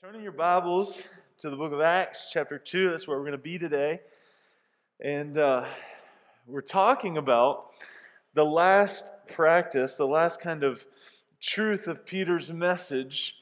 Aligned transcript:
Turning 0.00 0.22
your 0.22 0.30
Bibles 0.30 1.02
to 1.40 1.50
the 1.50 1.56
book 1.56 1.72
of 1.72 1.80
Acts, 1.80 2.28
chapter 2.32 2.56
2. 2.56 2.90
That's 2.90 3.08
where 3.08 3.18
we're 3.18 3.24
going 3.24 3.32
to 3.32 3.38
be 3.38 3.58
today. 3.58 3.98
And 5.04 5.36
uh, 5.36 5.64
we're 6.46 6.60
talking 6.60 7.16
about 7.16 7.70
the 8.34 8.44
last 8.44 9.10
practice, 9.34 9.96
the 9.96 10.06
last 10.06 10.40
kind 10.40 10.62
of 10.62 10.86
truth 11.40 11.88
of 11.88 12.06
Peter's 12.06 12.52
message 12.52 13.34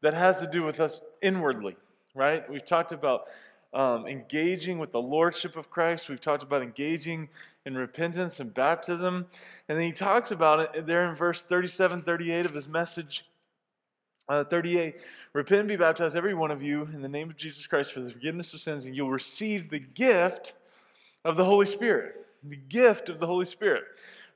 that 0.00 0.14
has 0.14 0.40
to 0.40 0.46
do 0.46 0.62
with 0.62 0.80
us 0.80 1.02
inwardly, 1.20 1.76
right? 2.14 2.48
We've 2.48 2.64
talked 2.64 2.92
about 2.92 3.26
um, 3.74 4.06
engaging 4.06 4.78
with 4.78 4.90
the 4.90 5.02
Lordship 5.02 5.54
of 5.54 5.68
Christ, 5.68 6.08
we've 6.08 6.18
talked 6.18 6.42
about 6.42 6.62
engaging 6.62 7.28
in 7.66 7.76
repentance 7.76 8.40
and 8.40 8.54
baptism. 8.54 9.26
And 9.68 9.78
then 9.78 9.84
he 9.84 9.92
talks 9.92 10.30
about 10.30 10.60
it 10.60 10.86
there 10.86 11.10
in 11.10 11.14
verse 11.14 11.42
37 11.42 12.00
38 12.00 12.46
of 12.46 12.54
his 12.54 12.68
message. 12.68 13.26
Uh, 14.28 14.44
38 14.44 14.96
Repent 15.34 15.60
and 15.60 15.68
be 15.68 15.74
baptized, 15.74 16.16
every 16.16 16.32
one 16.32 16.52
of 16.52 16.62
you, 16.62 16.88
in 16.94 17.02
the 17.02 17.08
name 17.08 17.28
of 17.28 17.36
Jesus 17.36 17.66
Christ 17.66 17.92
for 17.92 18.00
the 18.00 18.08
forgiveness 18.08 18.54
of 18.54 18.60
sins, 18.60 18.84
and 18.84 18.94
you'll 18.94 19.10
receive 19.10 19.68
the 19.68 19.80
gift 19.80 20.52
of 21.24 21.36
the 21.36 21.44
Holy 21.44 21.66
Spirit. 21.66 22.24
The 22.44 22.56
gift 22.56 23.08
of 23.08 23.18
the 23.18 23.26
Holy 23.26 23.44
Spirit. 23.44 23.82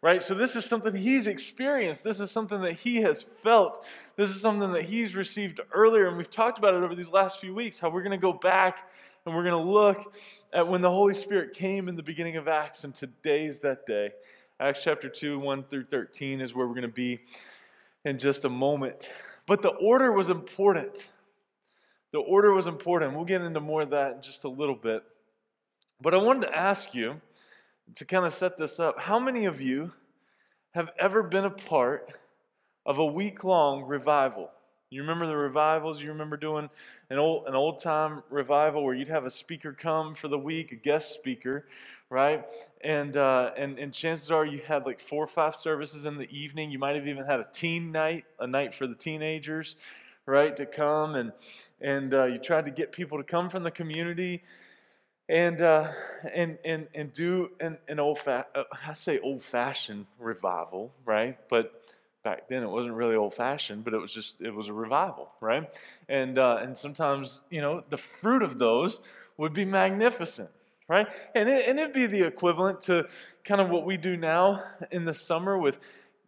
Right? 0.03 0.25
So, 0.25 0.35
this 0.35 0.57
is 0.57 0.65
something 0.65 0.95
he's 0.95 1.29
experienced. 1.29 2.03
This 2.03 2.19
is 2.19 2.33
something 2.33 2.61
that 2.63 2.73
he 2.73 2.97
has 3.03 3.23
felt. 3.23 3.85
This 4.17 4.29
is 4.29 4.41
something 4.41 4.73
that 4.73 4.87
he's 4.87 5.15
received 5.15 5.61
earlier. 5.73 6.09
And 6.09 6.17
we've 6.17 6.31
talked 6.31 6.59
about 6.59 6.75
it 6.75 6.83
over 6.83 6.97
these 6.97 7.11
last 7.11 7.41
few 7.41 7.55
weeks 7.55 7.79
how 7.79 7.91
we're 7.91 8.03
going 8.03 8.11
to 8.11 8.19
go 8.19 8.33
back 8.33 8.91
and 9.25 9.37
we're 9.37 9.45
going 9.45 9.65
to 9.65 9.71
look 9.71 10.13
at 10.53 10.67
when 10.67 10.81
the 10.81 10.91
Holy 10.91 11.15
Spirit 11.15 11.55
came 11.55 11.89
in 11.89 11.95
the 11.95 12.03
beginning 12.03 12.37
of 12.37 12.49
Acts, 12.49 12.83
and 12.83 12.95
today's 12.95 13.61
that 13.61 13.87
day. 13.87 14.11
Acts 14.59 14.81
chapter 14.83 15.09
2, 15.09 15.39
1 15.39 15.65
through 15.65 15.85
13 15.85 16.41
is 16.41 16.55
where 16.55 16.67
we're 16.67 16.75
going 16.75 16.83
to 16.83 16.89
be 16.89 17.21
in 18.05 18.19
just 18.19 18.45
a 18.45 18.49
moment. 18.49 19.11
But 19.49 19.63
the 19.63 19.71
order 19.71 20.13
was 20.13 20.29
important. 20.29 20.93
The 22.13 22.19
order 22.19 22.53
was 22.53 22.67
important. 22.67 23.15
We'll 23.15 23.25
get 23.25 23.41
into 23.41 23.61
more 23.61 23.83
of 23.83 23.91
that 23.91 24.17
in 24.17 24.23
just 24.23 24.45
a 24.45 24.49
little 24.49 24.75
bit. 24.75 25.03
But 26.01 26.15
I 26.15 26.19
wanted 26.19 26.47
to 26.47 26.55
ask 26.55 26.95
you 26.95 27.21
to 27.95 28.05
kind 28.05 28.27
of 28.27 28.35
set 28.35 28.59
this 28.59 28.79
up 28.79 29.01
how 29.01 29.19
many 29.19 29.47
of 29.47 29.61
you 29.61 29.93
have 30.75 30.91
ever 31.01 31.23
been 31.23 31.47
a 31.47 31.51
part 31.51 32.13
of 32.85 32.99
a 32.99 33.05
week 33.05 33.43
long 33.43 33.85
revival? 33.85 34.51
You 34.91 35.01
remember 35.01 35.27
the 35.27 35.37
revivals? 35.37 36.01
You 36.01 36.11
remember 36.11 36.37
doing 36.37 36.69
an 37.11 37.19
old 37.19 37.47
an 37.47 37.81
time 37.81 38.23
revival 38.31 38.85
where 38.85 38.95
you'd 38.95 39.09
have 39.09 39.25
a 39.25 39.31
speaker 39.31 39.73
come 39.73 40.15
for 40.15 40.29
the 40.29 40.39
week, 40.39 40.73
a 40.73 40.77
guest 40.77 41.15
speaker, 41.15 41.67
right? 42.11 42.45
And 42.83 43.17
uh, 43.17 43.51
and 43.57 43.79
and 43.79 43.93
chances 43.93 44.31
are 44.31 44.47
you 44.47 44.61
had 44.67 44.87
like 44.87 45.01
four 45.01 45.25
or 45.25 45.29
five 45.29 45.57
services 45.57 46.05
in 46.05 46.17
the 46.17 46.29
evening. 46.31 46.71
You 46.71 46.79
might 46.79 46.97
have 46.97 47.07
even 47.07 47.25
had 47.25 47.41
a 47.41 47.47
teen 47.53 47.93
night, 47.93 48.25
a 48.39 48.47
night 48.47 48.75
for 48.75 48.87
the 48.87 48.95
teenagers, 48.95 49.77
right, 50.27 50.57
to 50.57 50.67
come 50.67 51.15
and 51.15 51.33
and 51.81 52.15
uh, 52.15 52.25
you 52.25 52.39
tried 52.39 52.65
to 52.65 52.71
get 52.71 52.93
people 52.93 53.19
to 53.19 53.25
come 53.25 53.51
from 53.51 53.63
the 53.63 53.71
community. 53.71 54.43
And, 55.31 55.61
uh, 55.61 55.93
and, 56.33 56.57
and, 56.65 56.87
and 56.95 57.13
do 57.13 57.51
an, 57.61 57.77
an 57.87 58.01
old 58.01 58.19
fa- 58.19 58.47
uh, 58.55 58.63
I 58.87 58.95
say 58.95 59.19
old 59.19 59.43
fashioned 59.43 60.07
revival, 60.19 60.95
right? 61.05 61.37
But 61.51 61.79
back 62.25 62.49
then 62.49 62.63
it 62.63 62.69
wasn't 62.69 62.95
really 62.95 63.15
old 63.15 63.35
fashioned, 63.35 63.85
but 63.85 63.93
it 63.93 63.99
was 63.99 64.11
just 64.13 64.41
it 64.41 64.55
was 64.55 64.69
a 64.69 64.73
revival, 64.73 65.31
right? 65.41 65.69
And 66.09 66.39
uh, 66.39 66.59
and 66.63 66.77
sometimes 66.77 67.43
you 67.51 67.61
know 67.61 67.83
the 67.91 67.99
fruit 67.99 68.43
of 68.43 68.59
those 68.59 69.01
would 69.37 69.53
be 69.53 69.65
magnificent, 69.65 70.51
right? 70.89 71.07
And 71.35 71.49
it, 71.49 71.69
and 71.69 71.79
it'd 71.79 71.93
be 71.93 72.07
the 72.07 72.27
equivalent 72.27 72.83
to 72.83 73.05
kind 73.45 73.61
of 73.61 73.69
what 73.69 73.85
we 73.85 73.97
do 73.97 74.17
now 74.17 74.63
in 74.91 75.05
the 75.05 75.15
summer 75.15 75.57
with 75.57 75.79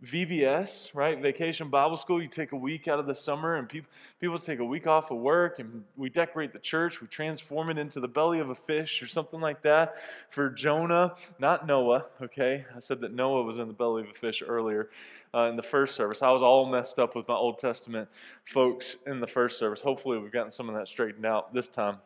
VBS, 0.05 0.95
right? 0.95 1.21
Vacation 1.21 1.69
Bible 1.69 1.99
School. 1.99 2.23
You 2.23 2.29
take 2.29 2.53
a 2.53 2.57
week 2.57 2.89
out 2.89 2.99
of 2.99 3.07
the 3.07 3.15
summer, 3.15 3.57
and 3.57 3.69
people 3.69 3.91
people 4.19 4.39
take 4.39 4.59
a 4.59 4.65
week 4.65 4.87
off 4.87 5.11
of 5.11 5.19
work, 5.19 5.59
and 5.59 5.85
we 5.97 6.09
decorate 6.09 6.55
the 6.55 6.59
church. 6.59 7.03
We 7.03 7.07
transform 7.07 7.69
it 7.69 7.77
into 7.77 8.01
the 8.01 8.09
belly 8.09 8.39
of 8.39 8.49
a 8.49 8.55
fish 8.55 9.03
or 9.03 9.07
something 9.07 9.41
like 9.41 9.63
that. 9.63 9.97
For 10.31 10.49
Jonah, 10.49 11.15
not 11.39 11.67
Noah. 11.67 12.07
Okay, 12.23 12.65
I 12.75 12.81
said 12.81 13.01
that 13.01 13.13
Noah 13.13 13.43
was 13.43 13.59
in 13.59 13.69
the 13.69 13.75
belly 13.75 14.03
of 14.03 14.09
a 14.09 14.19
fish 14.19 14.43
earlier 14.47 14.89
uh, 15.35 15.45
in 15.45 15.57
the 15.57 15.63
first 15.63 15.95
service. 15.97 16.23
I 16.23 16.31
was 16.31 16.43
all 16.43 16.65
messed 16.65 16.99
up 16.99 17.15
with 17.15 17.29
my 17.29 17.35
Old 17.35 17.59
Testament 17.59 18.09
folks 18.47 18.97
in 19.07 19.21
the 19.21 19.27
first 19.27 19.59
service. 19.59 19.81
Hopefully, 19.81 20.19
we've 20.19 20.33
gotten 20.33 20.53
some 20.53 20.71
of 20.71 20.75
that 20.77 20.89
straightened 20.89 21.27
out 21.27 21.53
this 21.53 21.69
time. 21.69 21.99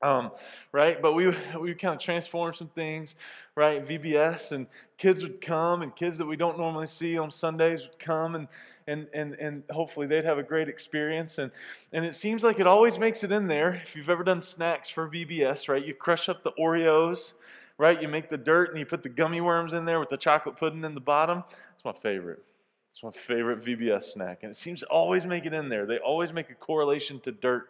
Um, 0.00 0.30
right? 0.72 1.00
But 1.00 1.14
we 1.14 1.26
we 1.60 1.74
kind 1.74 1.94
of 1.94 2.00
transformed 2.00 2.56
some 2.56 2.68
things, 2.68 3.16
right? 3.54 3.84
VBS 3.86 4.52
and 4.52 4.66
kids 4.96 5.22
would 5.22 5.40
come, 5.40 5.82
and 5.82 5.94
kids 5.94 6.18
that 6.18 6.26
we 6.26 6.36
don't 6.36 6.58
normally 6.58 6.86
see 6.86 7.18
on 7.18 7.30
Sundays 7.30 7.82
would 7.82 7.98
come, 7.98 8.34
and 8.34 8.48
and 8.86 9.06
and 9.12 9.34
and 9.34 9.62
hopefully 9.70 10.06
they'd 10.06 10.24
have 10.24 10.38
a 10.38 10.42
great 10.42 10.68
experience. 10.68 11.38
And 11.38 11.50
and 11.92 12.04
it 12.04 12.14
seems 12.14 12.42
like 12.42 12.60
it 12.60 12.66
always 12.66 12.98
makes 12.98 13.24
it 13.24 13.32
in 13.32 13.48
there. 13.48 13.80
If 13.84 13.96
you've 13.96 14.10
ever 14.10 14.24
done 14.24 14.42
snacks 14.42 14.88
for 14.88 15.08
VBS, 15.08 15.68
right? 15.68 15.84
You 15.84 15.94
crush 15.94 16.28
up 16.28 16.42
the 16.42 16.52
Oreos, 16.52 17.32
right? 17.76 18.00
You 18.00 18.08
make 18.08 18.28
the 18.30 18.38
dirt 18.38 18.70
and 18.70 18.78
you 18.78 18.86
put 18.86 19.02
the 19.02 19.08
gummy 19.08 19.40
worms 19.40 19.74
in 19.74 19.84
there 19.84 20.00
with 20.00 20.10
the 20.10 20.16
chocolate 20.16 20.56
pudding 20.56 20.84
in 20.84 20.94
the 20.94 21.00
bottom. 21.00 21.42
It's 21.74 21.84
my 21.84 21.92
favorite. 21.92 22.42
It's 22.90 23.02
my 23.02 23.10
favorite 23.10 23.64
VBS 23.64 24.04
snack, 24.04 24.38
and 24.42 24.50
it 24.50 24.56
seems 24.56 24.80
to 24.80 24.86
always 24.86 25.26
make 25.26 25.44
it 25.44 25.52
in 25.52 25.68
there. 25.68 25.86
They 25.86 25.98
always 25.98 26.32
make 26.32 26.50
a 26.50 26.54
correlation 26.54 27.20
to 27.20 27.32
dirt, 27.32 27.68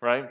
right? 0.00 0.30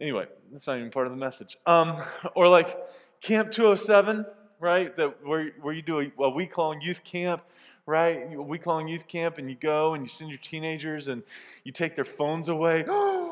Anyway, 0.00 0.26
that's 0.52 0.66
not 0.66 0.78
even 0.78 0.90
part 0.90 1.06
of 1.06 1.12
the 1.12 1.18
message. 1.18 1.56
Um, 1.66 2.02
or 2.34 2.48
like 2.48 2.76
Camp 3.20 3.52
207, 3.52 4.26
right? 4.60 4.96
That 4.96 5.24
where 5.24 5.50
where 5.60 5.74
you 5.74 5.82
do 5.82 6.00
a, 6.00 6.22
a 6.22 6.30
week 6.30 6.58
long 6.58 6.80
youth 6.80 7.02
camp, 7.04 7.42
right? 7.86 8.32
A 8.34 8.42
week 8.42 8.66
long 8.66 8.88
youth 8.88 9.06
camp, 9.06 9.38
and 9.38 9.48
you 9.48 9.56
go 9.56 9.94
and 9.94 10.04
you 10.04 10.08
send 10.08 10.30
your 10.30 10.38
teenagers 10.38 11.08
and 11.08 11.22
you 11.64 11.72
take 11.72 11.94
their 11.96 12.04
phones 12.04 12.48
away. 12.48 12.84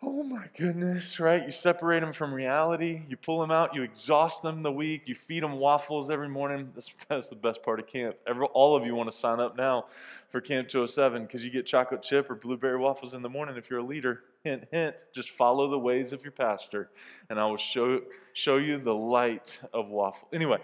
Oh 0.00 0.22
my 0.22 0.44
goodness, 0.56 1.18
right? 1.18 1.44
You 1.44 1.50
separate 1.50 2.00
them 2.00 2.12
from 2.12 2.32
reality. 2.32 3.02
You 3.08 3.16
pull 3.16 3.40
them 3.40 3.50
out. 3.50 3.74
You 3.74 3.82
exhaust 3.82 4.42
them 4.42 4.62
the 4.62 4.70
week. 4.70 5.02
You 5.06 5.16
feed 5.16 5.42
them 5.42 5.58
waffles 5.58 6.08
every 6.08 6.28
morning. 6.28 6.70
That's, 6.72 6.88
that's 7.08 7.28
the 7.28 7.34
best 7.34 7.64
part 7.64 7.80
of 7.80 7.88
camp. 7.88 8.14
Every, 8.24 8.46
all 8.46 8.76
of 8.76 8.86
you 8.86 8.94
want 8.94 9.10
to 9.10 9.16
sign 9.16 9.40
up 9.40 9.56
now 9.56 9.86
for 10.30 10.40
Camp 10.40 10.68
207 10.68 11.22
because 11.22 11.42
you 11.42 11.50
get 11.50 11.66
chocolate 11.66 12.02
chip 12.02 12.30
or 12.30 12.34
blueberry 12.34 12.76
waffles 12.76 13.14
in 13.14 13.22
the 13.22 13.28
morning 13.28 13.56
if 13.56 13.70
you're 13.70 13.80
a 13.80 13.84
leader. 13.84 14.22
Hint, 14.44 14.64
hint. 14.70 14.94
Just 15.14 15.30
follow 15.30 15.70
the 15.70 15.78
ways 15.78 16.12
of 16.12 16.22
your 16.22 16.32
pastor, 16.32 16.90
and 17.28 17.40
I 17.40 17.46
will 17.46 17.56
show, 17.56 18.02
show 18.34 18.56
you 18.56 18.78
the 18.78 18.94
light 18.94 19.58
of 19.72 19.88
waffle. 19.88 20.28
Anyway, 20.32 20.58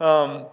um, 0.00 0.46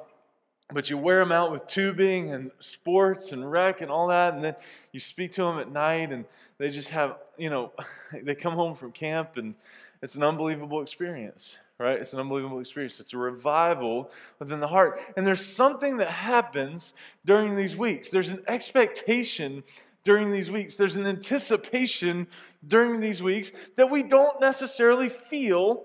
but 0.73 0.89
you 0.89 0.97
wear 0.97 1.19
them 1.19 1.31
out 1.31 1.51
with 1.51 1.67
tubing 1.67 2.33
and 2.33 2.51
sports 2.59 3.31
and 3.31 3.49
rec 3.49 3.81
and 3.81 3.91
all 3.91 4.07
that, 4.07 4.33
and 4.33 4.43
then 4.43 4.55
you 4.91 4.99
speak 4.99 5.31
to 5.33 5.43
them 5.43 5.59
at 5.59 5.71
night, 5.71 6.11
and 6.11 6.25
they 6.57 6.69
just 6.69 6.89
have, 6.89 7.17
you 7.37 7.49
know, 7.49 7.71
they 8.23 8.35
come 8.35 8.53
home 8.53 8.75
from 8.75 8.91
camp, 8.91 9.37
and 9.37 9.53
it's 10.01 10.15
an 10.15 10.23
unbelievable 10.23 10.81
experience, 10.81 11.57
right? 11.79 11.99
It's 11.99 12.13
an 12.13 12.19
unbelievable 12.19 12.59
experience. 12.59 12.99
It's 12.99 13.13
a 13.13 13.17
revival 13.17 14.09
within 14.39 14.59
the 14.59 14.67
heart. 14.67 14.99
And 15.17 15.25
there's 15.25 15.45
something 15.45 15.97
that 15.97 16.09
happens 16.09 16.93
during 17.25 17.55
these 17.55 17.75
weeks. 17.75 18.09
There's 18.09 18.29
an 18.29 18.43
expectation 18.47 19.63
during 20.05 20.31
these 20.31 20.51
weeks, 20.51 20.75
there's 20.75 20.95
an 20.95 21.07
anticipation 21.07 22.27
during 22.65 23.01
these 23.01 23.23
weeks 23.23 23.51
that 23.75 23.89
we 23.89 24.03
don't 24.03 24.39
necessarily 24.39 25.09
feel 25.09 25.83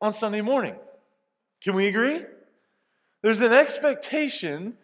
on 0.00 0.12
Sunday 0.14 0.40
morning. 0.40 0.74
Can 1.62 1.74
we 1.74 1.86
agree? 1.86 2.22
There's 3.22 3.42
an 3.42 3.52
expectation, 3.52 4.74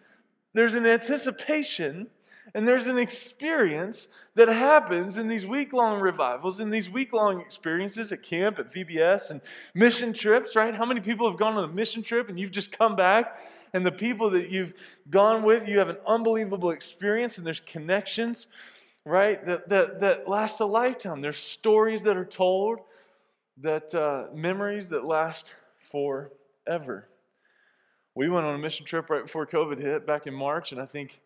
there's 0.52 0.74
an 0.74 0.86
anticipation, 0.86 2.08
and 2.54 2.66
there's 2.66 2.86
an 2.86 2.98
experience 2.98 4.08
that 4.34 4.48
happens 4.48 5.16
in 5.16 5.28
these 5.28 5.46
week 5.46 5.72
long 5.72 6.00
revivals, 6.00 6.60
in 6.60 6.70
these 6.70 6.88
week 6.88 7.12
long 7.12 7.40
experiences 7.40 8.12
at 8.12 8.22
camp, 8.22 8.58
at 8.58 8.72
VBS, 8.72 9.30
and 9.30 9.40
mission 9.74 10.12
trips, 10.12 10.56
right? 10.56 10.74
How 10.74 10.84
many 10.84 11.00
people 11.00 11.28
have 11.30 11.38
gone 11.38 11.56
on 11.56 11.64
a 11.64 11.72
mission 11.72 12.02
trip 12.02 12.28
and 12.28 12.38
you've 12.38 12.50
just 12.50 12.72
come 12.72 12.96
back, 12.96 13.40
and 13.72 13.86
the 13.86 13.92
people 13.92 14.30
that 14.30 14.50
you've 14.50 14.74
gone 15.10 15.42
with, 15.42 15.68
you 15.68 15.78
have 15.78 15.88
an 15.88 15.98
unbelievable 16.06 16.70
experience, 16.70 17.38
and 17.38 17.46
there's 17.46 17.60
connections, 17.60 18.46
right, 19.04 19.44
that, 19.46 19.68
that, 19.68 20.00
that 20.00 20.28
last 20.28 20.60
a 20.60 20.66
lifetime. 20.66 21.20
There's 21.20 21.38
stories 21.38 22.02
that 22.02 22.16
are 22.16 22.24
told, 22.24 22.80
that 23.62 23.94
uh, 23.94 24.26
memories 24.34 24.88
that 24.88 25.04
last 25.04 25.52
forever. 25.90 27.08
We 28.14 28.28
went 28.28 28.46
on 28.46 28.54
a 28.54 28.58
mission 28.58 28.86
trip 28.86 29.10
right 29.10 29.22
before 29.22 29.46
COVID 29.46 29.80
hit 29.80 30.06
back 30.06 30.26
in 30.26 30.34
March, 30.34 30.72
and 30.72 30.80
I 30.80 30.86
think 30.86 31.20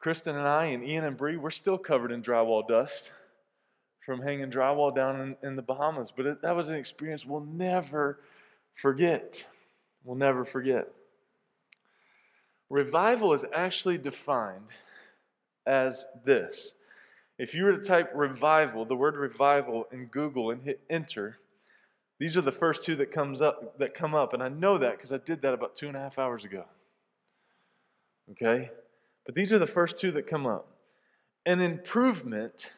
Kristen 0.00 0.34
and 0.34 0.48
I 0.48 0.66
and 0.66 0.82
Ian 0.82 1.04
and 1.04 1.16
Bree, 1.16 1.36
we're 1.36 1.50
still 1.50 1.78
covered 1.78 2.10
in 2.10 2.22
drywall 2.22 2.66
dust 2.66 3.10
from 4.04 4.22
hanging 4.22 4.50
drywall 4.50 4.94
down 4.94 5.20
in, 5.20 5.36
in 5.46 5.56
the 5.56 5.62
Bahamas. 5.62 6.10
But 6.14 6.26
it, 6.26 6.42
that 6.42 6.56
was 6.56 6.70
an 6.70 6.76
experience 6.76 7.26
we'll 7.26 7.40
never 7.40 8.20
forget. 8.80 9.44
We'll 10.02 10.16
never 10.16 10.46
forget. 10.46 10.88
Revival 12.70 13.34
is 13.34 13.44
actually 13.54 13.98
defined 13.98 14.68
as 15.66 16.06
this. 16.24 16.72
If 17.38 17.54
you 17.54 17.64
were 17.64 17.76
to 17.76 17.86
type 17.86 18.10
revival, 18.14 18.84
the 18.84 18.96
word 18.96 19.16
revival 19.16 19.86
in 19.92 20.06
Google 20.06 20.50
and 20.50 20.62
hit 20.62 20.80
enter, 20.88 21.38
these 22.18 22.36
are 22.36 22.42
the 22.42 22.52
first 22.52 22.84
two 22.84 22.96
that 22.96 23.12
comes 23.12 23.42
up 23.42 23.78
that 23.78 23.94
come 23.94 24.14
up, 24.14 24.34
and 24.34 24.42
I 24.42 24.48
know 24.48 24.78
that 24.78 24.96
because 24.96 25.12
I 25.12 25.18
did 25.18 25.42
that 25.42 25.54
about 25.54 25.74
two 25.74 25.88
and 25.88 25.96
a 25.96 26.00
half 26.00 26.18
hours 26.18 26.44
ago. 26.44 26.64
Okay? 28.32 28.70
But 29.30 29.36
these 29.36 29.52
are 29.52 29.60
the 29.60 29.66
first 29.68 29.96
two 29.96 30.10
that 30.10 30.26
come 30.26 30.44
up. 30.44 30.66
An 31.46 31.60
improvement 31.60 32.72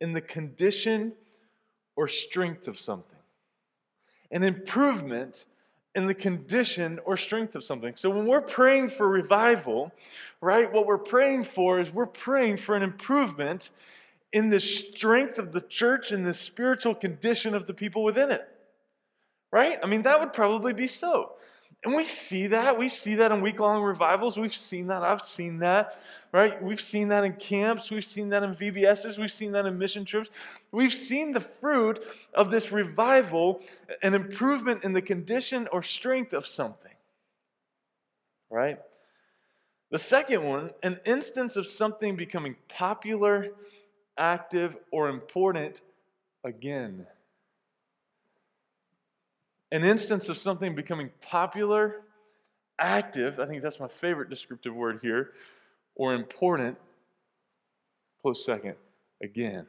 in 0.00 0.14
the 0.14 0.22
condition 0.22 1.12
or 1.94 2.08
strength 2.08 2.68
of 2.68 2.80
something. 2.80 3.18
An 4.30 4.42
improvement 4.42 5.44
in 5.94 6.06
the 6.06 6.14
condition 6.14 7.00
or 7.04 7.18
strength 7.18 7.54
of 7.54 7.64
something. 7.64 7.96
So 7.96 8.08
when 8.08 8.24
we're 8.24 8.40
praying 8.40 8.88
for 8.88 9.06
revival, 9.10 9.92
right, 10.40 10.72
what 10.72 10.86
we're 10.86 10.96
praying 10.96 11.44
for 11.44 11.80
is 11.80 11.92
we're 11.92 12.06
praying 12.06 12.56
for 12.56 12.74
an 12.74 12.82
improvement 12.82 13.68
in 14.32 14.48
the 14.48 14.58
strength 14.58 15.38
of 15.38 15.52
the 15.52 15.60
church 15.60 16.12
and 16.12 16.24
the 16.24 16.32
spiritual 16.32 16.94
condition 16.94 17.54
of 17.54 17.66
the 17.66 17.74
people 17.74 18.04
within 18.04 18.30
it. 18.30 18.48
Right? 19.52 19.78
I 19.82 19.86
mean, 19.86 20.00
that 20.04 20.18
would 20.18 20.32
probably 20.32 20.72
be 20.72 20.86
so. 20.86 21.32
And 21.82 21.96
we 21.96 22.04
see 22.04 22.48
that. 22.48 22.78
We 22.78 22.88
see 22.88 23.14
that 23.16 23.32
in 23.32 23.40
week 23.40 23.58
long 23.58 23.82
revivals. 23.82 24.36
We've 24.36 24.54
seen 24.54 24.88
that. 24.88 25.02
I've 25.02 25.22
seen 25.22 25.60
that, 25.60 25.98
right? 26.30 26.62
We've 26.62 26.80
seen 26.80 27.08
that 27.08 27.24
in 27.24 27.32
camps. 27.32 27.90
We've 27.90 28.04
seen 28.04 28.28
that 28.30 28.42
in 28.42 28.54
VBSs. 28.54 29.18
We've 29.18 29.32
seen 29.32 29.52
that 29.52 29.64
in 29.64 29.78
mission 29.78 30.04
trips. 30.04 30.28
We've 30.72 30.92
seen 30.92 31.32
the 31.32 31.40
fruit 31.40 32.04
of 32.34 32.50
this 32.50 32.70
revival, 32.70 33.62
an 34.02 34.12
improvement 34.12 34.84
in 34.84 34.92
the 34.92 35.00
condition 35.00 35.68
or 35.72 35.82
strength 35.82 36.34
of 36.34 36.46
something, 36.46 36.92
right? 38.50 38.78
The 39.90 39.98
second 39.98 40.44
one, 40.44 40.70
an 40.82 41.00
instance 41.06 41.56
of 41.56 41.66
something 41.66 42.14
becoming 42.14 42.56
popular, 42.68 43.48
active, 44.18 44.76
or 44.92 45.08
important 45.08 45.80
again 46.44 47.06
an 49.72 49.84
instance 49.84 50.28
of 50.28 50.36
something 50.36 50.74
becoming 50.74 51.10
popular, 51.20 52.02
active, 52.78 53.38
I 53.38 53.46
think 53.46 53.62
that's 53.62 53.78
my 53.78 53.88
favorite 53.88 54.30
descriptive 54.30 54.74
word 54.74 55.00
here, 55.02 55.32
or 55.94 56.14
important, 56.14 56.76
close 58.22 58.44
second, 58.44 58.74
again. 59.22 59.66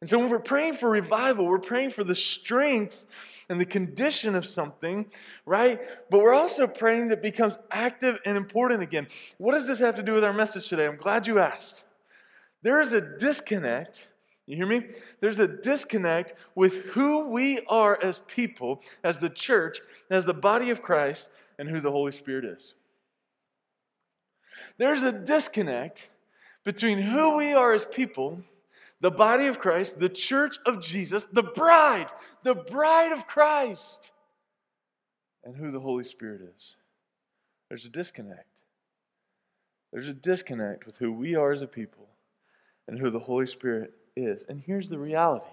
And 0.00 0.08
so 0.08 0.18
when 0.18 0.30
we're 0.30 0.38
praying 0.38 0.74
for 0.74 0.88
revival, 0.88 1.46
we're 1.46 1.58
praying 1.58 1.90
for 1.90 2.04
the 2.04 2.14
strength 2.14 3.04
and 3.48 3.60
the 3.60 3.66
condition 3.66 4.36
of 4.36 4.46
something, 4.46 5.06
right? 5.44 5.80
But 6.08 6.20
we're 6.20 6.34
also 6.34 6.68
praying 6.68 7.08
that 7.08 7.20
becomes 7.20 7.58
active 7.70 8.20
and 8.24 8.36
important 8.36 8.82
again. 8.82 9.08
What 9.38 9.54
does 9.54 9.66
this 9.66 9.80
have 9.80 9.96
to 9.96 10.02
do 10.02 10.12
with 10.12 10.22
our 10.22 10.32
message 10.32 10.68
today? 10.68 10.86
I'm 10.86 10.96
glad 10.96 11.26
you 11.26 11.40
asked. 11.40 11.82
There 12.62 12.80
is 12.80 12.92
a 12.92 13.00
disconnect 13.00 14.06
you 14.48 14.56
hear 14.56 14.66
me? 14.66 14.86
There's 15.20 15.38
a 15.40 15.46
disconnect 15.46 16.32
with 16.54 16.72
who 16.86 17.28
we 17.28 17.60
are 17.68 18.02
as 18.02 18.20
people, 18.26 18.80
as 19.04 19.18
the 19.18 19.28
church, 19.28 19.82
as 20.10 20.24
the 20.24 20.32
body 20.32 20.70
of 20.70 20.80
Christ, 20.80 21.28
and 21.58 21.68
who 21.68 21.80
the 21.80 21.90
Holy 21.90 22.12
Spirit 22.12 22.46
is. 22.46 22.74
There's 24.78 25.02
a 25.02 25.12
disconnect 25.12 26.08
between 26.64 26.98
who 26.98 27.36
we 27.36 27.52
are 27.52 27.74
as 27.74 27.84
people, 27.84 28.42
the 29.02 29.10
body 29.10 29.48
of 29.48 29.58
Christ, 29.58 29.98
the 29.98 30.08
church 30.08 30.56
of 30.64 30.80
Jesus, 30.80 31.26
the 31.26 31.42
bride, 31.42 32.08
the 32.42 32.54
bride 32.54 33.12
of 33.12 33.26
Christ, 33.26 34.12
and 35.44 35.54
who 35.54 35.70
the 35.70 35.80
Holy 35.80 36.04
Spirit 36.04 36.40
is. 36.56 36.76
There's 37.68 37.84
a 37.84 37.90
disconnect. 37.90 38.62
There's 39.92 40.08
a 40.08 40.14
disconnect 40.14 40.86
with 40.86 40.96
who 40.96 41.12
we 41.12 41.34
are 41.34 41.52
as 41.52 41.60
a 41.60 41.66
people 41.66 42.08
and 42.86 42.98
who 42.98 43.10
the 43.10 43.18
Holy 43.18 43.46
Spirit 43.46 43.92
is. 44.18 44.44
And 44.48 44.62
here's 44.66 44.88
the 44.88 44.98
reality 44.98 45.46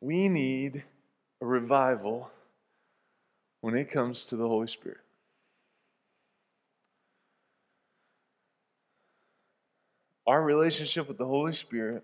we 0.00 0.28
need 0.28 0.84
a 1.40 1.46
revival 1.46 2.30
when 3.60 3.74
it 3.76 3.90
comes 3.90 4.26
to 4.26 4.36
the 4.36 4.46
Holy 4.46 4.66
Spirit. 4.66 4.98
Our 10.26 10.42
relationship 10.42 11.08
with 11.08 11.18
the 11.18 11.26
Holy 11.26 11.52
Spirit 11.52 12.02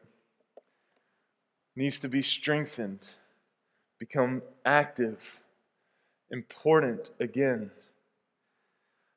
needs 1.75 1.98
to 2.00 2.08
be 2.08 2.22
strengthened, 2.22 3.00
become 3.98 4.42
active, 4.64 5.19
important 6.31 7.10
again. 7.19 7.70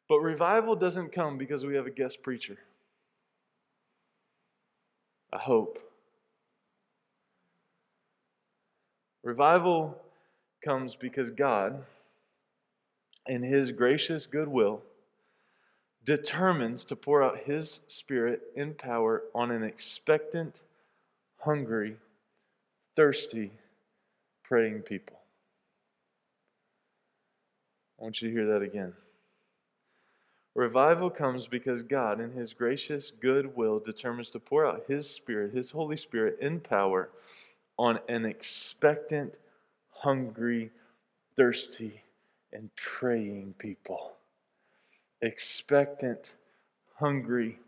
But 0.08 0.20
revival 0.20 0.76
doesn't 0.76 1.12
come 1.12 1.38
because 1.38 1.66
we 1.66 1.76
have 1.76 1.86
a 1.86 1.92
guest 1.92 2.22
preacher. 2.22 2.58
I 5.32 5.40
hope. 5.40 5.80
Revival 9.24 9.98
comes 10.64 10.96
because 10.96 11.30
God, 11.32 11.84
in 13.26 13.42
His 13.42 13.72
gracious 13.72 14.26
goodwill, 14.26 14.82
determines 16.06 16.84
to 16.86 16.96
pour 16.98 17.24
out 17.24 17.40
His 17.46 17.80
Spirit 17.88 18.42
in 18.56 18.74
power 18.74 19.24
on 19.34 19.50
an 19.50 19.64
expectant, 19.64 20.62
hungry, 21.40 21.96
thirsty, 22.98 23.52
praying 24.44 24.82
people. 24.82 25.18
I 28.00 28.04
want 28.04 28.22
you 28.22 28.28
to 28.28 28.34
hear 28.36 28.48
that 28.48 28.62
again. 28.62 28.94
Revival 30.54 31.10
comes 31.10 31.48
because 31.48 31.82
God, 31.82 32.20
in 32.20 32.34
His 32.34 32.54
gracious 32.54 33.10
goodwill, 33.10 33.80
determines 33.80 34.32
to 34.32 34.40
pour 34.40 34.68
out 34.68 34.84
His 34.90 35.10
Spirit, 35.10 35.54
His 35.54 35.72
Holy 35.72 35.98
Spirit, 35.98 36.38
in 36.42 36.60
power 36.60 37.10
on 37.78 38.00
an 38.08 38.26
expectant, 38.26 39.38
hungry, 39.90 40.72
thirsty, 41.36 42.02
and 42.52 42.70
praying 42.76 43.56
people. 43.58 44.14
Expectant, 45.22 46.34
hungry, 46.96 47.60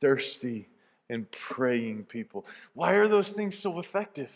thirsty, 0.00 0.68
and 1.10 1.30
praying 1.30 2.04
people. 2.04 2.46
Why 2.72 2.92
are 2.92 3.08
those 3.08 3.30
things 3.30 3.58
so 3.58 3.78
effective? 3.78 4.30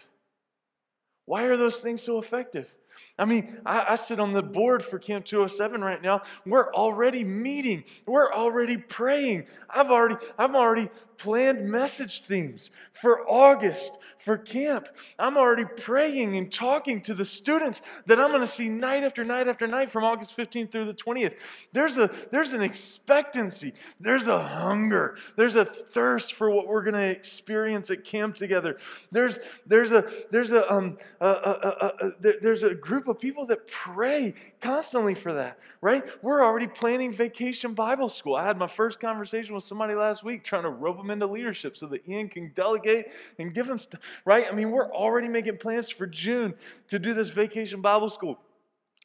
Why 1.25 1.45
are 1.45 1.57
those 1.57 1.81
things 1.81 2.03
so 2.03 2.19
effective? 2.19 2.71
I 3.19 3.25
mean, 3.25 3.59
I, 3.65 3.87
I, 3.91 3.95
sit 3.97 4.19
on 4.19 4.33
the 4.33 4.43
board 4.43 4.85
for 4.85 4.99
Camp 4.99 5.25
207 5.25 5.83
right 5.83 6.03
now. 6.03 6.23
We're 6.45 6.73
already 6.73 7.23
meeting. 7.23 7.85
We're 8.07 8.33
already 8.33 8.77
praying. 8.77 9.47
I've 9.71 9.91
already, 9.91 10.17
I've 10.37 10.55
already 10.55 10.89
planned 11.19 11.69
message 11.69 12.23
themes 12.23 12.71
for 12.93 13.29
August 13.29 13.99
for 14.19 14.37
camp. 14.37 14.89
I'm 15.19 15.37
already 15.37 15.65
praying 15.65 16.37
and 16.37 16.53
talking 16.53 17.01
to 17.03 17.15
the 17.15 17.25
students 17.25 17.81
that 18.07 18.21
I'm 18.21 18.29
going 18.29 18.41
to 18.41 18.47
see 18.47 18.69
night 18.69 19.05
after 19.05 19.25
night 19.25 19.49
after 19.49 19.67
night 19.67 19.91
from 19.91 20.05
August 20.05 20.37
15th 20.37 20.73
through 20.73 20.87
the 20.87 20.95
20th. 20.95 21.35
There's 21.73 21.99
a 21.99 22.11
there's 22.31 22.53
an 22.53 22.63
expectancy. 22.63 23.75
There's 24.01 24.27
a 24.27 24.43
hunger. 24.43 25.17
There's 25.37 25.57
a 25.57 25.65
thirst 25.65 26.35
for 26.35 26.51
what 26.51 26.67
we're 26.67 26.83
going 26.83 26.95
to 26.95 27.09
experience 27.09 27.91
at 27.91 28.05
camp 28.05 28.37
together. 28.37 28.79
There's 29.13 29.39
there's 29.67 29.93
a 29.93 30.05
there's 30.31 30.53
a 30.53 30.71
um 30.73 30.99
a, 31.21 31.27
a, 31.27 31.93
a, 32.01 32.33
there's 32.41 32.63
a 32.63 32.75
group 32.75 33.09
of 33.09 33.19
people 33.19 33.47
that 33.47 33.67
pray 33.67 34.35
constantly 34.61 35.15
for 35.15 35.35
that, 35.35 35.59
right? 35.81 36.05
We're 36.23 36.45
already 36.45 36.67
planning 36.67 37.13
vacation 37.13 37.75
Bible 37.75 38.09
school. 38.09 38.35
I 38.35 38.45
had 38.45 38.59
my 38.59 38.67
first 38.67 39.01
conversation 39.01 39.55
with 39.55 39.65
somebody 39.65 39.95
last 39.95 40.25
week 40.25 40.45
trying 40.45 40.65
to 40.65 40.71
rope 40.71 40.97
them 40.97 41.11
into 41.11 41.27
leadership 41.27 41.77
so 41.77 41.87
that 41.87 42.09
Ian 42.09 42.29
can 42.29 42.53
delegate 42.55 43.07
and 43.39 43.55
give 43.55 43.67
them 43.67 43.79
stuff, 43.79 44.01
right? 44.25 44.47
I 44.51 44.55
mean, 44.55 44.71
we're 44.71 44.93
already 44.93 45.29
making 45.29 45.59
plans 45.59 45.89
for 45.89 46.07
June 46.07 46.55
to 46.89 46.99
do 46.99 47.15
this 47.15 47.29
vacation 47.29 47.81
Bible 47.81 48.11
school. 48.11 48.39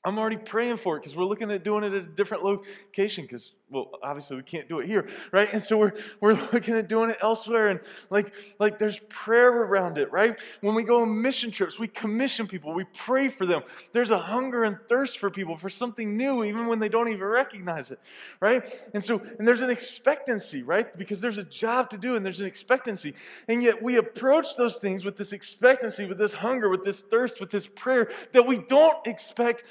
I'm 0.05 0.19
already 0.19 0.37
praying 0.37 0.77
for 0.77 0.97
it 0.97 1.01
because 1.01 1.15
we're 1.15 1.25
looking 1.25 1.49
at 1.51 1.63
doing 1.63 1.83
it 1.83 1.93
at 1.93 2.03
a 2.03 2.07
different 2.07 2.43
location 2.43 3.23
because, 3.23 3.51
well, 3.73 3.89
obviously 4.03 4.37
we 4.37 4.43
can't 4.43 4.69
do 4.69 4.79
it 4.79 4.87
here, 4.87 5.07
right? 5.31 5.49
And 5.51 5.61
so 5.61 5.77
we're, 5.77 5.93
we're 6.21 6.33
looking 6.53 6.75
at 6.75 6.87
doing 6.87 7.09
it 7.09 7.17
elsewhere. 7.21 7.69
And 7.69 7.79
like, 8.09 8.33
like 8.59 8.79
there's 8.79 8.99
prayer 9.09 9.51
around 9.51 9.97
it, 9.97 10.11
right? 10.11 10.39
When 10.61 10.75
we 10.75 10.83
go 10.83 11.01
on 11.01 11.21
mission 11.21 11.51
trips, 11.51 11.79
we 11.79 11.87
commission 11.87 12.47
people, 12.47 12.73
we 12.73 12.85
pray 12.95 13.29
for 13.29 13.45
them. 13.45 13.63
There's 13.91 14.11
a 14.11 14.19
hunger 14.19 14.63
and 14.63 14.77
thirst 14.87 15.17
for 15.17 15.29
people 15.29 15.57
for 15.57 15.69
something 15.69 16.15
new, 16.15 16.43
even 16.43 16.67
when 16.67 16.79
they 16.79 16.89
don't 16.89 17.09
even 17.09 17.25
recognize 17.25 17.91
it, 17.91 17.99
right? 18.39 18.63
And 18.93 19.03
so, 19.03 19.19
and 19.39 19.47
there's 19.47 19.61
an 19.61 19.69
expectancy, 19.69 20.61
right? 20.61 20.95
Because 20.97 21.19
there's 21.19 21.39
a 21.39 21.43
job 21.43 21.89
to 21.89 21.97
do 21.97 22.15
and 22.15 22.25
there's 22.25 22.39
an 22.39 22.47
expectancy. 22.47 23.15
And 23.47 23.63
yet 23.63 23.81
we 23.81 23.97
approach 23.97 24.55
those 24.55 24.77
things 24.77 25.03
with 25.03 25.17
this 25.17 25.33
expectancy, 25.33 26.05
with 26.05 26.17
this 26.17 26.33
hunger, 26.33 26.69
with 26.69 26.85
this 26.85 27.01
thirst, 27.01 27.39
with 27.39 27.49
this 27.49 27.67
prayer 27.67 28.09
that 28.33 28.45
we 28.45 28.57
don't 28.57 29.05
expect 29.07 29.63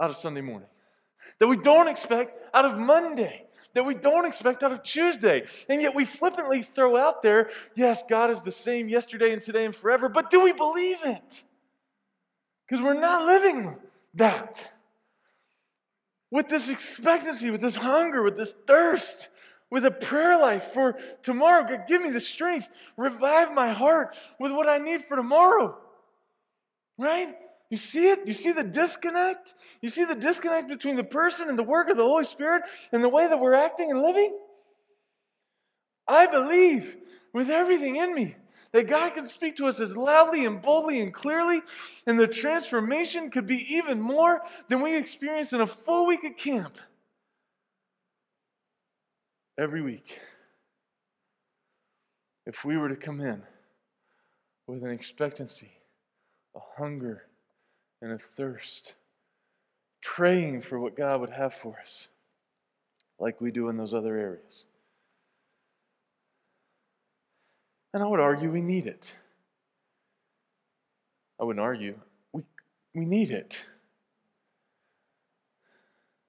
out 0.00 0.10
of 0.10 0.16
Sunday 0.16 0.40
morning, 0.40 0.68
that 1.38 1.46
we 1.46 1.56
don't 1.56 1.88
expect 1.88 2.38
out 2.54 2.64
of 2.64 2.78
Monday, 2.78 3.44
that 3.74 3.84
we 3.84 3.94
don't 3.94 4.24
expect 4.24 4.62
out 4.62 4.72
of 4.72 4.82
Tuesday. 4.82 5.44
And 5.68 5.80
yet 5.80 5.94
we 5.94 6.04
flippantly 6.04 6.62
throw 6.62 6.96
out 6.96 7.22
there, 7.22 7.50
yes, 7.74 8.02
God 8.08 8.30
is 8.30 8.42
the 8.42 8.52
same 8.52 8.88
yesterday 8.88 9.32
and 9.32 9.42
today 9.42 9.64
and 9.64 9.74
forever, 9.74 10.08
but 10.08 10.30
do 10.30 10.42
we 10.42 10.52
believe 10.52 10.98
it? 11.04 11.42
Because 12.66 12.84
we're 12.84 12.94
not 12.94 13.26
living 13.26 13.76
that. 14.14 14.72
With 16.30 16.48
this 16.48 16.68
expectancy, 16.68 17.50
with 17.50 17.62
this 17.62 17.76
hunger, 17.76 18.22
with 18.22 18.36
this 18.36 18.54
thirst, 18.66 19.28
with 19.70 19.84
a 19.84 19.90
prayer 19.90 20.38
life 20.38 20.72
for 20.72 20.96
tomorrow. 21.22 21.66
God, 21.66 21.84
give 21.88 22.02
me 22.02 22.10
the 22.10 22.20
strength. 22.20 22.68
Revive 22.96 23.52
my 23.52 23.72
heart 23.72 24.16
with 24.38 24.52
what 24.52 24.68
I 24.68 24.78
need 24.78 25.04
for 25.04 25.16
tomorrow. 25.16 25.76
Right? 26.98 27.34
You 27.70 27.76
see 27.76 28.08
it? 28.08 28.26
You 28.26 28.32
see 28.32 28.52
the 28.52 28.64
disconnect? 28.64 29.54
You 29.82 29.88
see 29.88 30.04
the 30.04 30.14
disconnect 30.14 30.68
between 30.68 30.96
the 30.96 31.04
person 31.04 31.48
and 31.48 31.58
the 31.58 31.62
work 31.62 31.88
of 31.90 31.96
the 31.96 32.02
Holy 32.02 32.24
Spirit 32.24 32.62
and 32.92 33.04
the 33.04 33.08
way 33.08 33.26
that 33.26 33.38
we're 33.38 33.54
acting 33.54 33.90
and 33.90 34.00
living? 34.00 34.36
I 36.06 36.26
believe 36.26 36.96
with 37.34 37.50
everything 37.50 37.96
in 37.96 38.14
me 38.14 38.36
That 38.72 38.88
God 38.88 39.14
can 39.14 39.26
speak 39.26 39.56
to 39.56 39.66
us 39.66 39.80
as 39.80 39.96
loudly 39.96 40.44
and 40.44 40.60
boldly 40.60 41.00
and 41.00 41.12
clearly, 41.12 41.62
and 42.06 42.20
the 42.20 42.26
transformation 42.26 43.30
could 43.30 43.46
be 43.46 43.74
even 43.74 44.00
more 44.00 44.42
than 44.68 44.82
we 44.82 44.94
experience 44.96 45.54
in 45.54 45.60
a 45.62 45.66
full 45.66 46.06
week 46.06 46.24
at 46.24 46.36
camp. 46.36 46.76
Every 49.58 49.80
week. 49.80 50.20
If 52.46 52.64
we 52.64 52.76
were 52.76 52.90
to 52.90 52.96
come 52.96 53.20
in 53.20 53.42
with 54.66 54.82
an 54.84 54.90
expectancy, 54.90 55.72
a 56.54 56.60
hunger, 56.78 57.22
and 58.00 58.12
a 58.12 58.18
thirst, 58.36 58.94
praying 60.02 60.62
for 60.62 60.78
what 60.78 60.96
God 60.96 61.20
would 61.20 61.30
have 61.30 61.54
for 61.54 61.76
us, 61.82 62.08
like 63.18 63.40
we 63.40 63.50
do 63.50 63.68
in 63.68 63.76
those 63.76 63.94
other 63.94 64.16
areas. 64.16 64.64
And 67.92 68.02
I 68.02 68.06
would 68.06 68.20
argue 68.20 68.50
we 68.50 68.60
need 68.60 68.86
it. 68.86 69.04
I 71.40 71.44
wouldn't 71.44 71.62
argue. 71.62 71.98
We, 72.32 72.42
we 72.94 73.04
need 73.04 73.30
it. 73.30 73.54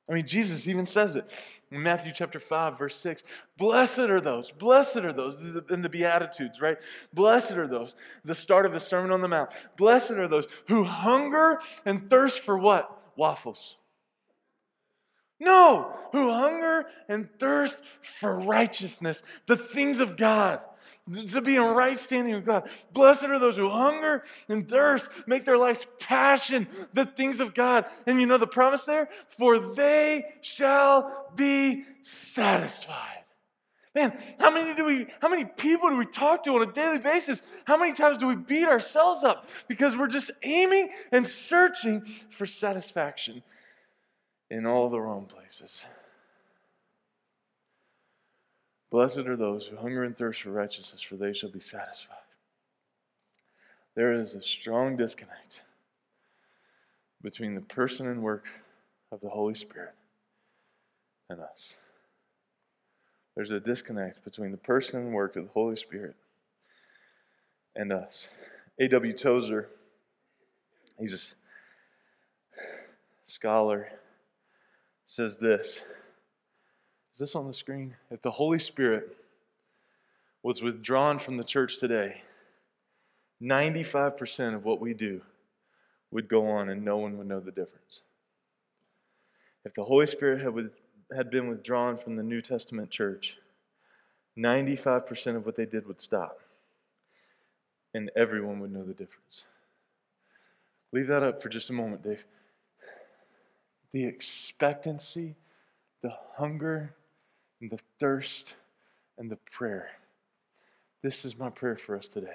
I 0.10 0.14
mean, 0.14 0.26
Jesus 0.26 0.68
even 0.68 0.86
says 0.86 1.16
it 1.16 1.30
in 1.72 1.84
Matthew 1.84 2.12
chapter 2.14 2.40
5, 2.40 2.80
verse 2.80 2.96
6. 2.98 3.24
Blessed 3.58 4.00
are 4.00 4.20
those, 4.20 4.50
blessed 4.50 4.98
are 4.98 5.14
those, 5.14 5.36
in 5.70 5.84
the 5.84 5.90
Beatitudes, 5.90 6.60
right? 6.60 6.78
Blessed 7.14 7.52
are 7.52 7.68
those, 7.68 7.96
the 8.26 8.34
start 8.34 8.66
of 8.66 8.74
the 8.74 8.80
Sermon 8.80 9.12
on 9.12 9.22
the 9.22 9.28
Mount. 9.28 9.52
Blessed 9.78 10.12
are 10.12 10.28
those 10.28 10.48
who 10.68 10.84
hunger 10.84 11.60
and 11.86 12.10
thirst 12.10 12.40
for 12.40 12.58
what? 12.58 12.90
Waffles. 13.16 13.76
No, 15.40 15.94
who 16.12 16.32
hunger 16.32 16.86
and 17.08 17.30
thirst 17.40 17.78
for 18.20 18.40
righteousness, 18.40 19.22
the 19.48 19.56
things 19.56 20.00
of 20.00 20.18
God 20.18 20.60
to 21.30 21.42
be 21.42 21.56
in 21.56 21.64
right 21.64 21.98
standing 21.98 22.36
with 22.36 22.46
God. 22.46 22.70
Blessed 22.94 23.26
are 23.26 23.40
those 23.40 23.58
who 23.58 23.70
hunger 23.70 24.24
and 24.48 24.68
thirst, 24.68 25.10
make 25.28 25.46
their 25.46 25.58
life's 25.58 25.86
passion 26.00 26.68
the 26.94 27.06
things 27.06 27.40
of 27.40 27.54
God. 27.54 27.86
And 28.06 28.20
you 28.20 28.26
know 28.26 28.38
the 28.38 28.48
promise 28.48 28.86
there? 28.86 29.10
For 29.38 29.60
they 29.74 30.26
shall 30.42 31.32
be 31.36 31.86
satisfied. 32.04 33.20
Man, 33.96 34.18
how 34.40 34.52
many 34.52 34.76
do 34.76 34.86
we 34.86 35.08
how 35.20 35.30
many 35.30 35.46
people 35.46 35.90
do 35.90 35.98
we 35.98 36.06
talk 36.06 36.44
to 36.44 36.52
on 36.52 36.62
a 36.62 36.72
daily 36.72 37.00
basis? 37.00 37.42
How 37.66 37.76
many 37.76 37.94
times 37.94 38.18
do 38.18 38.28
we 38.28 38.36
beat 38.36 38.68
ourselves 38.68 39.24
up 39.24 39.48
because 39.68 39.96
we're 39.98 40.08
just 40.08 40.30
aiming 40.44 40.90
and 41.12 41.26
searching 41.26 42.06
for 42.30 42.46
satisfaction 42.46 43.42
in 44.52 44.68
all 44.68 44.90
the 44.90 45.00
wrong 45.00 45.26
places? 45.26 45.82
Blessed 48.92 49.20
are 49.20 49.36
those 49.36 49.68
who 49.68 49.78
hunger 49.78 50.04
and 50.04 50.18
thirst 50.18 50.42
for 50.42 50.52
righteousness, 50.52 51.02
for 51.02 51.16
they 51.16 51.34
shall 51.34 51.52
be 51.52 51.60
satisfied. 51.60 52.18
There 53.96 54.14
is 54.14 54.34
a 54.34 54.42
strong 54.42 54.96
disconnect 54.96 55.62
between 57.22 57.56
the 57.56 57.62
person 57.62 58.08
and 58.08 58.24
work 58.24 58.46
of 59.12 59.22
the 59.22 59.30
Holy 59.30 59.54
Spirit 59.54 59.94
and 61.30 61.40
us. 61.40 61.76
There's 63.36 63.52
a 63.52 63.60
disconnect 63.60 64.24
between 64.24 64.52
the 64.52 64.58
person 64.58 65.00
and 65.00 65.14
work 65.14 65.36
of 65.36 65.46
the 65.46 65.52
Holy 65.52 65.76
Spirit 65.76 66.16
and 67.76 67.92
us. 67.92 68.28
A.W. 68.80 69.14
Tozer, 69.14 69.70
he's 70.98 71.14
a 71.14 71.20
scholar, 73.30 73.90
says 75.06 75.38
this. 75.38 75.82
Is 77.20 77.32
this 77.32 77.36
on 77.36 77.48
the 77.48 77.54
screen? 77.54 77.98
If 78.10 78.22
the 78.22 78.32
Holy 78.32 78.60
Spirit 78.60 79.18
was 80.42 80.62
withdrawn 80.62 81.20
from 81.20 81.36
the 81.36 81.44
church 81.44 81.78
today, 81.78 82.22
95% 83.44 84.56
of 84.56 84.64
what 84.64 84.80
we 84.80 84.94
do 84.94 85.20
would 86.12 86.30
go 86.30 86.48
on 86.48 86.70
and 86.70 86.86
no 86.86 86.96
one 86.96 87.18
would 87.18 87.28
know 87.28 87.42
the 87.42 87.52
difference. 87.52 88.04
If 89.66 89.74
the 89.74 89.84
Holy 89.84 90.08
Spirit 90.08 90.42
had, 90.42 90.54
with, 90.54 90.72
had 91.14 91.30
been 91.30 91.50
withdrawn 91.50 91.98
from 91.98 92.16
the 92.16 92.24
New 92.24 92.40
Testament 92.42 92.90
church, 92.90 93.36
95% 94.38 95.36
of 95.36 95.46
what 95.46 95.58
they 95.58 95.66
did 95.66 95.88
would 95.88 96.00
stop. 96.00 96.40
And 97.94 98.10
everyone 98.16 98.62
would 98.62 98.72
know 98.72 98.86
the 98.86 98.94
difference. 98.94 99.44
Leave 100.94 101.08
that 101.08 101.24
up 101.24 101.44
for 101.44 101.50
just 101.50 101.70
a 101.70 101.74
moment, 101.74 102.02
Dave. 102.02 102.24
The 103.92 104.06
expectancy, 104.06 105.36
the 106.02 106.14
hunger, 106.38 106.94
and 107.62 107.72
the 107.72 107.80
thirst 108.00 108.54
and 109.18 109.30
the 109.30 109.38
prayer. 109.52 109.90
This 111.02 111.26
is 111.26 111.38
my 111.38 111.50
prayer 111.50 111.78
for 111.78 111.98
us 111.98 112.08
today. 112.08 112.28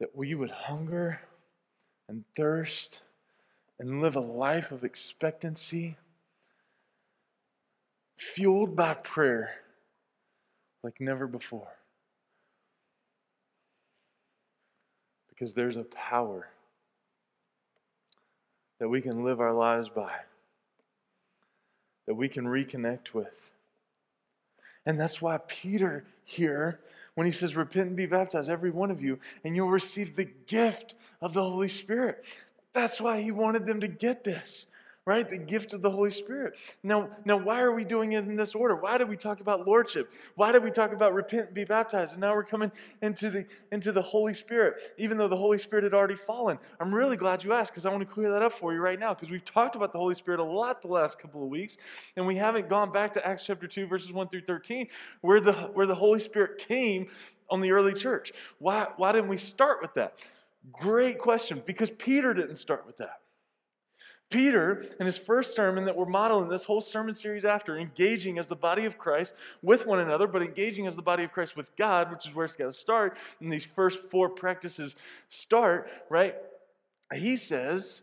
That 0.00 0.14
we 0.14 0.34
would 0.34 0.50
hunger 0.50 1.20
and 2.08 2.24
thirst 2.36 3.00
and 3.80 4.00
live 4.00 4.16
a 4.16 4.20
life 4.20 4.72
of 4.72 4.84
expectancy, 4.84 5.96
fueled 8.16 8.74
by 8.74 8.94
prayer 8.94 9.50
like 10.82 11.00
never 11.00 11.26
before. 11.26 11.68
Because 15.28 15.54
there's 15.54 15.76
a 15.76 15.84
power 15.84 16.48
that 18.78 18.88
we 18.88 19.00
can 19.00 19.24
live 19.24 19.40
our 19.40 19.52
lives 19.52 19.88
by, 19.88 20.12
that 22.06 22.14
we 22.14 22.28
can 22.28 22.44
reconnect 22.44 23.12
with. 23.12 23.34
And 24.86 24.98
that's 24.98 25.20
why 25.20 25.38
Peter 25.48 26.04
here, 26.24 26.78
when 27.14 27.26
he 27.26 27.32
says, 27.32 27.56
Repent 27.56 27.88
and 27.88 27.96
be 27.96 28.06
baptized, 28.06 28.48
every 28.48 28.70
one 28.70 28.90
of 28.90 29.02
you, 29.02 29.18
and 29.44 29.54
you'll 29.54 29.68
receive 29.68 30.16
the 30.16 30.28
gift 30.46 30.94
of 31.20 31.34
the 31.34 31.42
Holy 31.42 31.68
Spirit. 31.68 32.24
That's 32.72 33.00
why 33.00 33.20
he 33.20 33.30
wanted 33.30 33.66
them 33.66 33.80
to 33.80 33.88
get 33.88 34.24
this 34.24 34.66
right? 35.08 35.30
The 35.30 35.38
gift 35.38 35.72
of 35.72 35.80
the 35.80 35.90
Holy 35.90 36.10
Spirit. 36.10 36.52
Now, 36.82 37.08
now, 37.24 37.38
why 37.38 37.62
are 37.62 37.72
we 37.72 37.82
doing 37.82 38.12
it 38.12 38.26
in 38.26 38.36
this 38.36 38.54
order? 38.54 38.76
Why 38.76 38.98
did 38.98 39.08
we 39.08 39.16
talk 39.16 39.40
about 39.40 39.66
lordship? 39.66 40.10
Why 40.34 40.52
did 40.52 40.62
we 40.62 40.70
talk 40.70 40.92
about 40.92 41.14
repent 41.14 41.46
and 41.46 41.54
be 41.54 41.64
baptized? 41.64 42.12
And 42.12 42.20
now 42.20 42.34
we're 42.34 42.44
coming 42.44 42.70
into 43.00 43.30
the 43.30 43.46
into 43.72 43.90
the 43.90 44.02
Holy 44.02 44.34
Spirit, 44.34 44.74
even 44.98 45.16
though 45.16 45.26
the 45.26 45.36
Holy 45.36 45.56
Spirit 45.56 45.84
had 45.84 45.94
already 45.94 46.14
fallen. 46.14 46.58
I'm 46.78 46.94
really 46.94 47.16
glad 47.16 47.42
you 47.42 47.54
asked 47.54 47.72
because 47.72 47.86
I 47.86 47.88
want 47.88 48.06
to 48.06 48.14
clear 48.14 48.30
that 48.32 48.42
up 48.42 48.52
for 48.52 48.74
you 48.74 48.80
right 48.80 49.00
now 49.00 49.14
because 49.14 49.30
we've 49.30 49.46
talked 49.46 49.76
about 49.76 49.92
the 49.92 49.98
Holy 49.98 50.14
Spirit 50.14 50.40
a 50.40 50.44
lot 50.44 50.82
the 50.82 50.88
last 50.88 51.18
couple 51.18 51.42
of 51.42 51.48
weeks, 51.48 51.78
and 52.16 52.26
we 52.26 52.36
haven't 52.36 52.68
gone 52.68 52.92
back 52.92 53.14
to 53.14 53.26
Acts 53.26 53.46
chapter 53.46 53.66
2, 53.66 53.86
verses 53.86 54.12
1 54.12 54.28
through 54.28 54.42
13, 54.42 54.88
where 55.22 55.40
the 55.40 55.54
where 55.72 55.86
the 55.86 55.94
Holy 55.94 56.20
Spirit 56.20 56.58
came 56.68 57.06
on 57.48 57.62
the 57.62 57.70
early 57.70 57.94
church. 57.94 58.30
Why, 58.58 58.88
why 58.98 59.12
didn't 59.12 59.28
we 59.28 59.38
start 59.38 59.78
with 59.80 59.94
that? 59.94 60.18
Great 60.70 61.18
question, 61.18 61.62
because 61.64 61.88
Peter 61.88 62.34
didn't 62.34 62.56
start 62.56 62.86
with 62.86 62.98
that. 62.98 63.22
Peter, 64.30 64.84
in 65.00 65.06
his 65.06 65.16
first 65.16 65.56
sermon 65.56 65.86
that 65.86 65.96
we're 65.96 66.04
modeling 66.04 66.50
this 66.50 66.64
whole 66.64 66.82
sermon 66.82 67.14
series 67.14 67.46
after, 67.46 67.78
engaging 67.78 68.38
as 68.38 68.46
the 68.46 68.54
body 68.54 68.84
of 68.84 68.98
Christ 68.98 69.34
with 69.62 69.86
one 69.86 70.00
another, 70.00 70.26
but 70.26 70.42
engaging 70.42 70.86
as 70.86 70.96
the 70.96 71.02
body 71.02 71.24
of 71.24 71.32
Christ 71.32 71.56
with 71.56 71.74
God, 71.76 72.10
which 72.10 72.26
is 72.26 72.34
where 72.34 72.44
it's 72.44 72.54
got 72.54 72.66
to 72.66 72.72
start. 72.74 73.16
And 73.40 73.50
these 73.50 73.64
first 73.64 73.98
four 74.10 74.28
practices 74.28 74.96
start, 75.30 75.90
right? 76.10 76.34
He 77.14 77.38
says, 77.38 78.02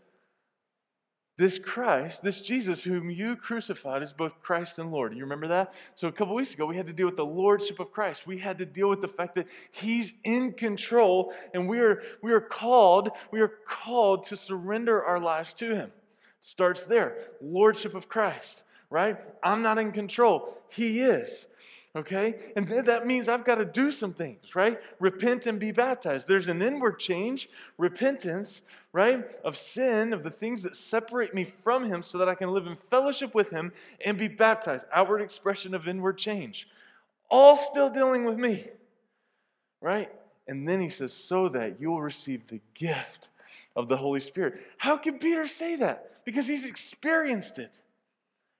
This 1.38 1.60
Christ, 1.60 2.24
this 2.24 2.41
Jesus 2.41 2.82
whom 2.82 3.12
you 3.12 3.36
crucified, 3.36 4.01
is 4.01 4.12
both 4.12 4.41
Christ 4.41 4.79
and 4.79 4.91
Lord. 4.91 5.13
You 5.13 5.22
remember 5.22 5.50
that? 5.50 5.75
So 5.94 6.08
a 6.08 6.12
couple 6.12 6.34
weeks 6.34 6.55
ago, 6.55 6.65
we 6.65 6.75
had 6.75 6.88
to 6.88 6.94
deal 6.94 7.05
with 7.05 7.17
the 7.17 7.25
Lordship 7.25 7.79
of 7.79 7.91
Christ. 7.91 8.25
We 8.25 8.39
had 8.39 8.58
to 8.58 8.65
deal 8.65 8.89
with 8.89 9.01
the 9.01 9.08
fact 9.08 9.36
that 9.36 9.46
He's 9.72 10.12
in 10.24 10.53
control, 10.53 11.34
and 11.53 11.70
we 11.70 11.82
are, 11.82 12.01
we 12.24 12.32
are 12.32 12.41
called, 12.41 13.10
we 13.29 13.41
are 13.41 13.51
called 13.67 14.25
to 14.29 14.38
surrender 14.38 15.03
our 15.03 15.20
lives 15.20 15.53
to 15.55 15.75
Him. 15.75 15.91
Starts 16.42 16.86
there. 16.86 17.18
Lordship 17.42 17.96
of 17.96 18.08
Christ, 18.08 18.63
right? 18.89 19.18
I'm 19.44 19.62
not 19.62 19.77
in 19.77 19.92
control. 19.92 20.58
He 20.70 21.00
is. 21.00 21.48
Okay? 21.96 22.36
And 22.58 22.68
that 22.68 23.08
means 23.08 23.30
I've 23.30 23.46
got 23.46 23.56
to 23.56 23.65
do 23.65 23.89
some 23.89 24.13
things, 24.13 24.54
right? 24.54 24.80
Repent 25.00 25.48
and 25.48 25.60
be 25.60 25.72
baptized. 25.72 26.27
There's 26.27 26.50
an 26.50 26.62
inward 26.62 27.00
change, 27.00 27.50
repentance, 27.77 28.62
right? 28.92 29.25
Of 29.46 29.58
sin, 29.58 30.12
of 30.12 30.22
the 30.22 30.30
things 30.30 30.62
that 30.63 30.75
separate 30.75 31.34
me 31.34 31.46
from 31.63 31.86
Him 31.86 32.04
so 32.04 32.18
that 32.18 32.27
I 32.27 32.36
can 32.36 32.50
live 32.51 32.68
in 32.68 32.77
fellowship 32.89 33.34
with 33.34 33.50
Him 33.50 33.72
and 34.04 34.18
be 34.18 34.27
baptized. 34.27 34.86
Outward 34.94 35.22
expression 35.22 35.74
of 35.74 35.88
inward 35.88 36.18
change. 36.18 36.68
All 37.30 37.56
still 37.56 37.89
dealing 37.89 38.25
with 38.25 38.38
me, 38.38 38.68
right? 39.82 40.12
And 40.48 40.68
then 40.68 40.82
He 40.82 40.89
says, 40.89 41.13
so 41.13 41.48
that 41.50 41.80
you'll 41.80 42.01
receive 42.01 42.46
the 42.48 42.60
gift 42.74 43.30
of 43.75 43.88
the 43.88 43.98
Holy 43.98 44.20
Spirit. 44.20 44.62
How 44.77 44.98
can 44.98 45.18
Peter 45.18 45.48
say 45.48 45.77
that? 45.77 46.12
Because 46.25 46.48
he's 46.48 46.65
experienced 46.65 47.60
it. 47.60 47.72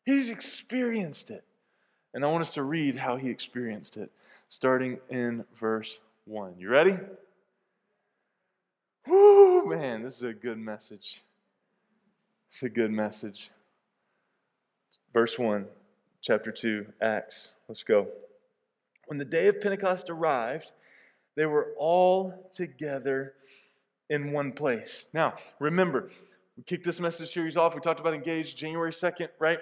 He's 0.06 0.30
experienced 0.30 1.32
it. 1.32 1.44
And 2.14 2.24
I 2.24 2.28
want 2.28 2.44
us 2.44 2.54
to 2.54 2.64
read 2.64 2.96
how 2.96 3.18
he 3.18 3.30
experienced 3.30 3.98
it, 3.98 4.12
starting 4.48 5.00
in 5.10 5.44
verse 5.60 6.00
1. 6.26 6.56
You 6.58 6.70
ready? 6.70 6.98
Whoo, 9.08 9.66
man, 9.68 10.04
this 10.04 10.18
is 10.18 10.24
a 10.24 10.34
good 10.34 10.58
message. 10.58 11.24
It's 12.52 12.64
a 12.64 12.70
good 12.70 12.92
message. 12.92 13.52
Verse 15.14 15.38
1, 15.38 15.66
chapter 16.22 16.52
2, 16.52 16.86
Acts. 17.02 17.54
Let's 17.68 17.84
go. 17.84 18.08
When 19.08 19.18
the 19.18 19.26
day 19.26 19.48
of 19.48 19.60
Pentecost 19.62 20.10
arrived, 20.10 20.72
they 21.36 21.46
were 21.46 21.74
all 21.78 22.50
together 22.56 23.34
in 24.10 24.32
one 24.32 24.52
place. 24.52 25.08
Now, 25.14 25.36
remember, 25.60 26.10
we 26.58 26.64
kicked 26.64 26.86
this 26.86 27.00
message 27.00 27.34
series 27.34 27.58
off. 27.58 27.76
We 27.76 27.82
talked 27.82 28.00
about 28.00 28.14
engaged 28.14 28.58
January 28.58 28.92
2nd, 28.92 29.30
right? 29.40 29.60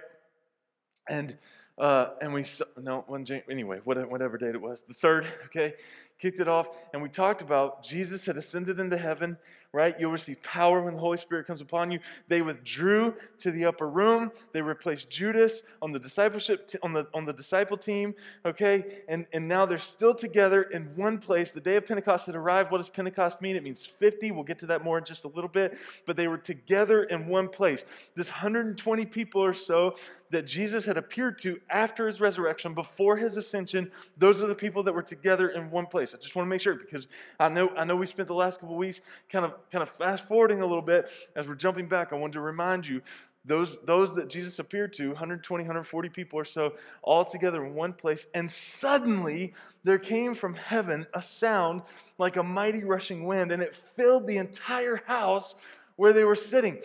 And 1.09 1.38
uh, 1.77 2.09
and 2.21 2.33
we 2.33 2.45
no 2.81 3.03
one 3.07 3.25
anyway 3.50 3.79
whatever 3.83 4.38
date 4.38 4.53
it 4.53 4.62
was 4.62 4.83
the 4.88 4.93
third 4.93 5.25
okay 5.45 5.73
kicked 6.20 6.39
it 6.39 6.48
off 6.48 6.67
and 6.93 7.01
we 7.01 7.10
talked 7.10 7.41
about 7.41 7.84
jesus 7.84 8.25
had 8.25 8.38
ascended 8.38 8.79
into 8.79 8.98
heaven 8.98 9.38
right? 9.74 9.96
You'll 10.00 10.12
receive 10.12 10.41
power 10.43 10.84
when 10.84 10.93
the 10.93 11.00
Holy 11.00 11.17
Spirit 11.17 11.48
comes 11.48 11.60
upon 11.60 11.89
you. 11.89 12.00
They 12.27 12.43
withdrew 12.43 13.15
to 13.39 13.51
the 13.51 13.65
upper 13.65 13.89
room. 13.89 14.32
They 14.53 14.62
replaced 14.62 15.10
Judas 15.10 15.63
on 15.82 15.91
the 15.91 16.00
discipleship 16.00 16.67
t- 16.67 16.77
on 16.84 16.93
the 16.93 17.08
on 17.13 17.25
the 17.25 17.34
disciple 17.34 17.75
team, 17.75 18.13
okay? 18.46 19.00
And 19.10 19.25
and 19.34 19.48
now 19.48 19.65
they're 19.65 19.79
still 19.79 20.13
together 20.13 20.62
in 20.62 20.96
one 20.96 21.17
place. 21.17 21.50
The 21.50 21.60
day 21.60 21.75
of 21.75 21.88
Pentecost 21.88 22.27
had 22.27 22.36
arrived. 22.36 22.72
What 22.72 22.77
does 22.77 22.89
Pentecost 22.89 23.41
mean? 23.41 23.55
It 23.55 23.63
means 23.63 23.84
50. 23.84 24.32
We'll 24.32 24.43
get 24.43 24.60
to 24.60 24.67
that 24.67 24.84
more 24.84 25.00
in 25.00 25.05
just 25.05 25.24
a 25.24 25.29
little 25.29 25.50
bit, 25.50 25.75
but 26.05 26.15
they 26.15 26.27
were 26.27 26.38
together 26.38 27.03
in 27.03 27.27
one 27.27 27.50
place. 27.50 27.84
This 28.15 28.29
120 28.29 29.08
people 29.08 29.43
or 29.43 29.55
so 29.55 29.96
that 30.34 30.46
Jesus 30.46 30.86
had 30.86 30.98
appeared 30.98 31.39
to 31.39 31.60
after 31.70 32.08
his 32.08 32.20
resurrection, 32.20 32.74
before 32.74 33.17
his 33.17 33.38
ascension, 33.38 33.91
those 34.17 34.41
are 34.41 34.48
the 34.48 34.55
people 34.55 34.84
that 34.84 34.93
were 34.93 35.03
together 35.03 35.50
in 35.50 35.70
one 35.70 35.86
place. 35.86 36.12
I 36.13 36.17
just 36.17 36.36
want 36.36 36.46
to 36.46 36.50
make 36.50 36.62
sure 36.62 36.75
because 36.75 37.08
I 37.39 37.50
know 37.50 37.70
I 37.77 37.84
know 37.84 37.96
we 37.96 38.08
spent 38.08 38.27
the 38.27 38.34
last 38.34 38.60
couple 38.60 38.75
weeks 38.75 39.01
kind 39.29 39.46
of 39.46 39.53
kind 39.72 39.82
of 39.82 39.89
fast 39.89 40.27
forwarding 40.27 40.62
a 40.62 40.65
little 40.65 40.82
bit 40.82 41.10
as 41.36 41.48
we're 41.48 41.55
jumping 41.55 41.88
back, 41.88 42.13
I 42.13 42.15
wanted 42.15 42.34
to 42.34 42.41
remind 42.41 42.88
you 42.88 43.01
those, 43.46 43.77
those 43.84 44.15
that 44.15 44.29
Jesus 44.29 44.60
appeared 44.60 44.93
to, 44.93 45.08
120, 45.10 45.63
140 45.63 46.10
people 46.10 46.39
or 46.39 46.46
so, 46.46 46.74
all 47.01 47.25
together 47.25 47.65
in 47.65 47.75
one 47.75 47.93
place. 47.93 48.25
And 48.34 48.50
suddenly 48.50 49.53
there 49.84 50.00
came 50.00 50.34
from 50.34 50.55
heaven 50.55 51.05
a 51.13 51.22
sound 51.22 51.82
like 52.17 52.38
a 52.38 52.43
mighty 52.43 52.84
rushing 52.84 53.25
wind, 53.25 53.51
and 53.51 53.62
it 53.62 53.75
filled 53.96 54.27
the 54.27 54.38
entire 54.38 55.01
house 55.08 55.55
where 55.98 56.13
they 56.13 56.24
were 56.24 56.36
sitting. 56.36 56.79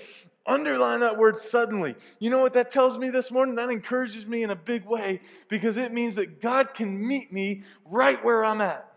Underline 0.47 1.01
that 1.01 1.17
word 1.17 1.39
suddenly. 1.39 1.95
You 2.19 2.31
know 2.31 2.41
what 2.41 2.55
that 2.55 2.71
tells 2.71 2.99
me 2.99 3.11
this 3.11 3.31
morning? 3.31 3.55
That 3.55 3.71
encourages 3.71 4.27
me 4.27 4.43
in 4.43 4.51
a 4.51 4.57
big 4.57 4.85
way 4.85 5.21
because 5.49 5.77
it 5.77 5.93
means 5.93 6.15
that 6.17 6.41
God 6.41 6.75
can 6.75 7.07
meet 7.07 7.33
me 7.33 7.63
right 7.85 8.23
where 8.25 8.45
I'm 8.45 8.63
at. 8.63 8.88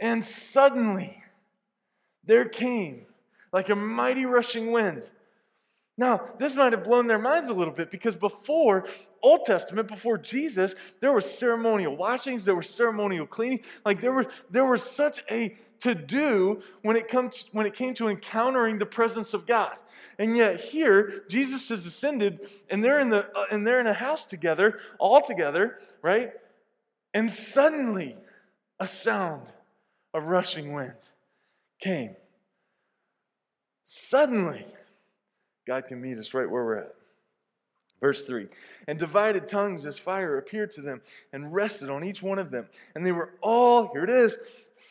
And 0.00 0.24
suddenly, 0.24 1.22
there 2.24 2.48
came 2.48 3.06
like 3.52 3.68
a 3.68 3.76
mighty 3.76 4.24
rushing 4.26 4.72
wind. 4.72 5.04
Now, 5.96 6.28
this 6.40 6.56
might 6.56 6.72
have 6.72 6.82
blown 6.82 7.06
their 7.06 7.20
minds 7.20 7.48
a 7.48 7.54
little 7.54 7.72
bit 7.72 7.90
because 7.90 8.16
before 8.16 8.86
Old 9.22 9.44
Testament, 9.44 9.86
before 9.86 10.18
Jesus, 10.18 10.74
there 11.00 11.12
were 11.12 11.20
ceremonial 11.20 11.96
washings, 11.96 12.44
there 12.44 12.56
was 12.56 12.68
ceremonial 12.68 13.26
cleaning. 13.26 13.60
Like 13.84 14.00
there 14.00 14.12
was 14.12 14.26
there 14.50 14.64
was 14.64 14.82
such 14.82 15.22
a 15.30 15.56
to 15.80 15.94
do 15.94 16.62
when 16.82 16.96
it 16.96 17.08
comes 17.08 17.44
when 17.52 17.64
it 17.64 17.74
came 17.74 17.94
to 17.94 18.08
encountering 18.08 18.78
the 18.78 18.86
presence 18.86 19.34
of 19.34 19.46
God. 19.46 19.76
And 20.18 20.36
yet 20.36 20.60
here, 20.60 21.24
Jesus 21.28 21.68
has 21.68 21.86
ascended, 21.86 22.40
and 22.70 22.82
they're 22.82 22.98
in 22.98 23.10
the 23.10 23.26
uh, 23.36 23.44
and 23.52 23.64
they're 23.64 23.80
in 23.80 23.86
a 23.86 23.94
house 23.94 24.26
together, 24.26 24.80
all 24.98 25.22
together, 25.22 25.78
right? 26.02 26.32
And 27.12 27.30
suddenly, 27.30 28.16
a 28.80 28.88
sound 28.88 29.52
of 30.14 30.26
rushing 30.26 30.72
wind 30.72 30.94
came. 31.80 32.16
Suddenly, 33.84 34.64
God 35.66 35.86
can 35.88 36.00
meet 36.00 36.16
us 36.16 36.32
right 36.32 36.48
where 36.48 36.64
we're 36.64 36.78
at. 36.78 36.94
Verse 38.00 38.24
3 38.24 38.48
And 38.88 38.98
divided 38.98 39.48
tongues 39.48 39.86
as 39.86 39.98
fire 39.98 40.38
appeared 40.38 40.70
to 40.72 40.80
them 40.80 41.02
and 41.32 41.52
rested 41.52 41.90
on 41.90 42.04
each 42.04 42.22
one 42.22 42.38
of 42.38 42.50
them. 42.50 42.66
And 42.94 43.04
they 43.04 43.12
were 43.12 43.30
all, 43.42 43.90
here 43.92 44.04
it 44.04 44.10
is, 44.10 44.38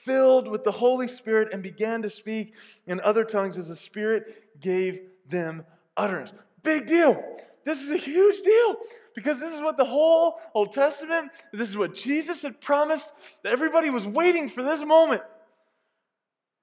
filled 0.03 0.47
with 0.47 0.63
the 0.63 0.71
Holy 0.71 1.07
Spirit 1.07 1.49
and 1.53 1.63
began 1.63 2.01
to 2.01 2.09
speak 2.09 2.53
in 2.87 2.99
other 3.01 3.23
tongues 3.23 3.57
as 3.57 3.69
the 3.69 3.75
Spirit 3.75 4.59
gave 4.59 4.99
them 5.29 5.65
utterance. 5.95 6.33
Big 6.63 6.87
deal. 6.87 7.21
This 7.65 7.81
is 7.81 7.91
a 7.91 7.97
huge 7.97 8.41
deal 8.41 8.75
because 9.15 9.39
this 9.39 9.53
is 9.53 9.61
what 9.61 9.77
the 9.77 9.85
whole 9.85 10.39
Old 10.53 10.73
Testament, 10.73 11.31
this 11.51 11.69
is 11.69 11.77
what 11.77 11.95
Jesus 11.95 12.41
had 12.41 12.59
promised. 12.61 13.11
That 13.43 13.53
everybody 13.53 13.89
was 13.89 14.05
waiting 14.05 14.49
for 14.49 14.63
this 14.63 14.83
moment. 14.83 15.21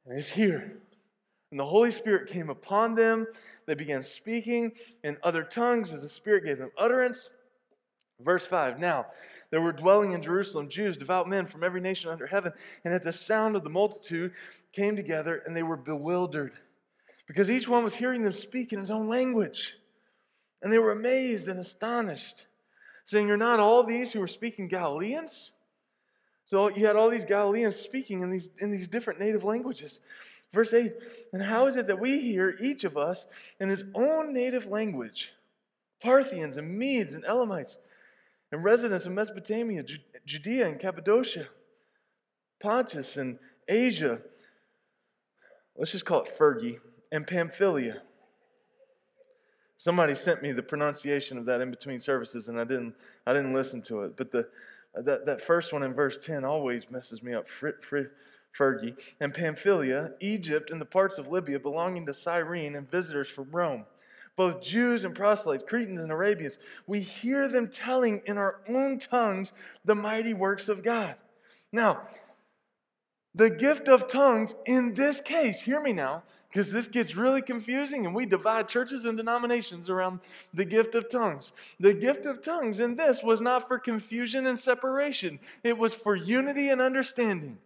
And 0.06 0.18
it's 0.18 0.30
here. 0.30 0.78
And 1.50 1.58
the 1.58 1.66
Holy 1.66 1.90
Spirit 1.90 2.30
came 2.30 2.50
upon 2.50 2.94
them. 2.94 3.26
They 3.66 3.74
began 3.74 4.02
speaking 4.02 4.72
in 5.04 5.16
other 5.22 5.42
tongues 5.42 5.92
as 5.92 6.02
the 6.02 6.08
Spirit 6.08 6.44
gave 6.44 6.58
them 6.58 6.70
utterance. 6.78 7.28
Verse 8.20 8.46
5 8.46 8.78
Now, 8.78 9.06
there 9.50 9.60
were 9.60 9.72
dwelling 9.72 10.12
in 10.12 10.22
Jerusalem 10.22 10.68
Jews, 10.68 10.96
devout 10.96 11.28
men 11.28 11.46
from 11.46 11.64
every 11.64 11.80
nation 11.80 12.10
under 12.10 12.26
heaven, 12.26 12.52
and 12.84 12.94
at 12.94 13.02
the 13.02 13.12
sound 13.12 13.56
of 13.56 13.64
the 13.64 13.70
multitude 13.70 14.32
came 14.72 14.94
together, 14.94 15.42
and 15.44 15.56
they 15.56 15.62
were 15.62 15.76
bewildered, 15.76 16.52
because 17.26 17.50
each 17.50 17.66
one 17.66 17.82
was 17.82 17.94
hearing 17.94 18.22
them 18.22 18.32
speak 18.32 18.72
in 18.72 18.78
his 18.78 18.90
own 18.90 19.08
language. 19.08 19.74
And 20.62 20.72
they 20.72 20.78
were 20.78 20.92
amazed 20.92 21.48
and 21.48 21.58
astonished, 21.58 22.46
saying, 23.04 23.26
You're 23.26 23.36
not 23.36 23.60
all 23.60 23.84
these 23.84 24.12
who 24.12 24.22
are 24.22 24.28
speaking 24.28 24.68
Galileans? 24.68 25.52
So 26.44 26.68
you 26.68 26.86
had 26.86 26.96
all 26.96 27.10
these 27.10 27.24
Galileans 27.24 27.76
speaking 27.76 28.22
in 28.22 28.30
these, 28.30 28.50
in 28.58 28.70
these 28.70 28.88
different 28.88 29.20
native 29.20 29.44
languages. 29.44 30.00
Verse 30.52 30.72
8 30.72 30.92
And 31.32 31.42
how 31.42 31.66
is 31.66 31.76
it 31.76 31.86
that 31.86 32.00
we 32.00 32.20
hear 32.20 32.56
each 32.60 32.84
of 32.84 32.96
us 32.96 33.26
in 33.60 33.68
his 33.68 33.84
own 33.94 34.32
native 34.32 34.66
language? 34.66 35.30
Parthians 36.02 36.56
and 36.56 36.78
Medes 36.78 37.14
and 37.14 37.24
Elamites 37.24 37.78
and 38.50 38.64
residents 38.64 39.06
of 39.06 39.12
Mesopotamia, 39.12 39.84
Judea 40.24 40.66
and 40.66 40.80
Cappadocia, 40.80 41.46
Pontus 42.60 43.16
and 43.16 43.38
Asia. 43.68 44.18
Let's 45.76 45.92
just 45.92 46.04
call 46.04 46.22
it 46.24 46.38
Fergie 46.38 46.78
and 47.12 47.26
Pamphylia. 47.26 48.02
Somebody 49.80 50.14
sent 50.14 50.42
me 50.42 50.52
the 50.52 50.62
pronunciation 50.62 51.38
of 51.38 51.46
that 51.46 51.62
in 51.62 51.70
between 51.70 52.00
services, 52.00 52.50
and 52.50 52.60
I 52.60 52.64
didn't, 52.64 52.94
I 53.26 53.32
didn't 53.32 53.54
listen 53.54 53.80
to 53.84 54.02
it. 54.02 54.14
But 54.14 54.30
the, 54.30 54.46
that, 54.94 55.24
that 55.24 55.40
first 55.40 55.72
one 55.72 55.82
in 55.82 55.94
verse 55.94 56.18
10 56.18 56.44
always 56.44 56.90
messes 56.90 57.22
me 57.22 57.32
up. 57.32 57.48
Fr- 57.48 57.80
fr- 57.80 58.12
Fergie, 58.54 58.94
and 59.20 59.32
Pamphylia, 59.32 60.12
Egypt, 60.20 60.70
and 60.70 60.78
the 60.78 60.84
parts 60.84 61.16
of 61.16 61.28
Libya 61.28 61.58
belonging 61.58 62.04
to 62.04 62.12
Cyrene, 62.12 62.76
and 62.76 62.90
visitors 62.90 63.28
from 63.30 63.50
Rome, 63.50 63.86
both 64.36 64.60
Jews 64.60 65.04
and 65.04 65.14
proselytes, 65.14 65.64
Cretans 65.66 66.02
and 66.02 66.12
Arabians. 66.12 66.58
We 66.86 67.00
hear 67.00 67.48
them 67.48 67.68
telling 67.68 68.20
in 68.26 68.36
our 68.36 68.60
own 68.68 68.98
tongues 68.98 69.52
the 69.86 69.94
mighty 69.94 70.34
works 70.34 70.68
of 70.68 70.82
God. 70.82 71.14
Now, 71.72 72.02
the 73.34 73.48
gift 73.48 73.88
of 73.88 74.08
tongues 74.08 74.54
in 74.66 74.92
this 74.92 75.22
case, 75.22 75.62
hear 75.62 75.80
me 75.80 75.94
now, 75.94 76.24
because 76.50 76.72
this 76.72 76.88
gets 76.88 77.14
really 77.14 77.42
confusing 77.42 78.06
and 78.06 78.14
we 78.14 78.26
divide 78.26 78.68
churches 78.68 79.04
and 79.04 79.16
denominations 79.16 79.88
around 79.88 80.20
the 80.52 80.64
gift 80.64 80.94
of 80.94 81.08
tongues. 81.08 81.52
The 81.78 81.94
gift 81.94 82.26
of 82.26 82.42
tongues 82.42 82.80
in 82.80 82.96
this 82.96 83.22
was 83.22 83.40
not 83.40 83.68
for 83.68 83.78
confusion 83.78 84.46
and 84.46 84.58
separation, 84.58 85.38
it 85.62 85.78
was 85.78 85.94
for 85.94 86.16
unity 86.16 86.70
and 86.70 86.80
understanding. 86.80 87.58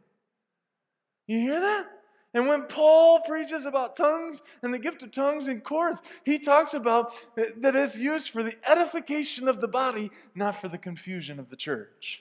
You 1.27 1.41
hear 1.41 1.61
that? 1.61 1.87
And 2.35 2.49
when 2.49 2.65
Paul 2.65 3.21
preaches 3.21 3.65
about 3.65 3.97
tongues 3.97 4.43
and 4.63 4.75
the 4.75 4.79
gift 4.79 5.03
of 5.03 5.13
tongues 5.13 5.47
in 5.47 5.61
Corinth, 5.61 6.03
he 6.25 6.39
talks 6.39 6.75
about 6.75 7.15
that 7.37 7.77
it's 7.77 7.97
used 7.97 8.31
for 8.31 8.43
the 8.43 8.55
edification 8.69 9.47
of 9.49 9.61
the 9.61 9.69
body, 9.69 10.11
not 10.35 10.61
for 10.61 10.69
the 10.69 10.77
confusion 10.77 11.39
of 11.39 11.49
the 11.49 11.57
church. 11.57 12.21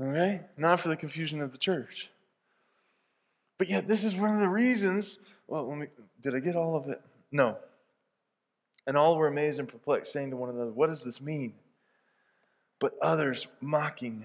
Okay? 0.00 0.40
Not 0.56 0.80
for 0.80 0.88
the 0.88 0.96
confusion 0.96 1.42
of 1.42 1.52
the 1.52 1.58
church. 1.58 2.10
But 3.58 3.68
yet, 3.68 3.88
this 3.88 4.04
is 4.04 4.14
one 4.14 4.34
of 4.34 4.40
the 4.40 4.48
reasons. 4.48 5.18
Well, 5.48 5.70
me, 5.74 5.88
did 6.22 6.34
I 6.34 6.38
get 6.38 6.56
all 6.56 6.76
of 6.76 6.88
it? 6.88 7.00
No. 7.32 7.58
And 8.86 8.96
all 8.96 9.16
were 9.16 9.26
amazed 9.26 9.58
and 9.58 9.68
perplexed, 9.68 10.12
saying 10.12 10.30
to 10.30 10.36
one 10.36 10.50
another, 10.50 10.70
What 10.70 10.88
does 10.88 11.02
this 11.02 11.20
mean? 11.20 11.52
But 12.78 12.94
others, 13.02 13.48
mocking, 13.60 14.24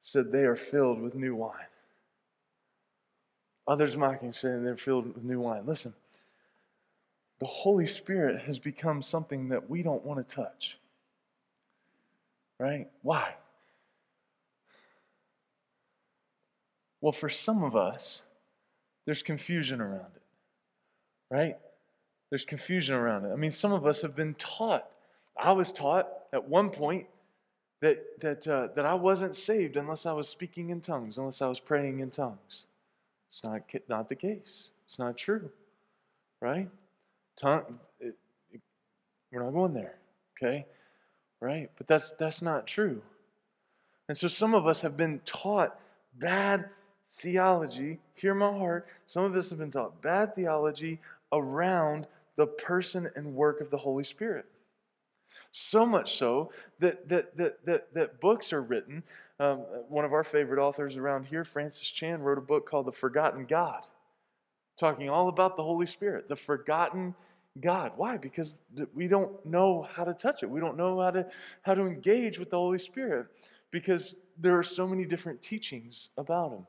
said, 0.00 0.30
They 0.30 0.44
are 0.44 0.56
filled 0.56 1.00
with 1.00 1.14
new 1.14 1.34
wine. 1.34 1.66
Others 3.68 3.96
mocking, 3.96 4.32
saying 4.32 4.62
they're 4.62 4.76
filled 4.76 5.06
with 5.12 5.24
new 5.24 5.40
wine. 5.40 5.64
Listen, 5.66 5.92
the 7.40 7.46
Holy 7.46 7.86
Spirit 7.86 8.42
has 8.42 8.58
become 8.58 9.02
something 9.02 9.48
that 9.48 9.68
we 9.68 9.82
don't 9.82 10.04
want 10.04 10.26
to 10.26 10.34
touch. 10.34 10.78
Right? 12.58 12.88
Why? 13.02 13.34
Well, 17.06 17.12
for 17.12 17.28
some 17.28 17.62
of 17.62 17.76
us, 17.76 18.22
there's 19.04 19.22
confusion 19.22 19.80
around 19.80 20.10
it. 20.16 20.22
Right? 21.30 21.56
There's 22.30 22.44
confusion 22.44 22.96
around 22.96 23.26
it. 23.26 23.32
I 23.32 23.36
mean, 23.36 23.52
some 23.52 23.72
of 23.72 23.86
us 23.86 24.02
have 24.02 24.16
been 24.16 24.34
taught. 24.34 24.88
I 25.40 25.52
was 25.52 25.70
taught 25.70 26.08
at 26.32 26.48
one 26.48 26.68
point 26.68 27.06
that, 27.80 28.02
that, 28.22 28.48
uh, 28.48 28.68
that 28.74 28.84
I 28.84 28.94
wasn't 28.94 29.36
saved 29.36 29.76
unless 29.76 30.04
I 30.04 30.14
was 30.14 30.28
speaking 30.28 30.70
in 30.70 30.80
tongues, 30.80 31.16
unless 31.16 31.40
I 31.40 31.46
was 31.46 31.60
praying 31.60 32.00
in 32.00 32.10
tongues. 32.10 32.66
It's 33.30 33.44
not, 33.44 33.60
not 33.88 34.08
the 34.08 34.16
case. 34.16 34.70
It's 34.88 34.98
not 34.98 35.16
true, 35.16 35.48
right? 36.40 36.68
Tongue, 37.40 37.78
it, 38.00 38.16
We're 39.30 39.44
not 39.44 39.52
going 39.52 39.74
there. 39.74 39.94
Okay? 40.36 40.66
Right? 41.40 41.70
But 41.78 41.86
that's 41.86 42.14
that's 42.18 42.42
not 42.42 42.66
true. 42.66 43.00
And 44.08 44.18
so 44.18 44.26
some 44.26 44.56
of 44.56 44.66
us 44.66 44.80
have 44.80 44.96
been 44.96 45.20
taught 45.24 45.78
bad 46.18 46.70
theology. 47.18 47.98
Hear 48.14 48.34
my 48.34 48.50
heart. 48.50 48.86
Some 49.06 49.24
of 49.24 49.34
us 49.36 49.50
have 49.50 49.58
been 49.58 49.70
taught 49.70 50.02
bad 50.02 50.34
theology 50.34 51.00
around 51.32 52.06
the 52.36 52.46
person 52.46 53.10
and 53.16 53.34
work 53.34 53.60
of 53.60 53.70
the 53.70 53.78
Holy 53.78 54.04
Spirit. 54.04 54.46
So 55.52 55.86
much 55.86 56.18
so 56.18 56.50
that, 56.80 57.08
that, 57.08 57.36
that, 57.36 57.64
that, 57.64 57.94
that 57.94 58.20
books 58.20 58.52
are 58.52 58.62
written. 58.62 59.02
Um, 59.40 59.58
one 59.88 60.04
of 60.04 60.12
our 60.12 60.24
favorite 60.24 60.60
authors 60.60 60.96
around 60.96 61.24
here, 61.24 61.44
Francis 61.44 61.88
Chan, 61.88 62.20
wrote 62.20 62.38
a 62.38 62.42
book 62.42 62.68
called 62.68 62.86
The 62.86 62.92
Forgotten 62.92 63.46
God, 63.46 63.82
talking 64.78 65.08
all 65.08 65.28
about 65.28 65.56
the 65.56 65.62
Holy 65.62 65.86
Spirit, 65.86 66.28
the 66.28 66.36
forgotten 66.36 67.14
God. 67.60 67.92
Why? 67.96 68.18
Because 68.18 68.54
we 68.94 69.08
don't 69.08 69.44
know 69.46 69.88
how 69.94 70.04
to 70.04 70.12
touch 70.12 70.42
it. 70.42 70.50
We 70.50 70.60
don't 70.60 70.76
know 70.76 71.00
how 71.00 71.10
to, 71.10 71.26
how 71.62 71.74
to 71.74 71.86
engage 71.86 72.38
with 72.38 72.50
the 72.50 72.56
Holy 72.56 72.78
Spirit 72.78 73.26
because 73.70 74.14
there 74.38 74.58
are 74.58 74.62
so 74.62 74.86
many 74.86 75.04
different 75.04 75.40
teachings 75.40 76.10
about 76.18 76.52
Him. 76.52 76.66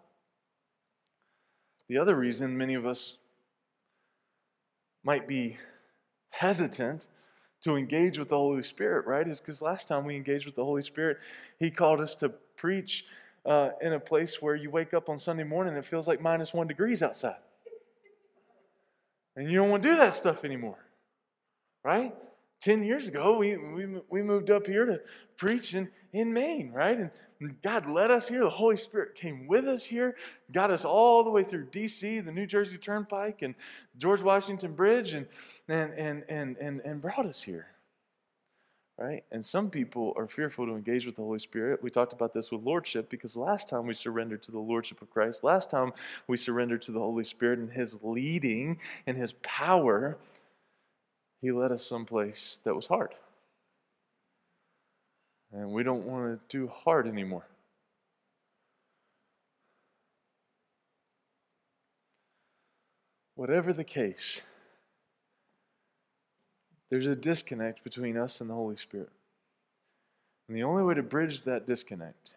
The 1.90 1.98
other 1.98 2.16
reason 2.16 2.58
many 2.58 2.74
of 2.74 2.86
us 2.86 3.14
might 5.04 5.28
be 5.28 5.58
hesitant 6.30 7.08
to 7.64 7.76
engage 7.76 8.18
with 8.20 8.30
the 8.30 8.36
Holy 8.36 8.62
Spirit, 8.62 9.08
right, 9.08 9.28
is 9.28 9.40
because 9.40 9.62
last 9.62 9.88
time 9.88 10.06
we 10.06 10.16
engaged 10.16 10.46
with 10.46 10.56
the 10.56 10.64
Holy 10.64 10.84
Spirit, 10.84 11.18
He 11.60 11.72
called 11.72 12.02
us 12.02 12.16
to 12.16 12.30
preach 12.30 13.06
uh, 13.46 13.70
in 13.82 13.94
a 13.94 14.00
place 14.00 14.42
where 14.42 14.56
you 14.56 14.70
wake 14.70 14.94
up 14.94 15.10
on 15.10 15.20
Sunday 15.20 15.44
morning 15.44 15.76
and 15.76 15.84
it 15.84 15.88
feels 15.88 16.08
like 16.08 16.22
minus 16.22 16.54
one 16.54 16.68
degrees 16.68 17.02
outside. 17.02 17.38
And 19.36 19.50
you 19.50 19.58
don't 19.58 19.70
want 19.70 19.84
to 19.84 19.90
do 19.90 19.96
that 19.96 20.14
stuff 20.14 20.44
anymore, 20.44 20.84
right? 21.84 22.14
10 22.62 22.84
years 22.84 23.08
ago, 23.08 23.38
we, 23.38 23.56
we, 23.56 24.02
we 24.10 24.22
moved 24.22 24.50
up 24.50 24.66
here 24.66 24.86
to 24.86 25.00
preach 25.38 25.74
in, 25.74 25.88
in 26.12 26.34
Maine, 26.34 26.72
right? 26.72 26.98
And 26.98 27.12
God 27.62 27.88
led 27.88 28.10
us 28.10 28.28
here. 28.28 28.42
The 28.42 28.50
Holy 28.50 28.78
Spirit 28.78 29.16
came 29.16 29.48
with 29.48 29.68
us 29.68 29.84
here, 29.84 30.16
got 30.52 30.72
us 30.72 30.86
all 30.86 31.24
the 31.24 31.30
way 31.30 31.44
through 31.44 31.66
D.C., 31.66 32.22
the 32.22 32.32
New 32.32 32.48
Jersey 32.48 32.78
Turnpike, 32.78 33.42
and 33.42 33.54
George 33.98 34.22
Washington 34.22 34.74
Bridge, 34.74 35.14
and, 35.14 35.28
and, 35.68 35.94
and, 35.94 36.24
and, 36.30 36.58
and, 36.58 36.82
and 36.82 37.02
brought 37.02 37.26
us 37.26 37.42
here. 37.42 37.68
Right? 38.98 39.24
And 39.32 39.46
some 39.46 39.70
people 39.70 40.14
are 40.18 40.28
fearful 40.28 40.66
to 40.66 40.72
engage 40.72 41.06
with 41.06 41.18
the 41.18 41.22
Holy 41.22 41.38
Spirit. 41.38 41.84
We 41.84 41.92
talked 41.92 42.14
about 42.14 42.34
this 42.34 42.50
with 42.50 42.64
Lordship 42.64 43.12
because 43.12 43.36
last 43.36 43.70
time 43.70 43.86
we 43.86 43.94
surrendered 43.94 44.42
to 44.44 44.52
the 44.52 44.58
Lordship 44.58 45.04
of 45.04 45.12
Christ, 45.12 45.44
last 45.44 45.70
time 45.70 45.94
we 46.28 46.36
surrendered 46.36 46.82
to 46.84 46.92
the 46.92 47.00
Holy 47.00 47.24
Spirit 47.24 47.60
and 47.60 47.72
His 47.72 47.96
leading 48.02 48.80
and 49.06 49.16
His 49.16 49.34
power, 49.44 50.18
He 51.44 51.52
led 51.52 51.72
us 51.72 51.86
someplace 51.86 52.58
that 52.64 52.76
was 52.76 52.88
hard. 52.88 53.14
And 55.54 55.72
we 55.72 55.84
don't 55.84 56.06
want 56.06 56.40
to 56.50 56.58
do 56.58 56.68
hard 56.68 57.08
anymore. 57.08 57.46
Whatever 63.36 63.72
the 63.72 63.84
case, 63.84 64.42
there's 66.90 67.06
a 67.06 67.16
disconnect 67.16 67.84
between 67.84 68.18
us 68.18 68.42
and 68.42 68.50
the 68.50 68.56
Holy 68.56 68.78
Spirit. 68.78 69.10
And 70.48 70.58
the 70.58 70.64
only 70.64 70.84
way 70.84 70.96
to 70.96 71.04
bridge 71.04 71.44
that 71.44 71.68
disconnect 71.68 72.34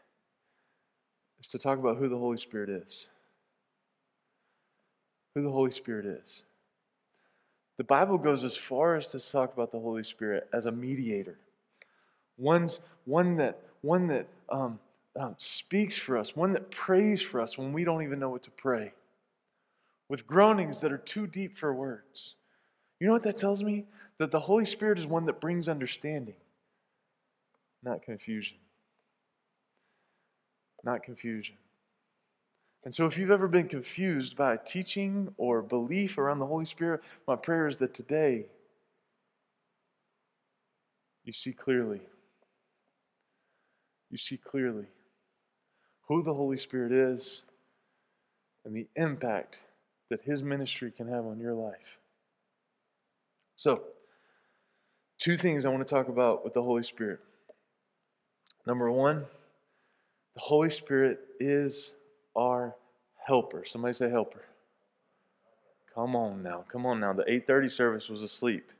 is 1.41 1.49
to 1.49 1.59
talk 1.59 1.79
about 1.79 1.97
who 1.97 2.09
the 2.09 2.19
Holy 2.19 2.39
Spirit 2.39 2.69
is. 2.69 3.07
Who 5.35 5.43
the 5.43 5.51
Holy 5.51 5.71
Spirit 5.71 6.07
is. 6.07 6.43
The 7.79 7.85
Bible 7.85 8.19
goes 8.19 8.45
as 8.45 8.57
far 8.57 8.97
as 8.97 9.07
to 9.09 9.21
talk 9.21 9.55
about 9.55 9.73
the 9.73 9.79
Holy 9.79 10.03
Spirit 10.03 10.49
as 10.53 10.67
a 10.67 10.73
mediator. 10.73 11.39
One's, 12.41 12.81
one 13.05 13.37
that, 13.37 13.61
one 13.83 14.07
that 14.09 14.27
um, 14.49 14.79
um, 15.19 15.37
speaks 15.39 15.97
for 15.97 16.17
us, 16.17 16.35
one 16.35 16.53
that 16.55 16.71
prays 16.71 17.21
for 17.21 17.41
us 17.41 17.59
when 17.59 17.73
we 17.73 17.85
don't 17.85 18.03
even 18.03 18.19
know 18.19 18.31
what 18.31 18.43
to 18.45 18.51
pray, 18.51 18.93
with 20.09 20.27
groanings 20.27 20.81
that 20.81 20.91
are 20.91 20.99
too 20.99 21.27
deep 21.27 21.59
for 21.59 21.73
words. 21.75 22.35
You 22.99 23.07
know 23.07 23.13
what 23.13 23.23
that 23.25 23.37
tells 23.37 23.63
me? 23.63 23.85
That 24.19 24.31
the 24.31 24.41
Holy 24.41 24.67
Spirit 24.67 24.99
is 24.99 25.07
one 25.07 25.27
that 25.27 25.41
brings 25.41 25.69
understanding, 25.69 26.35
not 27.83 28.03
confusion. 28.03 28.57
Not 30.83 31.03
confusion. 31.03 31.57
And 32.85 32.95
so, 32.95 33.05
if 33.05 33.19
you've 33.19 33.31
ever 33.31 33.49
been 33.49 33.69
confused 33.69 34.37
by 34.37 34.57
teaching 34.57 35.35
or 35.37 35.61
belief 35.61 36.17
around 36.17 36.39
the 36.39 36.47
Holy 36.47 36.65
Spirit, 36.65 37.03
my 37.29 37.37
prayer 37.37 37.69
is 37.69 37.77
that 37.79 37.93
today 37.93 38.47
you 41.25 41.35
see 41.35 41.53
clearly 41.53 42.01
you 44.11 44.19
see 44.19 44.37
clearly 44.37 44.87
who 46.09 46.23
the 46.23 46.35
Holy 46.35 46.57
Spirit 46.57 46.93
is 46.93 47.43
and 48.65 48.75
the 48.75 48.87
impact 48.97 49.59
that 50.11 50.23
His 50.23 50.43
ministry 50.43 50.91
can 50.91 51.09
have 51.09 51.25
on 51.25 51.39
your 51.39 51.55
life. 51.55 51.99
So, 53.57 53.83
two 55.19 55.37
things 55.37 55.65
I 55.65 55.69
want 55.69 55.87
to 55.87 55.95
talk 55.95 56.09
about 56.09 56.45
with 56.45 56.55
the 56.55 56.63
Holy 56.63 56.83
Spirit. 56.83 57.21
Number 58.67 58.91
one, 58.91 59.25
the 60.35 60.41
Holy 60.41 60.71
Spirit 60.71 61.21
is 61.39 61.93
our 62.37 62.75
helper. 63.25 63.65
Somebody 63.65 63.95
say 63.95 64.11
helper. 64.11 64.43
Come 65.95 66.17
on 66.17 66.43
now. 66.43 66.65
Come 66.69 66.87
on 66.87 67.01
now. 67.01 67.13
The 67.13 67.25
8:30 67.25 67.69
service 67.71 68.09
was 68.09 68.23
asleep. 68.23 68.71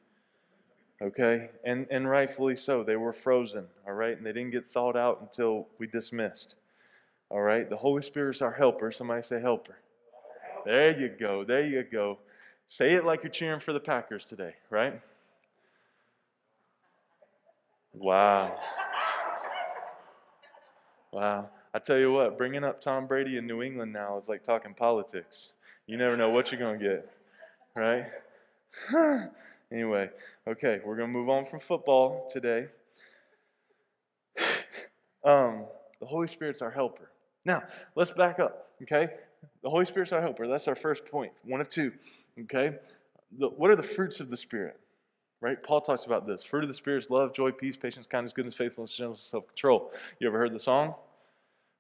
Okay? 1.03 1.51
And, 1.65 1.87
and 1.91 2.09
rightfully 2.09 2.57
so. 2.57 2.85
They 2.85 2.97
were 2.97 3.13
frozen, 3.13 3.67
all 3.87 3.95
right? 3.95 4.17
And 4.17 4.25
they 4.25 4.33
didn't 4.33 4.51
get 4.51 4.71
thawed 4.73 4.97
out 4.97 5.21
until 5.21 5.67
we 5.79 5.87
dismissed. 5.87 6.57
All 7.31 7.41
right? 7.41 7.69
The 7.69 7.77
Holy 7.77 8.03
Spirit's 8.03 8.43
our 8.43 8.53
helper. 8.53 8.93
Somebody 8.93 9.23
say 9.23 9.41
helper. 9.41 9.77
There 10.65 10.99
you 10.99 11.09
go. 11.09 11.45
There 11.45 11.65
you 11.65 11.85
go. 11.91 12.19
Say 12.67 12.95
it 12.95 13.05
like 13.05 13.23
you're 13.23 13.33
cheering 13.33 13.61
for 13.61 13.73
the 13.73 13.81
Packers 13.81 14.25
today, 14.25 14.55
right? 14.69 15.01
Wow. 17.93 18.57
Wow. 21.13 21.49
I 21.73 21.79
tell 21.79 21.99
you 21.99 22.13
what, 22.13 22.37
bringing 22.37 22.65
up 22.65 22.81
Tom 22.81 23.07
Brady 23.07 23.37
in 23.37 23.47
New 23.47 23.63
England 23.63 23.93
now 23.93 24.19
is 24.19 24.29
like 24.29 24.45
talking 24.45 24.75
politics. 24.75 25.51
You 25.87 25.97
never 25.97 26.17
know 26.17 26.31
what 26.31 26.51
you're 26.51 26.61
going 26.61 26.79
to 26.79 26.85
get, 26.85 27.13
right? 27.75 28.07
Anyway, 29.73 30.11
okay, 30.49 30.81
we're 30.85 30.97
going 30.97 31.09
to 31.09 31.13
move 31.13 31.29
on 31.29 31.47
from 31.47 31.61
football 31.61 32.29
today. 32.33 32.67
um, 35.25 35.65
the 36.01 36.07
Holy 36.07 36.27
Spirit's 36.27 36.61
our 36.61 36.71
helper. 36.71 37.11
Now, 37.45 37.63
let's 37.95 38.11
back 38.11 38.41
up, 38.41 38.69
okay? 38.83 39.09
The 39.63 39.71
Holy 39.71 39.85
Spirit's 39.85 40.13
our 40.13 40.21
helper. 40.21 40.49
That's 40.49 40.67
our 40.67 40.75
first 40.75 41.05
point, 41.07 41.33
one 41.45 41.61
of 41.61 41.71
two, 41.71 41.93
okay? 42.43 42.77
The, 43.39 43.49
what 43.49 43.71
are 43.71 43.77
the 43.77 43.83
fruits 43.83 44.19
of 44.19 44.29
the 44.29 44.37
Spirit? 44.37 44.79
Right? 45.41 45.63
Paul 45.63 45.81
talks 45.81 46.05
about 46.05 46.27
this. 46.27 46.45
Fruit 46.45 46.65
of 46.65 46.69
the 46.69 46.75
Spirit 46.75 47.05
is 47.05 47.11
love, 47.11 47.33
joy, 47.33 47.51
peace, 47.51 47.77
patience, 47.77 48.07
kindness, 48.07 48.33
goodness, 48.35 48.55
faithfulness, 48.55 48.95
gentleness, 48.95 49.27
self 49.31 49.47
control. 49.47 49.91
You 50.19 50.29
ever 50.29 50.37
heard 50.37 50.53
the 50.53 50.59
song? 50.59 50.95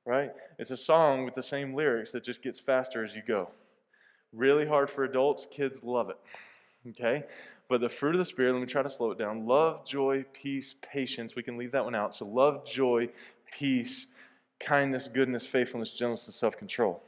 Right? 0.06 0.30
It's 0.58 0.70
a 0.70 0.78
song 0.78 1.24
with 1.26 1.34
the 1.34 1.42
same 1.42 1.74
lyrics 1.74 2.10
that 2.12 2.24
just 2.24 2.42
gets 2.42 2.58
faster 2.58 3.04
as 3.04 3.14
you 3.14 3.22
go. 3.26 3.50
Really 4.32 4.66
hard 4.66 4.88
for 4.88 5.04
adults, 5.04 5.46
kids 5.50 5.82
love 5.82 6.08
it. 6.08 6.16
Okay? 6.88 7.24
But 7.70 7.80
the 7.80 7.88
fruit 7.88 8.16
of 8.16 8.18
the 8.18 8.24
Spirit, 8.24 8.52
let 8.52 8.60
me 8.60 8.66
try 8.66 8.82
to 8.82 8.90
slow 8.90 9.12
it 9.12 9.18
down 9.18 9.46
love, 9.46 9.86
joy, 9.86 10.24
peace, 10.32 10.74
patience. 10.82 11.36
We 11.36 11.44
can 11.44 11.56
leave 11.56 11.70
that 11.70 11.84
one 11.84 11.94
out. 11.94 12.16
So, 12.16 12.26
love, 12.26 12.66
joy, 12.66 13.10
peace, 13.56 14.08
kindness, 14.58 15.06
goodness, 15.06 15.46
faithfulness, 15.46 15.92
gentleness, 15.92 16.26
and 16.26 16.34
self 16.34 16.56
control. 16.56 17.00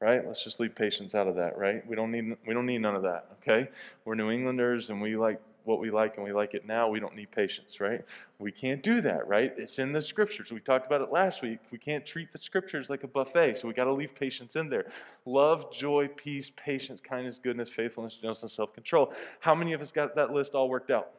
Right? 0.00 0.24
Let's 0.24 0.44
just 0.44 0.60
leave 0.60 0.76
patience 0.76 1.16
out 1.16 1.26
of 1.26 1.34
that, 1.34 1.58
right? 1.58 1.84
We 1.86 1.96
don't 1.96 2.12
need 2.12 2.36
we 2.46 2.54
don't 2.54 2.66
need 2.66 2.78
none 2.78 2.94
of 2.94 3.02
that, 3.02 3.26
okay? 3.42 3.68
We're 4.04 4.14
New 4.14 4.30
Englanders 4.30 4.90
and 4.90 5.02
we 5.02 5.16
like 5.16 5.40
what 5.64 5.80
we 5.80 5.90
like 5.90 6.16
and 6.16 6.24
we 6.24 6.32
like 6.32 6.54
it 6.54 6.66
now, 6.66 6.88
we 6.88 7.00
don't 7.00 7.16
need 7.16 7.30
patience, 7.30 7.80
right? 7.80 8.04
We 8.38 8.52
can't 8.52 8.82
do 8.82 9.00
that, 9.00 9.26
right? 9.26 9.52
It's 9.56 9.78
in 9.78 9.92
the 9.92 10.00
scriptures. 10.00 10.52
We 10.52 10.60
talked 10.60 10.86
about 10.86 11.00
it 11.00 11.10
last 11.10 11.42
week. 11.42 11.58
We 11.70 11.78
can't 11.78 12.04
treat 12.04 12.32
the 12.32 12.38
scriptures 12.38 12.90
like 12.90 13.02
a 13.02 13.08
buffet, 13.08 13.54
so 13.58 13.68
we 13.68 13.74
got 13.74 13.84
to 13.84 13.92
leave 13.92 14.14
patience 14.14 14.56
in 14.56 14.68
there. 14.68 14.86
Love, 15.24 15.72
joy, 15.72 16.08
peace, 16.16 16.50
patience, 16.56 17.00
kindness, 17.00 17.40
goodness, 17.42 17.68
faithfulness, 17.68 18.14
gentleness, 18.14 18.42
and 18.42 18.52
self 18.52 18.74
control. 18.74 19.12
How 19.40 19.54
many 19.54 19.72
of 19.72 19.80
us 19.80 19.92
got 19.92 20.14
that 20.16 20.32
list 20.32 20.54
all 20.54 20.68
worked 20.68 20.90
out? 20.90 21.10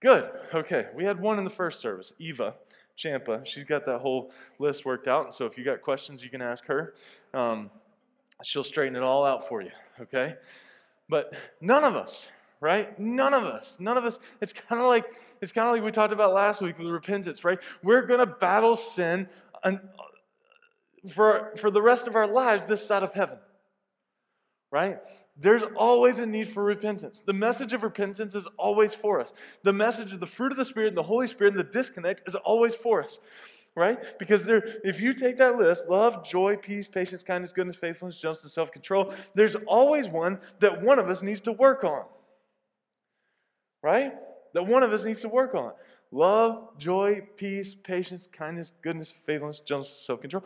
Good. 0.00 0.30
Okay. 0.52 0.86
We 0.94 1.04
had 1.04 1.20
one 1.20 1.38
in 1.38 1.44
the 1.44 1.50
first 1.50 1.80
service, 1.80 2.12
Eva 2.18 2.54
Champa. 2.96 3.42
She's 3.44 3.64
got 3.64 3.86
that 3.86 3.98
whole 4.00 4.32
list 4.58 4.84
worked 4.84 5.08
out. 5.08 5.26
And 5.26 5.34
So 5.34 5.46
if 5.46 5.56
you 5.56 5.64
got 5.64 5.80
questions, 5.80 6.22
you 6.24 6.30
can 6.30 6.42
ask 6.42 6.64
her. 6.66 6.94
Um, 7.32 7.70
she'll 8.42 8.64
straighten 8.64 8.96
it 8.96 9.02
all 9.02 9.24
out 9.24 9.48
for 9.48 9.62
you. 9.62 9.70
Okay. 10.00 10.34
But 11.08 11.34
none 11.60 11.84
of 11.84 11.96
us, 11.96 12.26
right? 12.60 12.98
None 12.98 13.34
of 13.34 13.44
us. 13.44 13.76
None 13.80 13.96
of 13.96 14.04
us. 14.04 14.18
It's 14.40 14.52
kind 14.52 14.80
of 14.80 14.88
like 14.88 15.04
it's 15.40 15.52
kind 15.52 15.68
of 15.68 15.74
like 15.74 15.84
we 15.84 15.90
talked 15.90 16.12
about 16.12 16.32
last 16.34 16.60
week 16.60 16.78
with 16.78 16.88
repentance, 16.88 17.44
right? 17.44 17.58
We're 17.82 18.06
to 18.06 18.26
battle 18.26 18.76
sin 18.76 19.28
and 19.64 19.78
uh, 19.78 21.10
for, 21.14 21.52
for 21.60 21.70
the 21.70 21.82
rest 21.82 22.06
of 22.06 22.14
our 22.14 22.28
lives 22.28 22.66
this 22.66 22.86
side 22.86 23.02
of 23.02 23.12
heaven. 23.12 23.38
right? 24.70 24.98
There's 25.36 25.62
always 25.76 26.18
a 26.18 26.26
need 26.26 26.52
for 26.52 26.62
repentance. 26.62 27.22
The 27.24 27.32
message 27.32 27.72
of 27.72 27.82
repentance 27.82 28.34
is 28.34 28.46
always 28.58 28.94
for 28.94 29.20
us. 29.20 29.32
The 29.64 29.72
message 29.72 30.12
of 30.12 30.20
the 30.20 30.26
fruit 30.26 30.52
of 30.52 30.58
the 30.58 30.64
Spirit 30.64 30.88
and 30.88 30.96
the 30.96 31.02
Holy 31.02 31.26
Spirit 31.26 31.54
and 31.54 31.60
the 31.60 31.70
disconnect 31.72 32.22
is 32.28 32.34
always 32.34 32.74
for 32.74 33.02
us, 33.02 33.18
right? 33.74 34.18
Because 34.18 34.44
there, 34.44 34.62
if 34.84 35.00
you 35.00 35.14
take 35.14 35.38
that 35.38 35.56
list 35.56 35.88
love, 35.88 36.24
joy, 36.24 36.56
peace, 36.56 36.86
patience, 36.86 37.22
kindness, 37.22 37.52
goodness, 37.52 37.76
faithfulness, 37.76 38.18
justice, 38.18 38.52
self 38.52 38.70
control 38.70 39.14
there's 39.34 39.56
always 39.66 40.08
one 40.08 40.38
that 40.60 40.82
one 40.82 40.98
of 40.98 41.08
us 41.08 41.22
needs 41.22 41.40
to 41.42 41.52
work 41.52 41.84
on, 41.84 42.04
right? 43.82 44.12
That 44.54 44.66
one 44.66 44.82
of 44.82 44.92
us 44.92 45.04
needs 45.04 45.20
to 45.20 45.28
work 45.28 45.54
on. 45.54 45.72
Love, 46.10 46.68
joy, 46.78 47.22
peace, 47.36 47.74
patience, 47.74 48.28
kindness, 48.30 48.72
goodness, 48.82 49.14
faithfulness, 49.24 49.60
justice, 49.60 50.06
self 50.06 50.20
control. 50.20 50.44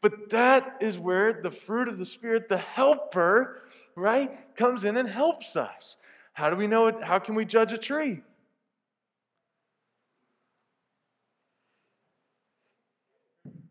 But 0.00 0.30
that 0.30 0.76
is 0.80 0.96
where 0.96 1.40
the 1.42 1.50
fruit 1.50 1.88
of 1.88 1.98
the 1.98 2.04
Spirit, 2.04 2.48
the 2.48 2.58
helper, 2.58 3.62
right, 3.96 4.56
comes 4.56 4.84
in 4.84 4.96
and 4.96 5.08
helps 5.08 5.56
us. 5.56 5.96
How 6.34 6.50
do 6.50 6.56
we 6.56 6.68
know 6.68 6.86
it? 6.86 7.02
How 7.02 7.18
can 7.18 7.34
we 7.34 7.44
judge 7.44 7.72
a 7.72 7.78
tree? 7.78 8.22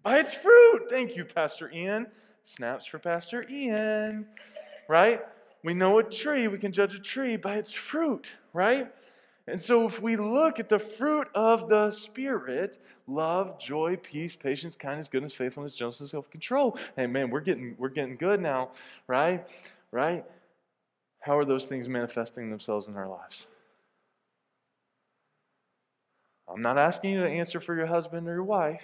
By 0.08 0.20
its 0.20 0.34
fruit. 0.34 0.84
Thank 0.90 1.18
you, 1.18 1.26
Pastor 1.26 1.70
Ian. 1.70 2.08
Snaps 2.46 2.86
for 2.86 2.98
Pastor 2.98 3.46
Ian. 3.50 4.26
Right? 4.88 5.20
We 5.66 5.74
know 5.74 6.00
a 6.00 6.04
tree, 6.04 6.48
we 6.48 6.60
can 6.60 6.72
judge 6.72 6.96
a 6.96 7.00
tree 7.00 7.36
by 7.36 7.58
its 7.58 7.74
fruit, 7.74 8.30
right? 8.54 8.90
And 9.48 9.60
so 9.60 9.86
if 9.86 10.02
we 10.02 10.16
look 10.16 10.62
at 10.62 10.70
the 10.70 10.80
fruit 10.80 11.28
of 11.36 11.68
the 11.68 11.92
Spirit, 11.92 12.80
love, 13.06 13.60
joy, 13.60 13.98
peace, 14.02 14.34
patience, 14.34 14.78
kindness, 14.78 15.10
goodness, 15.10 15.34
faithfulness, 15.34 15.74
gentleness, 15.74 16.12
self-control. 16.12 16.78
Hey 16.96 17.06
man, 17.06 17.30
we're 17.30 17.42
getting 17.42 17.76
we're 17.78 17.90
getting 17.90 18.16
good 18.16 18.42
now, 18.42 18.70
right? 19.08 19.46
Right? 19.92 20.24
How 21.20 21.38
are 21.38 21.44
those 21.44 21.66
things 21.66 21.90
manifesting 21.90 22.50
themselves 22.50 22.88
in 22.88 22.96
our 22.96 23.10
lives? 23.10 23.46
I'm 26.48 26.62
not 26.62 26.78
asking 26.78 27.10
you 27.10 27.24
to 27.24 27.30
answer 27.30 27.60
for 27.60 27.76
your 27.76 27.88
husband 27.88 28.26
or 28.30 28.36
your 28.36 28.44
wife, 28.46 28.84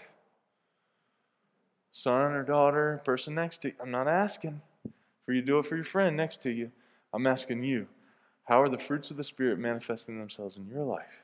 son 1.93 2.33
or 2.33 2.43
daughter, 2.43 3.01
person 3.05 3.35
next 3.35 3.61
to 3.61 3.69
you. 3.69 3.75
I'm 3.81 3.91
not 3.91 4.07
asking 4.07 4.61
for 5.25 5.31
you 5.31 5.41
to 5.41 5.47
do 5.47 5.59
it 5.59 5.67
for 5.67 5.75
your 5.75 5.85
friend 5.85 6.17
next 6.17 6.41
to 6.41 6.49
you. 6.49 6.71
I'm 7.13 7.27
asking 7.27 7.63
you, 7.63 7.87
how 8.45 8.61
are 8.61 8.67
the 8.67 8.79
fruits 8.79 9.11
of 9.11 9.15
the 9.17 9.23
Spirit 9.23 9.59
manifesting 9.59 10.19
themselves 10.19 10.57
in 10.57 10.67
your 10.67 10.83
life? 10.83 11.23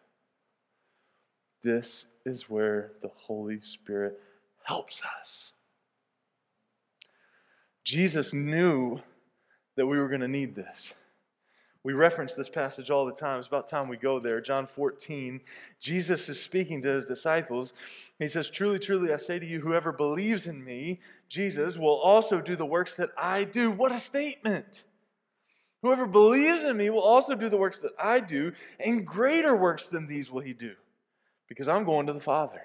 This 1.63 2.05
is 2.25 2.49
where 2.49 2.91
the 3.01 3.09
Holy 3.13 3.59
Spirit 3.59 4.17
helps 4.63 5.01
us. 5.19 5.51
Jesus 7.83 8.31
knew 8.31 8.99
that 9.75 9.87
we 9.87 9.97
were 9.97 10.07
going 10.07 10.21
to 10.21 10.27
need 10.27 10.55
this. 10.55 10.93
We 11.89 11.93
reference 11.93 12.35
this 12.35 12.49
passage 12.49 12.91
all 12.91 13.07
the 13.07 13.11
time. 13.11 13.39
It's 13.39 13.47
about 13.47 13.67
time 13.67 13.87
we 13.87 13.97
go 13.97 14.19
there. 14.19 14.39
John 14.41 14.67
14, 14.67 15.41
Jesus 15.79 16.29
is 16.29 16.39
speaking 16.39 16.83
to 16.83 16.89
his 16.89 17.03
disciples. 17.03 17.73
He 18.19 18.27
says, 18.27 18.47
Truly, 18.47 18.77
truly, 18.77 19.11
I 19.11 19.17
say 19.17 19.39
to 19.39 19.45
you, 19.47 19.59
whoever 19.59 19.91
believes 19.91 20.45
in 20.45 20.63
me, 20.63 20.99
Jesus, 21.29 21.77
will 21.77 21.99
also 21.99 22.41
do 22.41 22.55
the 22.55 22.63
works 22.63 22.93
that 22.97 23.09
I 23.17 23.43
do. 23.43 23.71
What 23.71 23.91
a 23.91 23.97
statement! 23.97 24.83
Whoever 25.81 26.05
believes 26.05 26.63
in 26.63 26.77
me 26.77 26.91
will 26.91 27.01
also 27.01 27.33
do 27.33 27.49
the 27.49 27.57
works 27.57 27.79
that 27.79 27.93
I 27.99 28.19
do, 28.19 28.51
and 28.79 29.03
greater 29.03 29.55
works 29.55 29.87
than 29.87 30.05
these 30.05 30.29
will 30.29 30.41
he 30.41 30.53
do, 30.53 30.75
because 31.47 31.67
I'm 31.67 31.85
going 31.85 32.05
to 32.05 32.13
the 32.13 32.19
Father. 32.19 32.61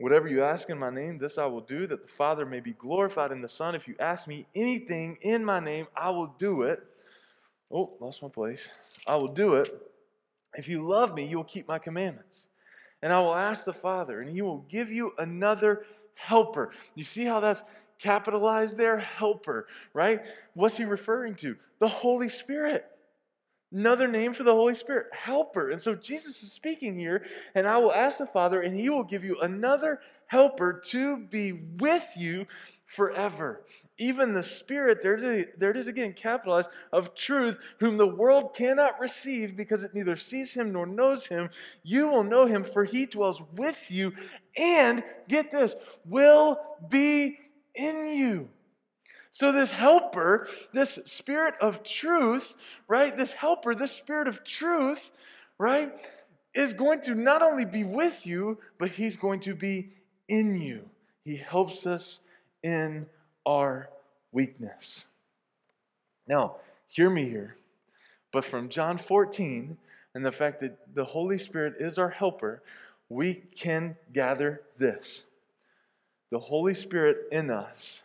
Whatever 0.00 0.28
you 0.28 0.42
ask 0.42 0.70
in 0.70 0.78
my 0.78 0.88
name, 0.88 1.18
this 1.18 1.36
I 1.36 1.44
will 1.44 1.60
do, 1.60 1.86
that 1.86 2.00
the 2.00 2.12
Father 2.12 2.46
may 2.46 2.60
be 2.60 2.72
glorified 2.72 3.32
in 3.32 3.42
the 3.42 3.48
Son. 3.48 3.74
If 3.74 3.86
you 3.86 3.94
ask 4.00 4.26
me 4.26 4.46
anything 4.54 5.18
in 5.20 5.44
my 5.44 5.60
name, 5.60 5.88
I 5.94 6.08
will 6.08 6.34
do 6.38 6.62
it. 6.62 6.82
Oh, 7.70 7.92
lost 8.00 8.22
my 8.22 8.30
place. 8.30 8.66
I 9.06 9.16
will 9.16 9.28
do 9.28 9.54
it. 9.56 9.70
If 10.54 10.68
you 10.68 10.88
love 10.88 11.14
me, 11.14 11.26
you 11.26 11.36
will 11.36 11.44
keep 11.44 11.68
my 11.68 11.78
commandments. 11.78 12.46
And 13.02 13.12
I 13.12 13.20
will 13.20 13.34
ask 13.34 13.66
the 13.66 13.74
Father, 13.74 14.22
and 14.22 14.30
he 14.30 14.40
will 14.40 14.64
give 14.70 14.90
you 14.90 15.12
another 15.18 15.84
helper. 16.14 16.70
You 16.94 17.04
see 17.04 17.26
how 17.26 17.40
that's 17.40 17.62
capitalized 17.98 18.78
there? 18.78 18.98
Helper, 18.98 19.66
right? 19.92 20.22
What's 20.54 20.78
he 20.78 20.84
referring 20.84 21.34
to? 21.36 21.56
The 21.78 21.88
Holy 21.88 22.30
Spirit. 22.30 22.86
Another 23.72 24.08
name 24.08 24.34
for 24.34 24.42
the 24.42 24.52
Holy 24.52 24.74
Spirit, 24.74 25.06
helper. 25.12 25.70
And 25.70 25.80
so 25.80 25.94
Jesus 25.94 26.42
is 26.42 26.52
speaking 26.52 26.98
here, 26.98 27.24
and 27.54 27.68
I 27.68 27.78
will 27.78 27.92
ask 27.92 28.18
the 28.18 28.26
Father, 28.26 28.60
and 28.62 28.78
he 28.78 28.90
will 28.90 29.04
give 29.04 29.22
you 29.22 29.40
another 29.40 30.00
helper 30.26 30.82
to 30.86 31.16
be 31.16 31.52
with 31.52 32.06
you 32.16 32.46
forever. 32.86 33.62
Even 33.98 34.32
the 34.32 34.42
Spirit, 34.42 35.00
there 35.02 35.14
it 35.14 35.22
is, 35.22 35.46
there 35.58 35.70
it 35.70 35.76
is 35.76 35.86
again, 35.86 36.14
capitalized, 36.14 36.70
of 36.92 37.14
truth, 37.14 37.58
whom 37.78 37.96
the 37.96 38.06
world 38.06 38.54
cannot 38.54 38.98
receive 38.98 39.56
because 39.56 39.84
it 39.84 39.94
neither 39.94 40.16
sees 40.16 40.52
him 40.52 40.72
nor 40.72 40.86
knows 40.86 41.26
him. 41.26 41.50
You 41.84 42.08
will 42.08 42.24
know 42.24 42.46
him, 42.46 42.64
for 42.64 42.84
he 42.84 43.06
dwells 43.06 43.40
with 43.54 43.90
you, 43.90 44.12
and 44.56 45.04
get 45.28 45.52
this, 45.52 45.76
will 46.04 46.58
be 46.88 47.38
in 47.74 48.08
you. 48.08 48.48
So, 49.32 49.52
this 49.52 49.70
helper, 49.70 50.48
this 50.72 50.98
spirit 51.04 51.54
of 51.60 51.84
truth, 51.84 52.54
right? 52.88 53.16
This 53.16 53.32
helper, 53.32 53.74
this 53.74 53.92
spirit 53.92 54.26
of 54.26 54.42
truth, 54.42 55.10
right, 55.58 55.92
is 56.52 56.72
going 56.72 57.02
to 57.02 57.14
not 57.14 57.42
only 57.42 57.64
be 57.64 57.84
with 57.84 58.26
you, 58.26 58.58
but 58.78 58.90
he's 58.90 59.16
going 59.16 59.40
to 59.40 59.54
be 59.54 59.90
in 60.28 60.60
you. 60.60 60.88
He 61.24 61.36
helps 61.36 61.86
us 61.86 62.20
in 62.62 63.06
our 63.46 63.88
weakness. 64.32 65.04
Now, 66.26 66.56
hear 66.88 67.08
me 67.08 67.28
here. 67.28 67.56
But 68.32 68.44
from 68.44 68.68
John 68.68 68.98
14 68.98 69.76
and 70.14 70.24
the 70.24 70.32
fact 70.32 70.60
that 70.60 70.94
the 70.94 71.04
Holy 71.04 71.38
Spirit 71.38 71.74
is 71.78 71.98
our 71.98 72.10
helper, 72.10 72.62
we 73.08 73.42
can 73.56 73.96
gather 74.12 74.62
this 74.78 75.24
the 76.30 76.38
Holy 76.38 76.74
Spirit 76.74 77.26
in 77.32 77.50
us 77.50 78.02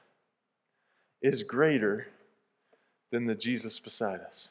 is 1.21 1.43
greater 1.43 2.07
than 3.11 3.25
the 3.25 3.35
Jesus 3.35 3.79
beside 3.79 4.21
us. 4.21 4.49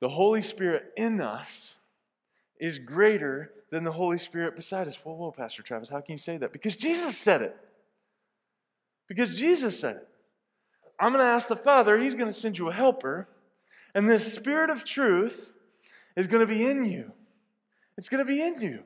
The 0.00 0.08
Holy 0.08 0.42
Spirit 0.42 0.92
in 0.96 1.20
us 1.20 1.76
is 2.58 2.78
greater 2.78 3.52
than 3.70 3.84
the 3.84 3.92
Holy 3.92 4.18
Spirit 4.18 4.56
beside 4.56 4.88
us. 4.88 4.96
Whoa, 5.02 5.14
whoa, 5.14 5.30
Pastor 5.30 5.62
Travis, 5.62 5.88
how 5.88 6.00
can 6.00 6.12
you 6.12 6.18
say 6.18 6.36
that? 6.36 6.52
Because 6.52 6.76
Jesus 6.76 7.16
said 7.16 7.42
it. 7.42 7.56
Because 9.08 9.36
Jesus 9.36 9.78
said 9.78 9.96
it. 9.96 10.08
I'm 10.98 11.12
going 11.12 11.24
to 11.24 11.30
ask 11.30 11.48
the 11.48 11.56
Father, 11.56 11.98
He's 11.98 12.14
going 12.14 12.28
to 12.30 12.36
send 12.36 12.58
you 12.58 12.68
a 12.68 12.72
helper, 12.72 13.28
and 13.94 14.08
this 14.08 14.32
Spirit 14.32 14.70
of 14.70 14.84
truth 14.84 15.52
is 16.16 16.26
going 16.26 16.46
to 16.46 16.52
be 16.52 16.66
in 16.66 16.84
you. 16.84 17.12
It's 17.96 18.08
going 18.08 18.24
to 18.24 18.30
be 18.30 18.42
in 18.42 18.60
you. 18.60 18.82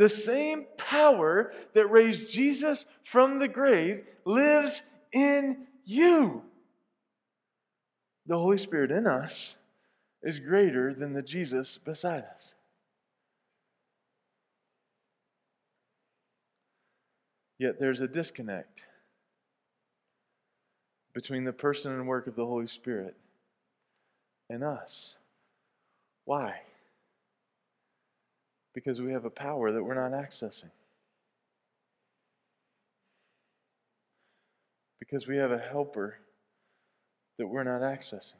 The 0.00 0.08
same 0.08 0.64
power 0.78 1.52
that 1.74 1.90
raised 1.90 2.32
Jesus 2.32 2.86
from 3.04 3.38
the 3.38 3.48
grave 3.48 4.02
lives 4.24 4.80
in 5.12 5.66
you. 5.84 6.40
The 8.24 8.38
Holy 8.38 8.56
Spirit 8.56 8.90
in 8.92 9.06
us 9.06 9.56
is 10.22 10.38
greater 10.38 10.94
than 10.94 11.12
the 11.12 11.20
Jesus 11.20 11.76
beside 11.76 12.24
us. 12.34 12.54
Yet 17.58 17.78
there's 17.78 18.00
a 18.00 18.08
disconnect 18.08 18.80
between 21.12 21.44
the 21.44 21.52
person 21.52 21.92
and 21.92 22.08
work 22.08 22.26
of 22.26 22.36
the 22.36 22.46
Holy 22.46 22.68
Spirit 22.68 23.16
and 24.48 24.64
us. 24.64 25.16
Why? 26.24 26.60
Because 28.74 29.00
we 29.00 29.12
have 29.12 29.24
a 29.24 29.30
power 29.30 29.72
that 29.72 29.82
we're 29.82 29.94
not 29.94 30.12
accessing. 30.12 30.70
Because 34.98 35.26
we 35.26 35.36
have 35.36 35.50
a 35.50 35.58
helper 35.58 36.16
that 37.38 37.46
we're 37.46 37.64
not 37.64 37.80
accessing. 37.80 38.34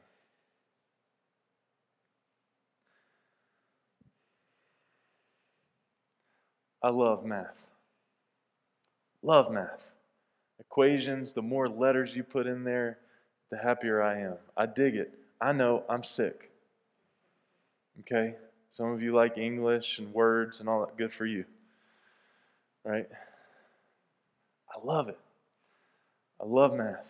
I 6.83 6.91
love 6.91 7.25
math. 7.25 7.67
Love 9.23 9.51
math. 9.51 9.85
Equations, 10.61 11.33
the 11.33 11.43
more 11.43 11.69
letters 11.69 12.15
you 12.15 12.23
put 12.23 12.47
in 12.47 12.65
there, 12.65 12.99
the 13.51 13.59
happier 13.59 14.03
I 14.03 14.21
am. 14.21 14.37
I 14.57 14.67
dig 14.67 14.95
it. 14.95 15.13
I 15.41 15.53
know 15.53 15.83
I'm 15.89 16.05
sick. 16.05 16.51
Okay? 18.01 18.35
Some 18.71 18.93
of 18.93 19.03
you 19.03 19.15
like 19.15 19.37
English 19.37 19.99
and 19.99 20.15
words 20.15 20.61
and 20.61 20.69
all 20.69 20.81
that. 20.87 20.97
Good 20.97 21.13
for 21.13 21.27
you. 21.27 21.45
Right? 22.85 23.09
I 24.69 24.85
love 24.85 25.09
it. 25.09 25.19
I 26.41 26.47
love 26.47 26.75
math. 26.75 27.07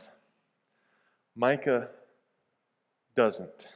Micah 1.36 1.88
doesn't. 3.14 3.66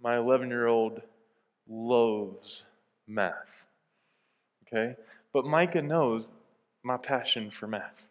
My 0.00 0.16
11 0.16 0.48
year 0.48 0.66
old 0.66 1.02
loathes 1.68 2.64
math. 3.06 3.34
Okay? 4.66 4.96
But 5.32 5.44
Micah 5.44 5.82
knows 5.82 6.28
my 6.82 6.96
passion 6.96 7.50
for 7.50 7.66
math. 7.66 8.06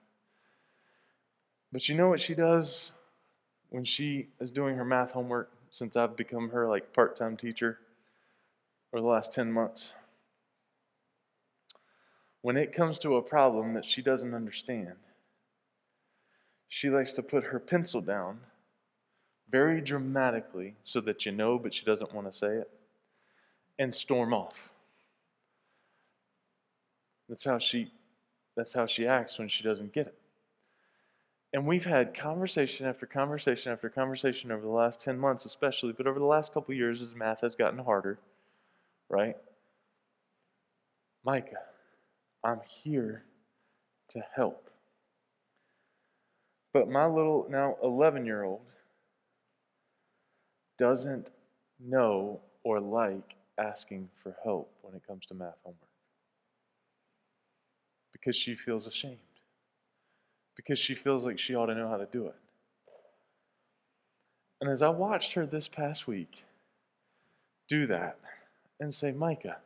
But 1.72 1.90
you 1.90 1.96
know 1.96 2.10
what 2.10 2.22
she 2.22 2.36
does 2.36 2.92
when 3.70 3.84
she 3.84 4.28
is 4.40 4.52
doing 4.52 4.76
her 4.76 4.86
math 4.86 5.12
homework 5.12 5.52
since 5.70 5.98
I've 5.98 6.16
become 6.16 6.50
her 6.50 6.68
like 6.68 6.94
part-time 6.94 7.36
teacher 7.36 7.80
for 8.92 9.00
the 9.00 9.08
last 9.08 9.34
10 9.34 9.52
months? 9.52 9.90
When 12.42 12.58
it 12.58 12.76
comes 12.76 13.00
to 13.00 13.16
a 13.16 13.22
problem 13.22 13.74
that 13.74 13.86
she 13.86 14.02
doesn't 14.02 14.34
understand, 14.34 14.96
she 16.68 16.90
likes 16.90 17.14
to 17.14 17.24
put 17.24 17.46
her 17.46 17.60
pencil 17.60 18.02
down 18.02 18.40
very 19.50 19.82
dramatically 19.82 20.76
so 20.84 21.02
that 21.02 21.26
you 21.26 21.32
know, 21.32 21.58
but 21.58 21.74
she 21.74 21.86
doesn't 21.86 22.14
want 22.14 22.32
to 22.32 22.38
say 22.38 22.48
it, 22.48 22.70
and 23.80 23.94
storm 23.94 24.34
off. 24.34 24.70
That's 27.30 27.44
how 27.44 27.60
she 27.60 27.92
that's 28.56 28.74
how 28.74 28.88
she 28.88 29.06
acts 29.06 29.38
when 29.38 29.50
she 29.50 29.64
doesn't 29.64 29.94
get 29.94 30.08
it. 30.08 30.16
And 31.54 31.66
we've 31.66 31.86
had 31.86 32.18
conversation 32.18 32.86
after 32.86 33.06
conversation 33.06 33.72
after 33.72 33.90
conversation 33.90 34.52
over 34.52 34.64
the 34.64 34.68
last 34.68 35.00
10 35.02 35.18
months, 35.18 35.46
especially, 35.46 35.94
but 35.94 36.08
over 36.08 36.20
the 36.20 36.26
last 36.26 36.54
couple 36.54 36.74
years 36.74 37.02
as 37.02 37.14
math 37.14 37.42
has 37.42 37.56
gotten 37.56 37.80
harder, 37.80 38.20
right? 39.10 39.36
Micah, 41.26 41.56
I'm 42.44 42.62
here 42.84 43.24
to 44.12 44.22
help. 44.36 44.70
But 46.74 46.90
my 46.90 47.06
little, 47.06 47.48
now 47.50 47.76
11 47.84 48.26
year 48.26 48.44
old, 48.44 48.62
doesn't 50.78 51.30
know 51.80 52.40
or 52.64 52.80
like 52.80 53.36
asking 53.58 54.10
for 54.22 54.36
help 54.44 54.72
when 54.82 54.94
it 54.94 55.02
comes 55.08 55.26
to 55.26 55.34
math 55.34 55.56
homework 55.64 55.82
because 58.14 58.36
she 58.36 58.56
feels 58.56 58.88
ashamed 58.88 59.18
because 60.56 60.78
she 60.80 60.96
feels 60.96 61.24
like 61.24 61.40
she 61.40 61.56
ought 61.56 61.68
to 61.68 61.76
know 61.76 61.88
how 61.88 61.98
to 61.98 62.08
do 62.08 62.26
it. 62.26 62.36
And 64.60 64.70
as 64.70 64.82
I 64.82 64.90
watched 64.90 65.34
her 65.34 65.46
this 65.46 65.68
past 65.68 66.08
week 66.08 66.44
do 67.70 67.88
that 67.88 68.18
and 68.80 68.94
say, 68.94 69.12
Micah, 69.12 69.58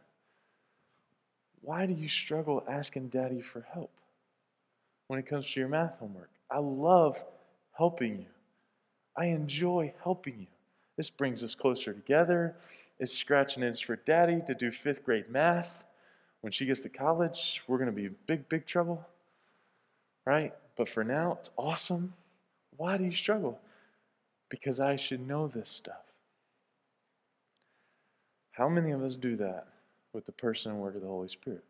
why 1.62 1.86
do 1.86 1.93
you 1.93 2.10
struggle 2.10 2.63
asking 2.67 3.10
daddy 3.10 3.41
for 3.41 3.65
help 3.74 3.91
when 5.08 5.19
it 5.19 5.28
comes 5.28 5.52
to 5.52 5.60
your 5.60 5.69
math 5.69 5.97
homework? 6.00 6.30
I 6.50 6.60
love 6.60 7.17
helping 7.78 8.19
you. 8.19 8.26
I 9.15 9.26
enjoy 9.26 9.93
helping 10.04 10.39
you. 10.39 10.47
This 10.97 11.10
brings 11.10 11.43
us 11.43 11.56
closer 11.56 11.93
together. 11.93 12.56
It's 13.00 13.13
scratching 13.13 13.63
itch 13.63 13.86
for 13.86 13.95
daddy 13.95 14.41
to 14.47 14.54
do 14.54 14.71
fifth 14.71 15.04
grade 15.04 15.30
math. 15.30 15.84
When 16.41 16.52
she 16.52 16.65
gets 16.65 16.82
to 16.82 16.89
college, 16.89 17.62
we're 17.67 17.78
going 17.78 17.89
to 17.89 17.95
be 17.95 18.06
in 18.06 18.15
big, 18.28 18.50
big 18.50 18.65
trouble. 18.65 19.06
Right? 20.26 20.54
But 20.78 20.89
for 20.89 21.04
now, 21.04 21.38
it's 21.39 21.50
awesome. 21.58 22.13
Why 22.78 22.97
do 22.97 23.04
you 23.04 23.15
struggle? 23.15 23.60
Because 24.50 24.80
I 24.80 24.95
should 24.95 25.28
know 25.28 25.47
this 25.47 25.69
stuff. 25.69 26.11
How 28.62 28.69
many 28.69 28.91
of 28.91 29.02
us 29.02 29.15
do 29.15 29.38
that 29.38 29.65
with 30.13 30.28
the 30.28 30.32
person 30.32 30.71
and 30.71 30.80
work 30.80 30.93
of 30.93 31.02
the 31.02 31.08
Holy 31.08 31.30
Spirit? 31.30 31.63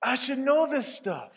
I 0.00 0.14
should 0.14 0.38
know 0.38 0.70
this 0.70 0.86
stuff. 0.86 1.32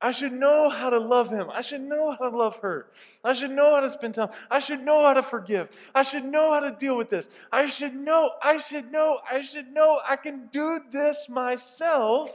I 0.00 0.10
should 0.10 0.32
know 0.32 0.70
how 0.70 0.90
to 0.90 0.98
love 0.98 1.30
him. 1.30 1.46
I 1.52 1.60
should 1.60 1.82
know 1.82 2.16
how 2.18 2.30
to 2.30 2.36
love 2.36 2.56
her. 2.62 2.86
I 3.22 3.32
should 3.32 3.52
know 3.52 3.76
how 3.76 3.80
to 3.80 3.88
spend 3.88 4.16
time. 4.16 4.30
I 4.50 4.58
should 4.58 4.80
know 4.80 5.04
how 5.04 5.14
to 5.14 5.22
forgive. 5.22 5.68
I 5.94 6.02
should 6.02 6.24
know 6.24 6.52
how 6.52 6.58
to 6.58 6.72
deal 6.72 6.96
with 6.96 7.08
this. 7.08 7.28
I 7.52 7.66
should 7.66 7.94
know, 7.94 8.32
I 8.42 8.56
should 8.56 8.90
know, 8.90 9.20
I 9.30 9.40
should 9.40 9.68
know 9.68 10.00
I 10.04 10.16
can 10.16 10.48
do 10.50 10.80
this 10.90 11.28
myself. 11.28 12.32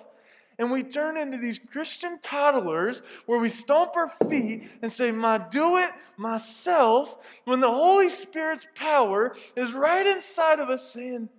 And 0.62 0.71
we 0.71 0.84
turn 0.84 1.17
into 1.17 1.39
these 1.39 1.58
Christian 1.58 2.19
toddlers 2.21 3.02
where 3.26 3.39
we 3.39 3.50
stomp 3.50 3.95
our 3.95 4.10
feet 4.30 4.69
and 4.84 4.91
say, 4.91 5.10
My 5.10 5.39
do 5.39 5.78
it 5.78 5.89
myself, 6.17 7.17
when 7.45 7.62
the 7.62 7.71
Holy 7.71 8.10
Spirit's 8.10 8.67
power 8.76 9.34
is 9.56 9.74
right 9.74 10.06
inside 10.06 10.60
of 10.60 10.69
us 10.69 10.88
saying, 10.88 11.30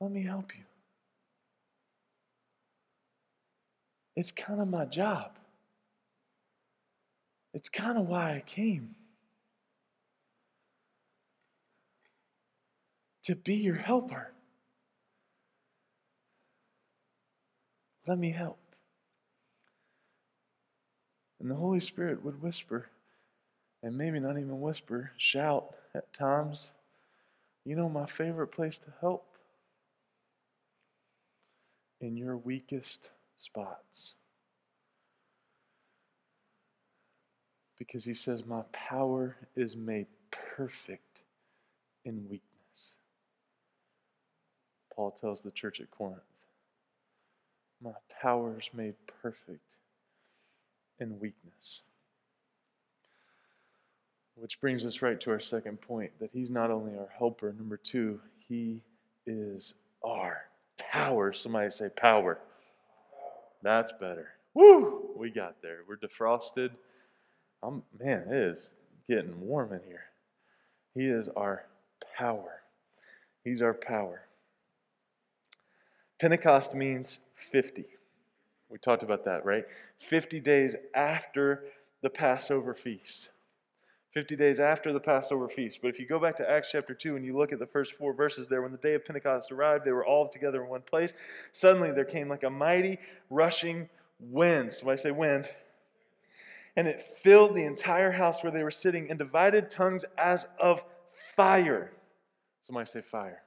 Let 0.00 0.10
me 0.10 0.24
help 0.24 0.50
you. 0.56 0.64
It's 4.16 4.32
kind 4.32 4.60
of 4.60 4.66
my 4.66 4.86
job. 4.86 5.30
It's 7.52 7.68
kind 7.68 7.96
of 7.96 8.08
why 8.08 8.34
I 8.34 8.42
came. 8.44 8.96
To 13.26 13.36
be 13.36 13.54
your 13.54 13.76
helper. 13.76 14.32
Let 18.06 18.18
me 18.18 18.30
help. 18.30 18.58
And 21.40 21.50
the 21.50 21.54
Holy 21.54 21.80
Spirit 21.80 22.24
would 22.24 22.42
whisper, 22.42 22.86
and 23.82 23.96
maybe 23.96 24.18
not 24.20 24.38
even 24.38 24.60
whisper, 24.60 25.10
shout 25.16 25.74
at 25.94 26.12
times, 26.12 26.70
You 27.64 27.76
know, 27.76 27.88
my 27.88 28.06
favorite 28.06 28.48
place 28.48 28.78
to 28.78 28.92
help? 29.00 29.26
In 32.00 32.16
your 32.16 32.36
weakest 32.36 33.10
spots. 33.36 34.12
Because 37.78 38.04
he 38.04 38.14
says, 38.14 38.44
My 38.44 38.62
power 38.72 39.36
is 39.56 39.76
made 39.76 40.06
perfect 40.30 41.20
in 42.04 42.28
weakness. 42.28 42.92
Paul 44.94 45.10
tells 45.10 45.40
the 45.40 45.50
church 45.50 45.80
at 45.80 45.90
Corinth, 45.90 46.20
My 47.84 47.90
power 48.22 48.56
is 48.58 48.70
made 48.72 48.94
perfect 49.22 49.74
in 50.98 51.20
weakness. 51.20 51.82
Which 54.36 54.58
brings 54.60 54.86
us 54.86 55.02
right 55.02 55.20
to 55.20 55.30
our 55.30 55.40
second 55.40 55.82
point 55.82 56.10
that 56.18 56.30
he's 56.32 56.48
not 56.48 56.70
only 56.70 56.96
our 56.98 57.10
helper, 57.16 57.52
number 57.52 57.76
two, 57.76 58.20
he 58.48 58.80
is 59.26 59.74
our 60.02 60.44
power. 60.78 61.34
Somebody 61.34 61.70
say 61.70 61.90
power. 61.90 62.38
That's 63.62 63.92
better. 63.92 64.28
Woo! 64.54 65.10
We 65.16 65.30
got 65.30 65.60
there. 65.62 65.80
We're 65.86 65.96
defrosted. 65.96 66.70
I'm, 67.62 67.82
man, 68.00 68.24
it 68.30 68.34
is 68.34 68.70
getting 69.08 69.38
warm 69.40 69.72
in 69.74 69.80
here. 69.86 70.04
He 70.94 71.04
is 71.04 71.28
our 71.36 71.66
power. 72.16 72.62
He's 73.44 73.60
our 73.60 73.74
power. 73.74 74.22
Pentecost 76.20 76.74
means 76.74 77.18
50. 77.50 77.84
We 78.70 78.78
talked 78.78 79.02
about 79.02 79.24
that, 79.24 79.44
right? 79.44 79.64
50 80.08 80.40
days 80.40 80.74
after 80.94 81.64
the 82.02 82.10
Passover 82.10 82.74
feast. 82.74 83.28
50 84.12 84.36
days 84.36 84.60
after 84.60 84.92
the 84.92 85.00
Passover 85.00 85.48
feast. 85.48 85.80
But 85.82 85.88
if 85.88 85.98
you 85.98 86.06
go 86.06 86.20
back 86.20 86.36
to 86.36 86.48
Acts 86.48 86.68
chapter 86.70 86.94
2 86.94 87.16
and 87.16 87.24
you 87.24 87.36
look 87.36 87.52
at 87.52 87.58
the 87.58 87.66
first 87.66 87.94
four 87.94 88.12
verses 88.12 88.46
there, 88.48 88.62
when 88.62 88.72
the 88.72 88.78
day 88.78 88.94
of 88.94 89.04
Pentecost 89.04 89.50
arrived, 89.50 89.84
they 89.84 89.92
were 89.92 90.06
all 90.06 90.28
together 90.28 90.62
in 90.62 90.70
one 90.70 90.82
place. 90.82 91.12
Suddenly 91.52 91.90
there 91.92 92.04
came 92.04 92.28
like 92.28 92.44
a 92.44 92.50
mighty 92.50 92.98
rushing 93.28 93.88
wind. 94.20 94.72
So 94.72 94.88
I 94.88 94.94
say 94.94 95.10
wind. 95.10 95.48
And 96.76 96.88
it 96.88 97.02
filled 97.22 97.54
the 97.54 97.64
entire 97.64 98.10
house 98.10 98.42
where 98.42 98.52
they 98.52 98.62
were 98.64 98.70
sitting 98.70 99.10
and 99.10 99.18
divided 99.18 99.70
tongues 99.70 100.04
as 100.18 100.46
of 100.60 100.82
fire. 101.36 101.92
Somebody 102.62 102.88
say 102.88 103.02
fire. 103.02 103.43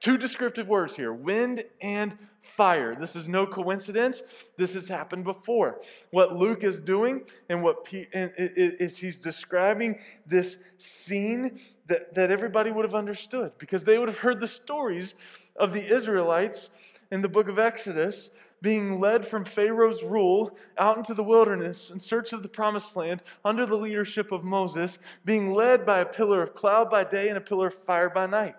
Two 0.00 0.16
descriptive 0.16 0.68
words 0.68 0.94
here 0.94 1.12
wind 1.12 1.64
and 1.80 2.16
fire. 2.40 2.94
This 2.94 3.16
is 3.16 3.28
no 3.28 3.46
coincidence. 3.46 4.22
This 4.56 4.74
has 4.74 4.88
happened 4.88 5.24
before. 5.24 5.80
What 6.10 6.36
Luke 6.36 6.62
is 6.62 6.80
doing 6.80 7.22
and 7.48 7.62
what 7.62 7.84
P, 7.84 8.06
and 8.12 8.30
is 8.36 8.96
he's 8.96 9.16
describing 9.16 9.98
this 10.26 10.56
scene 10.76 11.58
that, 11.88 12.14
that 12.14 12.30
everybody 12.30 12.70
would 12.70 12.84
have 12.84 12.94
understood 12.94 13.52
because 13.58 13.84
they 13.84 13.98
would 13.98 14.08
have 14.08 14.18
heard 14.18 14.40
the 14.40 14.48
stories 14.48 15.14
of 15.56 15.72
the 15.72 15.94
Israelites 15.94 16.70
in 17.10 17.20
the 17.20 17.28
book 17.28 17.48
of 17.48 17.58
Exodus 17.58 18.30
being 18.60 18.98
led 19.00 19.26
from 19.26 19.44
Pharaoh's 19.44 20.02
rule 20.02 20.56
out 20.78 20.96
into 20.96 21.14
the 21.14 21.22
wilderness 21.22 21.90
in 21.90 21.98
search 21.98 22.32
of 22.32 22.42
the 22.42 22.48
promised 22.48 22.96
land 22.96 23.22
under 23.44 23.66
the 23.66 23.76
leadership 23.76 24.32
of 24.32 24.42
Moses, 24.42 24.98
being 25.24 25.52
led 25.52 25.86
by 25.86 26.00
a 26.00 26.04
pillar 26.04 26.42
of 26.42 26.54
cloud 26.54 26.90
by 26.90 27.04
day 27.04 27.28
and 27.28 27.38
a 27.38 27.40
pillar 27.40 27.68
of 27.68 27.74
fire 27.84 28.10
by 28.10 28.26
night. 28.26 28.56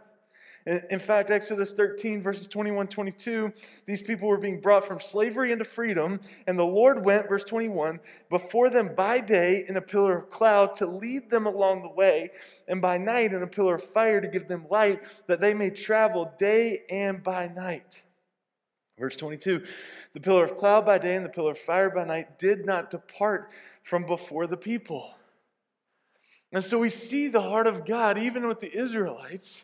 In 0.91 0.99
fact, 0.99 1.32
Exodus 1.32 1.74
13, 1.74 2.22
verses 2.22 2.47
21 2.47 2.89
22, 2.89 3.51
these 3.88 4.03
people 4.03 4.28
were 4.28 4.38
being 4.38 4.61
brought 4.61 4.86
from 4.86 4.99
slavery 4.99 5.51
into 5.51 5.65
freedom, 5.65 6.20
and 6.45 6.59
the 6.59 6.63
Lord 6.63 7.03
went, 7.03 7.28
verse 7.28 7.43
21, 7.43 7.99
before 8.30 8.70
them 8.70 8.93
by 8.93 9.20
day 9.20 9.65
in 9.67 9.78
a 9.78 9.82
pillar 9.82 10.15
of 10.15 10.30
cloud 10.30 10.76
to 10.76 10.86
lead 10.86 11.32
them 11.32 11.47
along 11.47 11.82
the 11.82 11.89
way, 11.89 12.30
and 12.67 12.84
by 12.84 12.99
night 12.99 13.34
in 13.34 13.41
a 13.41 13.47
pillar 13.47 13.76
of 13.76 13.84
fire 13.84 14.22
to 14.22 14.28
give 14.28 14.47
them 14.47 14.67
light, 14.70 15.01
that 15.26 15.39
they 15.39 15.55
may 15.55 15.72
travel 15.72 16.32
day 16.38 16.84
and 16.91 17.24
by 17.24 17.47
night. 17.47 18.03
Verse 18.99 19.15
22 19.15 19.63
The 20.13 20.20
pillar 20.20 20.45
of 20.45 20.55
cloud 20.55 20.86
by 20.86 20.99
day 20.99 21.15
and 21.15 21.26
the 21.26 21.30
pillar 21.30 21.53
of 21.53 21.59
fire 21.59 21.89
by 21.89 22.03
night 22.03 22.38
did 22.38 22.67
not 22.67 22.91
depart 22.91 23.49
from 23.82 24.05
before 24.05 24.45
the 24.45 24.57
people. 24.57 25.15
And 26.51 26.63
so 26.63 26.78
we 26.78 26.89
see 26.89 27.28
the 27.28 27.41
heart 27.41 27.65
of 27.65 27.88
God, 27.88 28.20
even 28.20 28.47
with 28.47 28.59
the 28.59 28.72
Israelites 28.72 29.63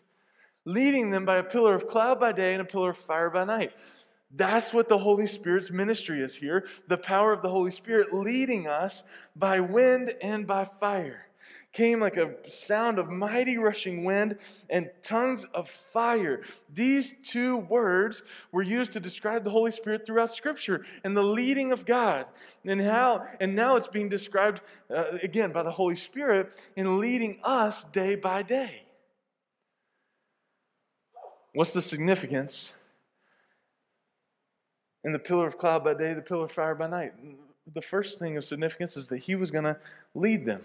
leading 0.65 1.11
them 1.11 1.25
by 1.25 1.37
a 1.37 1.43
pillar 1.43 1.75
of 1.75 1.87
cloud 1.87 2.19
by 2.19 2.31
day 2.31 2.53
and 2.53 2.61
a 2.61 2.65
pillar 2.65 2.89
of 2.89 2.97
fire 2.97 3.29
by 3.29 3.45
night. 3.45 3.71
That's 4.35 4.73
what 4.73 4.89
the 4.89 4.97
Holy 4.97 5.27
Spirit's 5.27 5.71
ministry 5.71 6.21
is 6.21 6.35
here 6.35 6.65
the 6.87 6.97
power 6.97 7.31
of 7.31 7.41
the 7.41 7.49
Holy 7.49 7.71
Spirit 7.71 8.13
leading 8.13 8.67
us 8.67 9.03
by 9.35 9.59
wind 9.59 10.13
and 10.21 10.45
by 10.45 10.65
fire. 10.79 11.21
Came 11.71 11.99
like 11.99 12.15
a 12.15 12.31
sound 12.49 12.99
of 12.99 13.09
mighty 13.09 13.57
rushing 13.57 14.05
wind 14.05 14.37
and 14.69 14.89
tongues 15.03 15.45
of 15.53 15.69
fire. 15.91 16.41
These 16.73 17.15
two 17.25 17.57
words 17.57 18.23
were 18.53 18.61
used 18.61 18.93
to 18.93 19.01
describe 19.01 19.43
the 19.43 19.49
Holy 19.49 19.71
Spirit 19.71 20.05
throughout 20.05 20.33
Scripture 20.33 20.85
and 21.03 21.15
the 21.15 21.23
leading 21.23 21.73
of 21.73 21.85
God. 21.85 22.27
And 22.65 22.79
how, 22.79 23.25
and 23.41 23.57
now 23.57 23.75
it's 23.75 23.87
being 23.87 24.07
described 24.07 24.61
uh, 24.89 25.17
again 25.21 25.51
by 25.51 25.63
the 25.63 25.71
Holy 25.71 25.97
Spirit 25.97 26.53
in 26.77 27.01
leading 27.01 27.41
us 27.43 27.83
day 27.91 28.15
by 28.15 28.41
day. 28.41 28.84
What's 31.55 31.71
the 31.71 31.81
significance 31.81 32.73
in 35.05 35.13
the 35.13 35.19
pillar 35.19 35.47
of 35.47 35.57
cloud 35.57 35.85
by 35.85 35.93
day, 35.93 36.13
the 36.13 36.21
pillar 36.21 36.43
of 36.43 36.51
fire 36.51 36.75
by 36.75 36.87
night? 36.87 37.13
The 37.73 37.81
first 37.81 38.19
thing 38.19 38.35
of 38.35 38.43
significance 38.43 38.97
is 38.97 39.07
that 39.07 39.19
he 39.19 39.35
was 39.35 39.51
going 39.51 39.63
to 39.63 39.77
lead 40.13 40.45
them. 40.45 40.63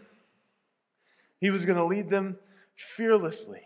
He 1.41 1.51
was 1.51 1.65
going 1.65 1.79
to 1.79 1.85
lead 1.85 2.11
them 2.11 2.37
fearlessly, 2.97 3.61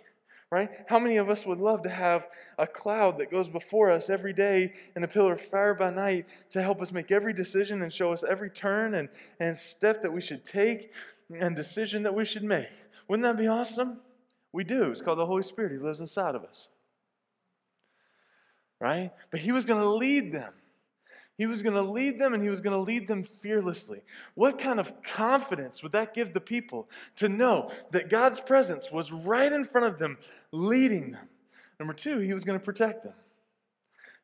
right? 0.50 0.68
How 0.86 0.98
many 0.98 1.16
of 1.16 1.30
us 1.30 1.46
would 1.46 1.60
love 1.60 1.82
to 1.84 1.88
have 1.88 2.26
a 2.58 2.66
cloud 2.66 3.16
that 3.18 3.30
goes 3.30 3.48
before 3.48 3.90
us 3.90 4.10
every 4.10 4.34
day 4.34 4.74
and 4.94 5.02
a 5.02 5.08
pillar 5.08 5.32
of 5.32 5.40
fire 5.40 5.72
by 5.72 5.88
night 5.88 6.26
to 6.50 6.60
help 6.60 6.82
us 6.82 6.92
make 6.92 7.10
every 7.10 7.32
decision 7.32 7.80
and 7.80 7.90
show 7.90 8.12
us 8.12 8.22
every 8.28 8.50
turn 8.50 8.96
and, 8.96 9.08
and 9.40 9.56
step 9.56 10.02
that 10.02 10.12
we 10.12 10.20
should 10.20 10.44
take 10.44 10.92
and 11.34 11.56
decision 11.56 12.02
that 12.02 12.14
we 12.14 12.26
should 12.26 12.44
make? 12.44 12.68
Wouldn't 13.08 13.26
that 13.26 13.40
be 13.40 13.48
awesome? 13.48 14.00
We 14.52 14.62
do. 14.62 14.90
It's 14.90 15.00
called 15.00 15.18
the 15.18 15.24
Holy 15.24 15.42
Spirit. 15.42 15.72
He 15.72 15.78
lives 15.78 16.00
inside 16.00 16.34
of 16.34 16.44
us 16.44 16.68
right? 18.84 19.12
But 19.30 19.40
he 19.40 19.50
was 19.50 19.64
going 19.64 19.80
to 19.80 19.88
lead 19.88 20.30
them. 20.30 20.52
He 21.38 21.46
was 21.46 21.62
going 21.62 21.74
to 21.74 21.90
lead 21.90 22.20
them 22.20 22.34
and 22.34 22.42
he 22.42 22.50
was 22.50 22.60
going 22.60 22.76
to 22.76 22.82
lead 22.82 23.08
them 23.08 23.24
fearlessly. 23.24 24.02
What 24.34 24.58
kind 24.58 24.78
of 24.78 24.92
confidence 25.02 25.82
would 25.82 25.92
that 25.92 26.12
give 26.12 26.34
the 26.34 26.40
people 26.40 26.86
to 27.16 27.30
know 27.30 27.70
that 27.92 28.10
God's 28.10 28.40
presence 28.40 28.92
was 28.92 29.10
right 29.10 29.50
in 29.50 29.64
front 29.64 29.86
of 29.86 29.98
them, 29.98 30.18
leading 30.52 31.12
them? 31.12 31.28
Number 31.80 31.94
two, 31.94 32.18
he 32.18 32.34
was 32.34 32.44
going 32.44 32.58
to 32.58 32.64
protect 32.64 33.04
them. 33.04 33.14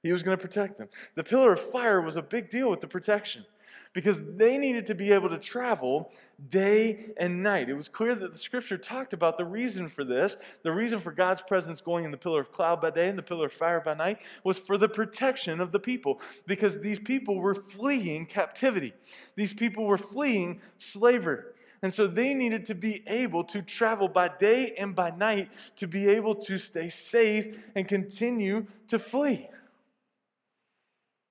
He 0.03 0.13
was 0.13 0.23
going 0.23 0.37
to 0.37 0.43
protect 0.43 0.77
them. 0.77 0.89
The 1.15 1.25
pillar 1.25 1.55
of 1.55 1.71
fire 1.73 2.03
was 2.03 2.17
a 2.17 2.23
big 2.23 2.51
deal 2.51 2.69
with 2.69 2.83
the 2.83 2.87
protection 2.87 3.47
because 3.93 4.21
they 4.37 4.57
needed 4.57 4.87
to 4.87 4.95
be 4.95 5.13
able 5.13 5.29
to 5.29 5.39
travel 5.39 6.13
day 6.49 7.07
and 7.17 7.43
night. 7.43 7.69
It 7.69 7.75
was 7.75 7.89
clear 7.89 8.15
that 8.15 8.33
the 8.33 8.39
scripture 8.39 8.79
talked 8.79 9.13
about 9.13 9.37
the 9.37 9.45
reason 9.45 9.89
for 9.89 10.05
this. 10.05 10.37
The 10.63 10.71
reason 10.71 11.01
for 11.01 11.13
God's 11.13 11.43
presence 11.43 11.81
going 11.81 12.05
in 12.05 12.11
the 12.11 12.17
pillar 12.17 12.41
of 12.41 12.53
cloud 12.53 12.81
by 12.81 12.91
day 12.91 13.09
and 13.09 13.19
the 13.19 13.23
pillar 13.23 13.47
of 13.47 13.53
fire 13.53 13.81
by 13.81 13.95
night 13.95 14.19
was 14.45 14.59
for 14.59 14.79
the 14.79 14.89
protection 14.89 15.61
of 15.61 15.73
the 15.73 15.81
people 15.81 16.21
because 16.47 16.79
these 16.79 17.01
people 17.01 17.37
were 17.37 17.55
fleeing 17.55 18.27
captivity, 18.27 18.95
these 19.37 19.53
people 19.53 19.85
were 19.85 19.99
fleeing 19.99 20.61
slavery. 20.79 21.43
And 21.83 21.93
so 21.93 22.07
they 22.07 22.35
needed 22.35 22.67
to 22.67 22.75
be 22.75 23.03
able 23.07 23.43
to 23.45 23.63
travel 23.63 24.07
by 24.07 24.29
day 24.29 24.75
and 24.77 24.95
by 24.95 25.11
night 25.11 25.51
to 25.77 25.87
be 25.87 26.09
able 26.09 26.35
to 26.35 26.59
stay 26.59 26.91
safe 26.91 27.57
and 27.75 27.89
continue 27.89 28.67
to 28.89 28.99
flee. 28.99 29.49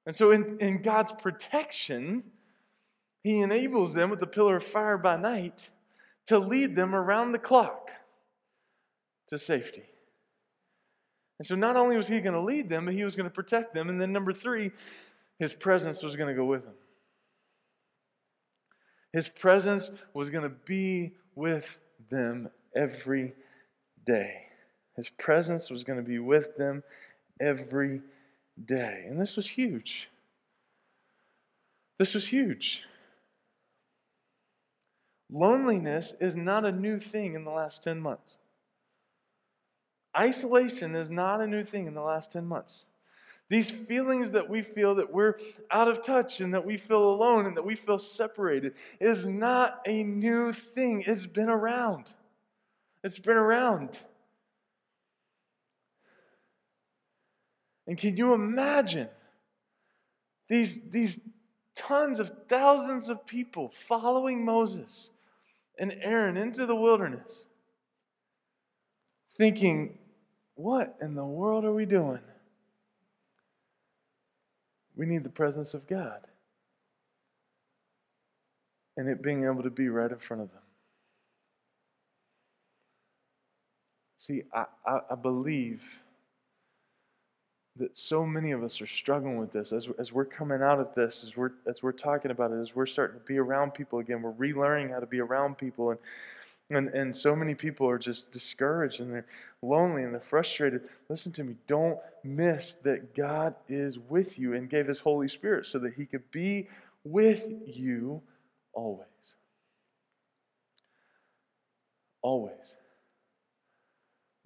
And 0.07 0.15
so, 0.15 0.31
in, 0.31 0.57
in 0.59 0.81
God's 0.81 1.11
protection, 1.11 2.23
he 3.23 3.39
enables 3.39 3.93
them 3.93 4.09
with 4.09 4.19
the 4.19 4.27
pillar 4.27 4.57
of 4.57 4.63
fire 4.63 4.97
by 4.97 5.17
night 5.17 5.69
to 6.27 6.39
lead 6.39 6.75
them 6.75 6.95
around 6.95 7.31
the 7.31 7.39
clock 7.39 7.89
to 9.27 9.37
safety. 9.37 9.83
And 11.39 11.47
so 11.47 11.55
not 11.55 11.77
only 11.77 11.95
was 11.95 12.07
he 12.07 12.19
going 12.19 12.33
to 12.33 12.41
lead 12.41 12.69
them, 12.69 12.85
but 12.85 12.93
he 12.93 13.03
was 13.03 13.15
going 13.15 13.29
to 13.29 13.33
protect 13.33 13.73
them. 13.73 13.89
And 13.89 13.99
then, 13.99 14.11
number 14.11 14.33
three, 14.33 14.71
his 15.39 15.53
presence 15.53 16.03
was 16.03 16.15
going 16.15 16.27
to 16.27 16.35
go 16.35 16.45
with 16.45 16.65
them. 16.65 16.73
His 19.13 19.27
presence 19.27 19.89
was 20.13 20.29
going 20.29 20.43
to 20.43 20.55
be 20.65 21.13
with 21.33 21.65
them 22.11 22.49
every 22.75 23.33
day. 24.05 24.47
His 24.95 25.09
presence 25.09 25.69
was 25.69 25.83
going 25.83 25.97
to 25.97 26.07
be 26.07 26.19
with 26.19 26.57
them 26.57 26.83
every 27.39 28.01
day. 28.63 29.05
And 29.07 29.19
this 29.19 29.37
was 29.37 29.47
huge. 29.47 30.09
This 31.97 32.13
was 32.13 32.27
huge. 32.27 32.83
Loneliness 35.31 36.13
is 36.19 36.35
not 36.35 36.65
a 36.65 36.71
new 36.71 36.99
thing 36.99 37.35
in 37.35 37.43
the 37.43 37.51
last 37.51 37.83
10 37.83 37.99
months. 37.99 38.37
Isolation 40.17 40.95
is 40.95 41.11
not 41.11 41.39
a 41.39 41.47
new 41.47 41.63
thing 41.63 41.85
in 41.85 41.93
the 41.93 42.01
last 42.01 42.31
10 42.31 42.45
months. 42.45 42.85
These 43.47 43.71
feelings 43.71 44.31
that 44.31 44.49
we 44.49 44.61
feel 44.61 44.95
that 44.95 45.11
we're 45.11 45.35
out 45.71 45.87
of 45.87 46.03
touch 46.03 46.39
and 46.39 46.53
that 46.53 46.65
we 46.65 46.77
feel 46.77 47.11
alone 47.11 47.45
and 47.45 47.57
that 47.57 47.65
we 47.65 47.75
feel 47.75 47.99
separated 47.99 48.73
is 48.99 49.25
not 49.25 49.81
a 49.87 50.03
new 50.03 50.53
thing. 50.53 51.03
It's 51.05 51.25
been 51.25 51.49
around. 51.49 52.05
It's 53.03 53.19
been 53.19 53.37
around. 53.37 53.97
And 57.87 57.97
can 57.97 58.17
you 58.17 58.33
imagine 58.33 59.09
these, 60.47 60.79
these 60.89 61.19
tons 61.75 62.19
of 62.19 62.31
thousands 62.47 63.09
of 63.09 63.25
people 63.25 63.71
following 63.87 64.45
Moses 64.45 65.09
and 65.79 65.93
Aaron 66.01 66.37
into 66.37 66.65
the 66.65 66.75
wilderness, 66.75 67.45
thinking, 69.37 69.97
What 70.55 70.97
in 71.01 71.15
the 71.15 71.25
world 71.25 71.65
are 71.65 71.73
we 71.73 71.85
doing? 71.85 72.19
We 74.95 75.05
need 75.05 75.23
the 75.23 75.29
presence 75.29 75.73
of 75.73 75.87
God. 75.87 76.19
And 78.97 79.07
it 79.07 79.23
being 79.23 79.45
able 79.45 79.63
to 79.63 79.69
be 79.69 79.87
right 79.87 80.11
in 80.11 80.17
front 80.19 80.43
of 80.43 80.51
them. 80.51 80.61
See, 84.17 84.43
I, 84.53 84.65
I, 84.85 84.99
I 85.11 85.15
believe 85.15 85.81
that 87.79 87.97
so 87.97 88.25
many 88.25 88.51
of 88.51 88.63
us 88.63 88.81
are 88.81 88.87
struggling 88.87 89.37
with 89.37 89.51
this 89.51 89.73
as, 89.73 89.87
as 89.97 90.11
we're 90.11 90.25
coming 90.25 90.61
out 90.61 90.79
of 90.79 90.93
this, 90.95 91.23
as 91.23 91.35
we're, 91.35 91.51
as 91.67 91.81
we're 91.81 91.91
talking 91.91 92.31
about 92.31 92.51
it, 92.51 92.61
as 92.61 92.75
we're 92.75 92.85
starting 92.85 93.19
to 93.19 93.25
be 93.25 93.37
around 93.37 93.73
people 93.73 93.99
again. 93.99 94.21
We're 94.21 94.33
relearning 94.33 94.91
how 94.91 94.99
to 94.99 95.05
be 95.05 95.19
around 95.19 95.57
people. 95.57 95.91
And, 95.91 95.99
and, 96.69 96.89
and 96.89 97.15
so 97.15 97.35
many 97.35 97.55
people 97.55 97.89
are 97.89 97.97
just 97.97 98.31
discouraged 98.31 98.99
and 98.99 99.13
they're 99.13 99.25
lonely 99.61 100.03
and 100.03 100.13
they're 100.13 100.21
frustrated. 100.21 100.81
Listen 101.09 101.31
to 101.33 101.43
me. 101.43 101.55
Don't 101.67 101.97
miss 102.23 102.75
that 102.83 103.15
God 103.15 103.55
is 103.67 103.97
with 103.97 104.37
you 104.37 104.53
and 104.53 104.69
gave 104.69 104.87
His 104.87 104.99
Holy 104.99 105.27
Spirit 105.27 105.65
so 105.65 105.79
that 105.79 105.93
He 105.95 106.05
could 106.05 106.29
be 106.31 106.67
with 107.03 107.45
you 107.65 108.21
always. 108.73 109.07
Always. 112.21 112.75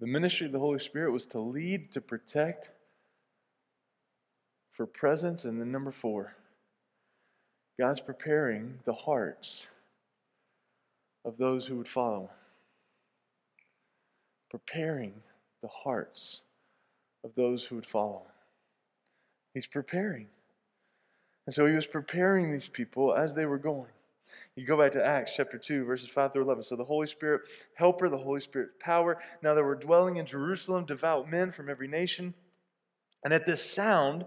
The 0.00 0.06
ministry 0.06 0.46
of 0.46 0.52
the 0.52 0.58
Holy 0.58 0.78
Spirit 0.78 1.12
was 1.12 1.26
to 1.26 1.40
lead, 1.40 1.92
to 1.92 2.00
protect, 2.00 2.68
for 4.76 4.86
presence. 4.86 5.44
And 5.44 5.60
then 5.60 5.72
number 5.72 5.92
four, 5.92 6.34
God's 7.78 8.00
preparing 8.00 8.78
the 8.84 8.92
hearts 8.92 9.66
of 11.24 11.36
those 11.38 11.66
who 11.66 11.76
would 11.76 11.88
follow. 11.88 12.30
Preparing 14.50 15.14
the 15.62 15.68
hearts 15.68 16.42
of 17.24 17.32
those 17.34 17.64
who 17.64 17.76
would 17.76 17.86
follow. 17.86 18.22
He's 19.54 19.66
preparing. 19.66 20.26
And 21.46 21.54
so 21.54 21.66
he 21.66 21.74
was 21.74 21.86
preparing 21.86 22.52
these 22.52 22.68
people 22.68 23.14
as 23.14 23.34
they 23.34 23.46
were 23.46 23.58
going. 23.58 23.90
You 24.56 24.66
go 24.66 24.78
back 24.78 24.92
to 24.92 25.04
Acts 25.04 25.32
chapter 25.36 25.58
2, 25.58 25.84
verses 25.84 26.08
5 26.08 26.32
through 26.32 26.42
11. 26.42 26.64
So 26.64 26.76
the 26.76 26.84
Holy 26.84 27.08
Spirit, 27.08 27.42
helper, 27.74 28.08
the 28.08 28.18
Holy 28.18 28.40
Spirit, 28.40 28.78
power. 28.78 29.18
Now 29.42 29.54
there 29.54 29.64
were 29.64 29.74
dwelling 29.74 30.16
in 30.16 30.26
Jerusalem 30.26 30.84
devout 30.84 31.28
men 31.28 31.50
from 31.50 31.68
every 31.68 31.88
nation. 31.88 32.34
And 33.24 33.32
at 33.32 33.46
this 33.46 33.68
sound, 33.68 34.24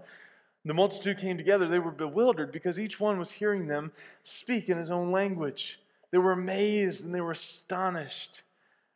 the 0.68 0.74
multitude 0.74 1.18
came 1.18 1.36
together. 1.36 1.68
They 1.68 1.78
were 1.78 1.90
bewildered 1.90 2.52
because 2.52 2.78
each 2.78 3.00
one 3.00 3.18
was 3.18 3.30
hearing 3.30 3.66
them 3.66 3.92
speak 4.22 4.68
in 4.68 4.76
his 4.76 4.90
own 4.90 5.10
language. 5.10 5.78
They 6.10 6.18
were 6.18 6.32
amazed 6.32 7.04
and 7.04 7.14
they 7.14 7.20
were 7.20 7.32
astonished 7.32 8.42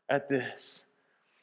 at 0.08 0.28
this. 0.28 0.84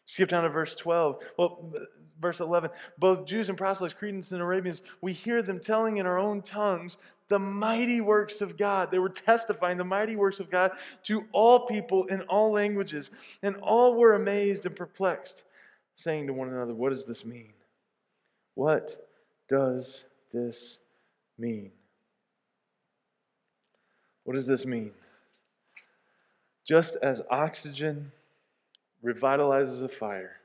Skip 0.05 0.29
down 0.29 0.43
to 0.43 0.49
verse 0.49 0.75
12. 0.75 1.19
Well, 1.37 1.71
verse 2.19 2.39
11. 2.39 2.71
Both 2.97 3.25
Jews 3.25 3.49
and 3.49 3.57
proselytes, 3.57 3.93
Cretans 3.93 4.31
and 4.31 4.41
Arabians, 4.41 4.81
we 5.01 5.13
hear 5.13 5.41
them 5.41 5.59
telling 5.59 5.97
in 5.97 6.05
our 6.05 6.17
own 6.17 6.41
tongues 6.41 6.97
the 7.29 7.39
mighty 7.39 8.01
works 8.01 8.41
of 8.41 8.57
God. 8.57 8.89
They 8.91 8.99
were 8.99 9.09
testifying 9.09 9.77
the 9.77 9.83
mighty 9.83 10.15
works 10.15 10.39
of 10.39 10.49
God 10.49 10.71
to 11.03 11.25
all 11.31 11.67
people 11.67 12.05
in 12.05 12.21
all 12.23 12.51
languages. 12.51 13.11
And 13.43 13.55
all 13.57 13.95
were 13.95 14.13
amazed 14.13 14.65
and 14.65 14.75
perplexed, 14.75 15.43
saying 15.93 16.27
to 16.27 16.33
one 16.33 16.49
another, 16.49 16.73
What 16.73 16.89
does 16.89 17.05
this 17.05 17.23
mean? 17.23 17.53
What 18.55 19.07
does 19.47 20.03
this 20.31 20.79
mean? 21.37 21.71
What 24.23 24.33
does 24.35 24.47
this 24.47 24.65
mean? 24.65 24.91
Just 26.65 26.95
as 27.01 27.21
oxygen 27.29 28.11
revitalizes 29.03 29.83
a 29.83 29.87
fire, 29.87 30.37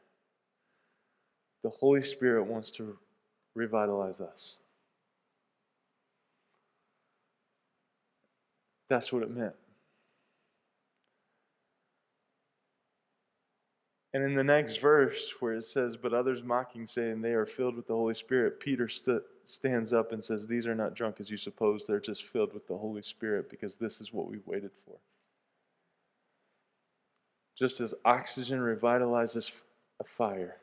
the 1.62 1.70
Holy 1.70 2.02
Spirit 2.02 2.44
wants 2.44 2.70
to 2.72 2.96
revitalize 3.54 4.20
us. 4.20 4.56
That's 8.88 9.12
what 9.12 9.22
it 9.22 9.30
meant. 9.30 9.54
And 14.14 14.22
in 14.22 14.36
the 14.36 14.44
next 14.44 14.76
verse, 14.76 15.34
where 15.40 15.54
it 15.54 15.66
says, 15.66 15.96
But 15.96 16.14
others 16.14 16.44
mocking, 16.44 16.86
saying 16.86 17.20
they 17.20 17.32
are 17.32 17.44
filled 17.44 17.74
with 17.74 17.88
the 17.88 17.94
Holy 17.94 18.14
Spirit, 18.14 18.60
Peter 18.60 18.88
st- 18.88 19.22
stands 19.44 19.92
up 19.92 20.12
and 20.12 20.24
says, 20.24 20.46
These 20.46 20.68
are 20.68 20.74
not 20.74 20.94
drunk 20.94 21.16
as 21.18 21.30
you 21.30 21.36
suppose. 21.36 21.84
They're 21.84 21.98
just 21.98 22.22
filled 22.22 22.54
with 22.54 22.68
the 22.68 22.78
Holy 22.78 23.02
Spirit 23.02 23.50
because 23.50 23.74
this 23.74 24.00
is 24.00 24.12
what 24.12 24.30
we've 24.30 24.46
waited 24.46 24.70
for. 24.86 24.94
Just 27.58 27.80
as 27.80 27.92
oxygen 28.04 28.60
revitalizes 28.60 29.50
a 29.98 30.04
fire, 30.04 30.58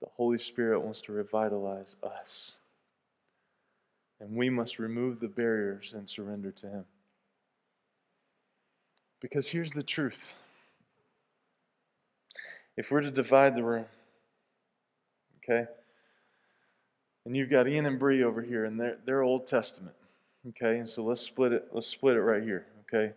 the 0.00 0.08
Holy 0.16 0.38
Spirit 0.38 0.80
wants 0.80 1.00
to 1.02 1.12
revitalize 1.12 1.96
us. 2.04 2.52
And 4.20 4.36
we 4.36 4.48
must 4.48 4.78
remove 4.78 5.18
the 5.18 5.26
barriers 5.26 5.92
and 5.92 6.08
surrender 6.08 6.52
to 6.52 6.68
Him. 6.68 6.84
Because 9.20 9.48
here's 9.48 9.72
the 9.72 9.82
truth 9.82 10.34
if 12.82 12.90
we're 12.90 13.00
to 13.00 13.12
divide 13.12 13.54
the 13.54 13.62
room, 13.62 13.84
okay, 15.38 15.68
and 17.24 17.36
you've 17.36 17.48
got 17.48 17.68
Ian 17.68 17.86
and 17.86 17.96
Bree 17.96 18.24
over 18.24 18.42
here, 18.42 18.64
and 18.64 18.78
they're, 18.78 18.98
they're 19.06 19.22
Old 19.22 19.46
Testament, 19.46 19.94
okay, 20.48 20.78
and 20.78 20.88
so 20.88 21.04
let's 21.04 21.20
split 21.20 21.52
it. 21.52 21.68
Let's 21.72 21.86
split 21.86 22.16
it 22.16 22.22
right 22.22 22.42
here, 22.42 22.66
okay. 22.92 23.12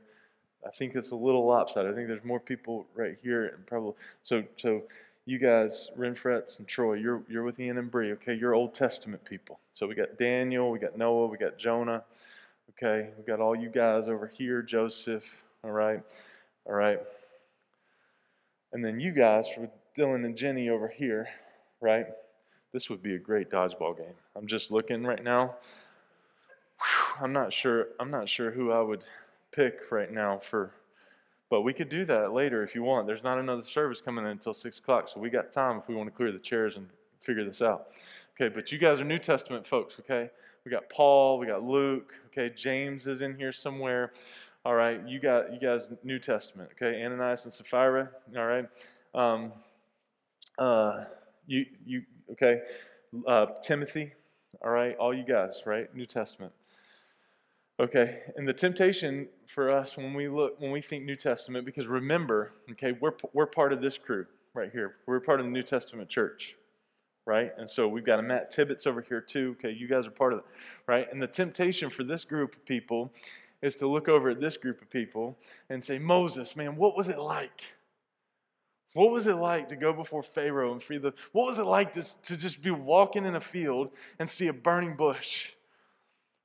I 0.64 0.70
think 0.70 0.94
it's 0.94 1.10
a 1.10 1.16
little 1.16 1.48
lopsided. 1.48 1.92
I 1.92 1.96
think 1.96 2.08
there's 2.08 2.24
more 2.24 2.40
people 2.40 2.86
right 2.94 3.18
here, 3.24 3.48
and 3.48 3.66
probably 3.66 3.94
so. 4.22 4.44
So 4.58 4.84
you 5.26 5.40
guys, 5.40 5.90
Renfretz 5.98 6.60
and 6.60 6.68
Troy, 6.68 6.94
you're 6.94 7.24
you're 7.28 7.44
with 7.44 7.60
Ian 7.60 7.80
and 7.80 7.90
Bree, 7.90 8.12
okay? 8.14 8.36
You're 8.36 8.54
Old 8.54 8.76
Testament 8.76 9.26
people. 9.26 9.60
So 9.74 9.88
we 9.88 9.96
got 9.96 10.20
Daniel, 10.20 10.70
we 10.70 10.78
got 10.78 10.96
Noah, 10.96 11.26
we 11.26 11.40
got 11.40 11.58
Jonah, 11.58 12.04
okay? 12.72 13.10
We 13.18 13.24
got 13.24 13.40
all 13.40 13.56
you 13.56 13.70
guys 13.70 14.08
over 14.08 14.28
here, 14.28 14.62
Joseph, 14.62 15.24
all 15.64 15.72
right, 15.72 16.04
all 16.68 16.74
right. 16.76 17.00
And 18.76 18.84
then 18.84 19.00
you 19.00 19.14
guys, 19.14 19.48
for 19.48 19.70
Dylan 19.98 20.26
and 20.26 20.36
Jenny 20.36 20.68
over 20.68 20.90
here, 20.90 21.30
right? 21.80 22.08
This 22.74 22.90
would 22.90 23.02
be 23.02 23.16
a 23.16 23.18
great 23.18 23.50
dodgeball 23.50 23.96
game. 23.96 24.14
I'm 24.36 24.48
just 24.48 24.70
looking 24.70 25.06
right 25.06 25.24
now. 25.24 25.56
I'm 27.22 27.32
not 27.32 27.54
sure. 27.54 27.88
I'm 28.02 28.12
not 28.12 28.28
sure 28.28 28.52
who 28.52 28.74
I 28.74 28.82
would 28.82 29.06
pick 29.54 29.80
right 29.92 30.12
now 30.12 30.42
for, 30.50 30.72
but 31.50 31.62
we 31.62 31.72
could 31.72 31.88
do 31.88 32.04
that 32.04 32.34
later 32.34 32.64
if 32.64 32.76
you 32.76 32.84
want. 32.84 33.08
There's 33.08 33.24
not 33.24 33.38
another 33.38 33.64
service 33.64 34.02
coming 34.02 34.26
in 34.26 34.32
until 34.32 34.54
six 34.54 34.78
o'clock, 34.80 35.08
so 35.08 35.22
we 35.22 35.30
got 35.30 35.54
time 35.54 35.78
if 35.78 35.88
we 35.88 35.96
want 35.96 36.10
to 36.10 36.14
clear 36.14 36.34
the 36.34 36.38
chairs 36.38 36.76
and 36.76 36.90
figure 37.22 37.46
this 37.46 37.62
out. 37.62 37.88
Okay, 38.36 38.54
but 38.54 38.74
you 38.74 38.78
guys 38.78 39.00
are 39.00 39.06
New 39.06 39.20
Testament 39.20 39.66
folks. 39.66 39.96
Okay, 40.02 40.30
we 40.66 40.70
got 40.70 40.90
Paul, 40.90 41.40
we 41.40 41.48
got 41.48 41.64
Luke. 41.64 42.12
Okay, 42.28 42.54
James 42.54 43.08
is 43.08 43.22
in 43.22 43.38
here 43.38 43.54
somewhere. 43.54 44.12
All 44.66 44.74
right, 44.74 45.00
you 45.08 45.20
got 45.20 45.54
you 45.54 45.60
guys 45.60 45.88
New 46.04 46.18
Testament. 46.18 46.72
Okay, 46.72 47.04
Ananias 47.04 47.46
and 47.46 47.54
Sapphira. 47.54 48.10
All 48.36 48.46
right, 48.48 48.68
um, 49.14 49.52
uh, 50.58 51.04
you 51.46 51.68
you 51.86 52.02
okay, 52.32 52.62
uh, 53.28 53.46
Timothy. 53.62 54.12
All 54.64 54.72
right, 54.72 54.98
all 54.98 55.14
you 55.14 55.24
guys. 55.24 55.62
Right, 55.68 55.96
New 55.96 56.08
Testament. 56.08 56.52
Okay, 57.80 58.22
and 58.38 58.48
the 58.48 58.54
temptation 58.54 59.28
for 59.54 59.70
us 59.70 59.98
when 59.98 60.16
we 60.16 60.28
look 60.28 60.60
when 60.60 60.72
we 60.72 60.82
think 60.82 61.04
New 61.04 61.16
Testament, 61.16 61.64
because 61.64 61.86
remember, 61.86 62.52
okay, 62.72 62.94
we're 63.00 63.14
we're 63.34 63.46
part 63.46 63.72
of 63.72 63.82
this 63.82 64.00
crew 64.00 64.26
right 64.56 64.72
here. 64.72 64.96
We're 65.06 65.20
part 65.20 65.40
of 65.40 65.46
the 65.46 65.52
New 65.52 65.62
Testament 65.62 66.10
church, 66.10 66.56
right? 67.28 67.52
And 67.60 67.70
so 67.70 67.88
we've 67.88 68.04
got 68.04 68.18
a 68.18 68.24
Matt 68.24 68.50
Tibbetts 68.50 68.88
over 68.88 69.02
here 69.02 69.22
too. 69.22 69.58
Okay, 69.60 69.78
you 69.78 69.88
guys 69.88 70.08
are 70.08 70.12
part 70.12 70.34
of 70.34 70.40
it, 70.40 70.46
right? 70.88 71.08
And 71.12 71.22
the 71.22 71.28
temptation 71.28 71.92
for 71.92 72.04
this 72.04 72.24
group 72.24 72.56
of 72.56 72.66
people 72.66 73.12
is 73.66 73.76
to 73.78 73.88
look 73.88 74.08
over 74.08 74.30
at 74.30 74.40
this 74.40 74.58
group 74.58 74.82
of 74.82 74.90
people 74.90 75.38
and 75.70 75.84
say, 75.84 75.98
Moses, 75.98 76.56
man, 76.56 76.76
what 76.76 76.96
was 76.96 77.10
it 77.10 77.18
like? 77.18 77.64
What 78.94 79.12
was 79.12 79.28
it 79.28 79.36
like 79.36 79.70
to 79.70 79.76
go 79.76 79.92
before 79.92 80.24
Pharaoh 80.24 80.72
and 80.72 80.82
free 80.82 81.00
the? 81.00 81.14
What 81.34 81.50
was 81.50 81.60
it 81.60 81.66
like 81.66 81.94
to, 81.94 82.22
to 82.24 82.38
just 82.38 82.62
be 82.62 82.72
walking 82.72 83.26
in 83.26 83.36
a 83.36 83.42
field 83.42 83.90
and 84.20 84.30
see 84.30 84.48
a 84.48 84.54
burning 84.54 84.96
bush? 84.96 85.48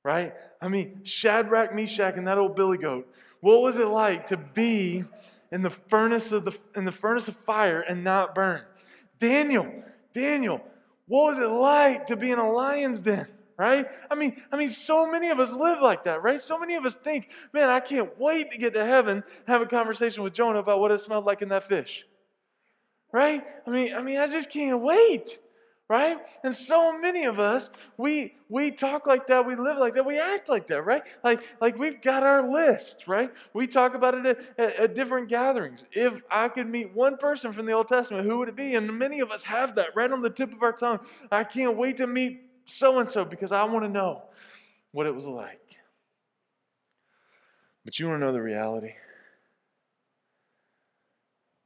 Right? 0.03 0.33
I 0.59 0.67
mean, 0.67 1.01
Shadrach, 1.03 1.73
Meshach, 1.73 2.17
and 2.17 2.27
that 2.27 2.37
old 2.37 2.55
billy 2.55 2.77
goat. 2.77 3.07
What 3.39 3.61
was 3.61 3.77
it 3.77 3.87
like 3.87 4.27
to 4.27 4.37
be 4.37 5.05
in 5.51 5.61
the 5.61 5.69
furnace 5.69 6.31
of 6.31 6.43
the 6.43 6.57
in 6.75 6.85
the 6.85 6.91
furnace 6.91 7.27
of 7.27 7.37
fire 7.37 7.81
and 7.81 8.03
not 8.03 8.35
burn? 8.35 8.63
Daniel, 9.19 9.71
Daniel, 10.13 10.61
what 11.07 11.35
was 11.35 11.39
it 11.39 11.53
like 11.53 12.07
to 12.07 12.15
be 12.15 12.31
in 12.31 12.39
a 12.39 12.51
lion's 12.51 12.99
den? 12.99 13.27
Right? 13.57 13.87
I 14.09 14.15
mean, 14.15 14.41
I 14.51 14.57
mean, 14.57 14.69
so 14.69 15.09
many 15.09 15.29
of 15.29 15.39
us 15.39 15.51
live 15.51 15.81
like 15.81 16.05
that, 16.05 16.23
right? 16.23 16.41
So 16.41 16.57
many 16.57 16.75
of 16.75 16.85
us 16.85 16.95
think, 16.95 17.29
man, 17.53 17.69
I 17.69 17.79
can't 17.79 18.17
wait 18.19 18.51
to 18.51 18.57
get 18.57 18.73
to 18.73 18.85
heaven, 18.85 19.23
have 19.47 19.61
a 19.61 19.65
conversation 19.65 20.23
with 20.23 20.33
Jonah 20.33 20.59
about 20.59 20.79
what 20.79 20.91
it 20.91 20.99
smelled 20.99 21.25
like 21.25 21.41
in 21.41 21.49
that 21.49 21.67
fish. 21.67 22.05
Right? 23.13 23.43
I 23.67 23.69
mean, 23.69 23.93
I 23.93 24.01
mean, 24.01 24.17
I 24.17 24.27
just 24.27 24.49
can't 24.49 24.81
wait. 24.81 25.37
Right? 25.89 26.17
And 26.45 26.55
so 26.55 26.97
many 26.97 27.25
of 27.25 27.37
us, 27.37 27.69
we 27.97 28.35
we 28.47 28.71
talk 28.71 29.05
like 29.07 29.27
that, 29.27 29.45
we 29.45 29.57
live 29.57 29.77
like 29.77 29.95
that, 29.95 30.05
we 30.05 30.17
act 30.17 30.47
like 30.47 30.67
that, 30.67 30.83
right? 30.83 31.03
Like 31.21 31.41
like 31.59 31.77
we've 31.77 32.01
got 32.01 32.23
our 32.23 32.49
list, 32.49 33.03
right? 33.07 33.29
We 33.53 33.67
talk 33.67 33.93
about 33.93 34.13
it 34.13 34.25
at, 34.25 34.39
at, 34.57 34.75
at 34.77 34.95
different 34.95 35.27
gatherings. 35.27 35.83
If 35.91 36.21
I 36.31 36.47
could 36.47 36.67
meet 36.67 36.95
one 36.95 37.17
person 37.17 37.51
from 37.51 37.65
the 37.65 37.73
Old 37.73 37.89
Testament, 37.89 38.25
who 38.25 38.37
would 38.37 38.47
it 38.47 38.55
be? 38.55 38.75
And 38.75 38.97
many 38.97 39.19
of 39.19 39.31
us 39.31 39.43
have 39.43 39.75
that 39.75 39.87
right 39.93 40.09
on 40.09 40.21
the 40.21 40.29
tip 40.29 40.53
of 40.53 40.63
our 40.63 40.71
tongue. 40.71 40.99
I 41.29 41.43
can't 41.43 41.75
wait 41.75 41.97
to 41.97 42.07
meet 42.07 42.41
so 42.65 42.99
and 42.99 43.07
so 43.07 43.25
because 43.25 43.51
I 43.51 43.63
want 43.63 43.85
to 43.85 43.89
know 43.89 44.23
what 44.91 45.07
it 45.07 45.15
was 45.15 45.25
like. 45.25 45.59
But 47.83 47.97
you 47.97 48.07
want 48.07 48.21
to 48.21 48.25
know 48.25 48.33
the 48.33 48.41
reality? 48.41 48.93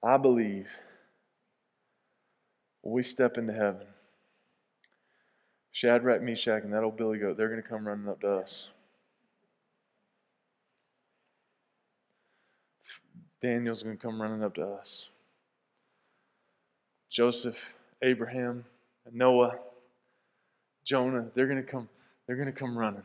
I 0.04 0.18
believe 0.18 0.68
when 2.82 2.93
we 2.93 3.04
step 3.04 3.38
into 3.38 3.54
heaven, 3.54 3.88
Shadrach, 5.72 6.22
Meshach, 6.22 6.64
and 6.64 6.72
that 6.74 6.84
old 6.84 6.96
billy 6.96 7.18
goat, 7.18 7.36
they're 7.36 7.50
going 7.50 7.62
to 7.62 7.68
come 7.68 7.88
running 7.88 8.08
up 8.08 8.22
to 8.22 8.30
us. 8.30 8.70
Daniel's 13.41 13.84
going 13.84 13.98
to 13.98 14.02
come 14.02 14.22
running 14.22 14.43
up 14.43 14.56
to 14.56 14.66
us. 14.66 15.08
Joseph, 17.12 17.58
Abraham, 18.02 18.66
Noah, 19.12 19.60
Jonah, 20.86 21.28
they're 21.34 21.48
going 21.48 21.64
to 21.64 21.70
come 21.70 21.90
they're 22.28 22.36
going 22.36 22.52
to 22.52 22.58
come 22.58 22.78
running. 22.78 23.04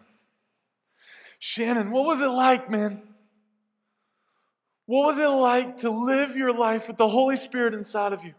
Shannon, 1.38 1.90
what 1.90 2.04
was 2.04 2.20
it 2.20 2.28
like, 2.28 2.70
man? 2.70 3.02
What 4.86 5.06
was 5.06 5.18
it 5.18 5.26
like 5.26 5.78
to 5.78 5.90
live 5.90 6.36
your 6.36 6.52
life 6.52 6.88
with 6.88 6.96
the 6.96 7.08
Holy 7.08 7.36
Spirit 7.36 7.74
inside 7.74 8.12
of 8.12 8.24
you? 8.24 8.34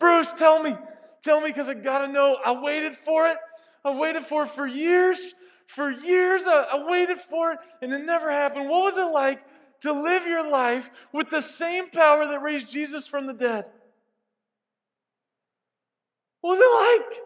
Bruce, 0.00 0.32
tell 0.32 0.62
me. 0.62 0.76
Tell 1.22 1.40
me 1.40 1.48
because 1.48 1.68
I 1.68 1.74
got 1.74 2.06
to 2.06 2.08
know. 2.08 2.36
I 2.44 2.52
waited 2.52 2.96
for 2.96 3.28
it. 3.28 3.36
I 3.84 3.90
waited 3.90 4.24
for 4.26 4.44
it 4.44 4.50
for 4.50 4.66
years. 4.66 5.34
For 5.66 5.90
years, 5.90 6.42
I, 6.46 6.66
I 6.72 6.88
waited 6.88 7.18
for 7.18 7.52
it 7.52 7.58
and 7.82 7.92
it 7.92 8.04
never 8.04 8.30
happened. 8.30 8.68
What 8.68 8.84
was 8.84 8.96
it 8.96 9.12
like 9.12 9.40
to 9.82 9.92
live 9.92 10.26
your 10.26 10.48
life 10.48 10.88
with 11.12 11.30
the 11.30 11.40
same 11.40 11.90
power 11.90 12.26
that 12.26 12.42
raised 12.42 12.70
Jesus 12.70 13.06
from 13.06 13.26
the 13.26 13.32
dead? 13.32 13.66
What 16.40 16.58
was 16.58 16.60
it 16.60 17.08
like? 17.10 17.20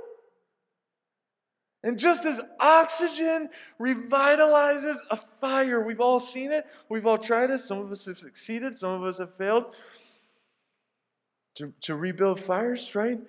And 1.84 1.98
just 1.98 2.24
as 2.24 2.40
oxygen 2.58 3.48
revitalizes 3.80 4.96
a 5.10 5.16
fire, 5.16 5.80
we've 5.80 6.00
all 6.00 6.18
seen 6.18 6.50
it, 6.50 6.66
we've 6.88 7.06
all 7.06 7.18
tried 7.18 7.50
it, 7.50 7.60
some 7.60 7.78
of 7.78 7.92
us 7.92 8.06
have 8.06 8.18
succeeded, 8.18 8.74
some 8.74 8.90
of 8.90 9.04
us 9.04 9.18
have 9.18 9.34
failed 9.36 9.76
to, 11.54 11.72
to 11.82 11.94
rebuild 11.94 12.40
fires, 12.40 12.94
right? 12.94 13.20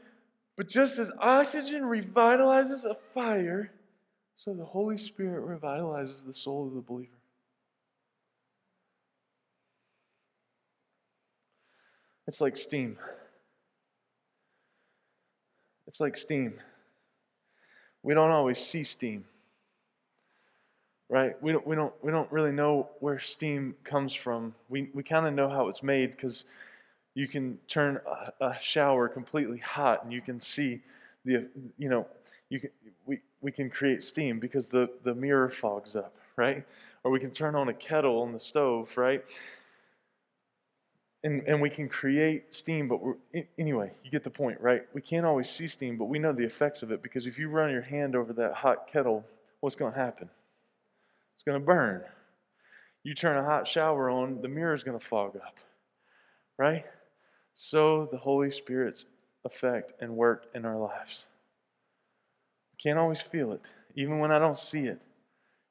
But 0.57 0.67
just 0.67 0.97
as 0.97 1.11
oxygen 1.19 1.83
revitalizes 1.83 2.85
a 2.85 2.95
fire, 3.13 3.71
so 4.35 4.53
the 4.53 4.65
Holy 4.65 4.97
Spirit 4.97 5.45
revitalizes 5.45 6.25
the 6.25 6.33
soul 6.33 6.67
of 6.67 6.73
the 6.73 6.81
believer. 6.81 7.11
It's 12.27 12.41
like 12.41 12.57
steam. 12.57 12.97
It's 15.87 15.99
like 15.99 16.17
steam 16.17 16.59
we 18.03 18.13
don't 18.13 18.31
always 18.31 18.57
see 18.57 18.83
steam 18.83 19.25
right? 21.09 21.41
We 21.41 21.51
don't, 21.51 21.65
we 21.65 21.75
don't, 21.75 21.93
we 22.03 22.11
don't 22.11 22.31
really 22.31 22.51
know 22.51 22.87
where 22.99 23.19
steam 23.19 23.75
comes 23.83 24.13
from. 24.13 24.53
We, 24.69 24.89
we 24.93 25.03
kind 25.03 25.25
of 25.25 25.33
know 25.33 25.49
how 25.49 25.67
it's 25.67 25.81
made 25.81 26.11
because 26.11 26.45
you 27.15 27.27
can 27.27 27.57
turn 27.67 27.99
a, 28.39 28.45
a, 28.45 28.57
shower 28.61 29.09
completely 29.09 29.57
hot 29.57 30.03
and 30.03 30.13
you 30.13 30.21
can 30.21 30.39
see 30.39 30.79
the 31.25 31.47
you 31.77 31.89
know 31.89 32.05
you 32.49 32.59
can, 32.59 32.69
we, 33.05 33.19
we 33.41 33.51
can 33.51 33.69
create 33.69 34.03
steam 34.03 34.39
because 34.39 34.67
the, 34.67 34.89
the 35.03 35.13
mirror 35.13 35.49
fogs 35.49 35.95
up 35.95 36.13
right? 36.37 36.63
Or 37.03 37.11
we 37.11 37.19
can 37.19 37.31
turn 37.31 37.55
on 37.55 37.67
a 37.67 37.73
kettle 37.73 38.21
on 38.21 38.31
the 38.31 38.39
stove 38.39 38.89
right 38.95 39.23
and, 41.23 41.41
and 41.47 41.61
we 41.61 41.69
can 41.69 41.89
create 41.89 42.53
steam, 42.55 42.87
but 42.87 42.99
anyway, 43.57 43.91
you 44.03 44.11
get 44.11 44.23
the 44.23 44.29
point, 44.29 44.59
right? 44.61 44.83
We 44.93 45.01
can't 45.01 45.25
always 45.25 45.49
see 45.49 45.67
steam, 45.67 45.97
but 45.97 46.05
we 46.05 46.19
know 46.19 46.31
the 46.31 46.45
effects 46.45 46.81
of 46.81 46.91
it 46.91 47.03
because 47.03 47.27
if 47.27 47.37
you 47.37 47.49
run 47.49 47.71
your 47.71 47.81
hand 47.81 48.15
over 48.15 48.31
that 48.33 48.53
hot 48.53 48.87
kettle, 48.91 49.25
what's 49.59 49.75
going 49.75 49.93
to 49.93 49.99
happen? 49.99 50.29
it's 51.39 51.43
going 51.45 51.57
to 51.57 51.65
burn. 51.65 52.01
You 53.03 53.15
turn 53.15 53.37
a 53.37 53.45
hot 53.45 53.65
shower 53.65 54.09
on, 54.09 54.41
the 54.41 54.49
mirror 54.49 54.73
is 54.73 54.83
going 54.83 54.99
to 54.99 55.05
fog 55.05 55.37
up. 55.37 55.55
Right? 56.57 56.83
So 57.55 58.09
the 58.11 58.17
Holy 58.17 58.51
Spirit's 58.51 59.05
effect 59.45 59.93
and 60.01 60.17
work 60.17 60.47
in 60.53 60.65
our 60.65 60.77
lives. 60.77 61.27
I 62.73 62.75
can't 62.83 62.99
always 62.99 63.21
feel 63.21 63.53
it. 63.53 63.61
Even 63.95 64.19
when 64.19 64.33
I 64.33 64.39
don't 64.39 64.59
see 64.59 64.81
it, 64.81 65.01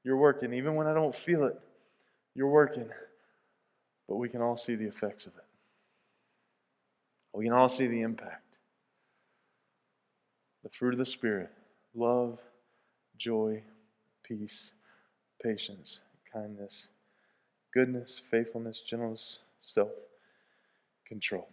you're 0.05 0.16
working. 0.16 0.55
Even 0.55 0.74
when 0.74 0.86
I 0.86 0.94
don't 0.94 1.14
feel 1.14 1.44
it, 1.44 1.61
you're 2.34 2.49
working. 2.49 2.88
But 4.09 4.17
we 4.17 4.29
can 4.29 4.41
all 4.41 4.57
see 4.57 4.75
the 4.75 4.87
effects 4.87 5.27
of 5.27 5.35
it. 5.37 5.45
We 7.35 7.45
can 7.45 7.53
all 7.53 7.69
see 7.69 7.87
the 7.87 8.01
impact. 8.01 8.59
The 10.65 10.71
fruit 10.71 10.95
of 10.95 10.99
the 10.99 11.07
Spirit 11.07 11.51
love, 11.95 12.39
joy, 13.17 13.63
peace, 14.25 14.73
patience, 15.43 16.01
kindness, 16.33 16.89
goodness, 17.73 18.21
faithfulness, 18.31 18.81
gentleness, 18.81 19.41
self 19.61 19.91
control. 21.07 21.49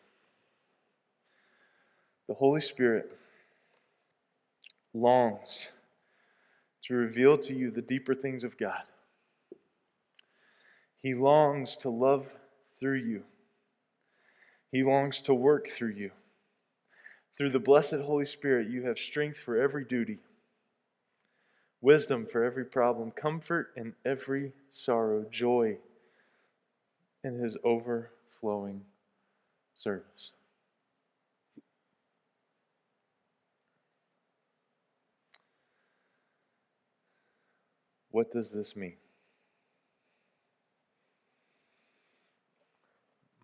The 2.27 2.33
Holy 2.33 2.61
Spirit 2.61 3.11
longs 4.93 5.69
to 6.83 6.93
reveal 6.93 7.37
to 7.37 7.53
you 7.53 7.69
the 7.69 7.81
deeper 7.81 8.15
things 8.15 8.43
of 8.43 8.57
God. 8.57 8.83
He 11.01 11.13
longs 11.13 11.75
to 11.77 11.89
love 11.89 12.27
through 12.85 12.99
you. 12.99 13.23
He 14.71 14.83
longs 14.83 15.19
to 15.21 15.33
work 15.33 15.69
through 15.75 15.93
you. 15.93 16.11
Through 17.35 17.49
the 17.49 17.57
blessed 17.57 17.95
Holy 17.95 18.27
Spirit, 18.27 18.69
you 18.69 18.83
have 18.83 18.99
strength 18.99 19.39
for 19.43 19.59
every 19.59 19.83
duty, 19.83 20.19
wisdom 21.81 22.27
for 22.31 22.43
every 22.43 22.63
problem, 22.63 23.09
comfort 23.09 23.69
in 23.75 23.95
every 24.05 24.51
sorrow, 24.69 25.25
joy 25.31 25.77
in 27.23 27.39
His 27.39 27.57
overflowing 27.63 28.81
service. 29.73 30.31
What 38.11 38.29
does 38.29 38.51
this 38.51 38.75
mean? 38.75 38.97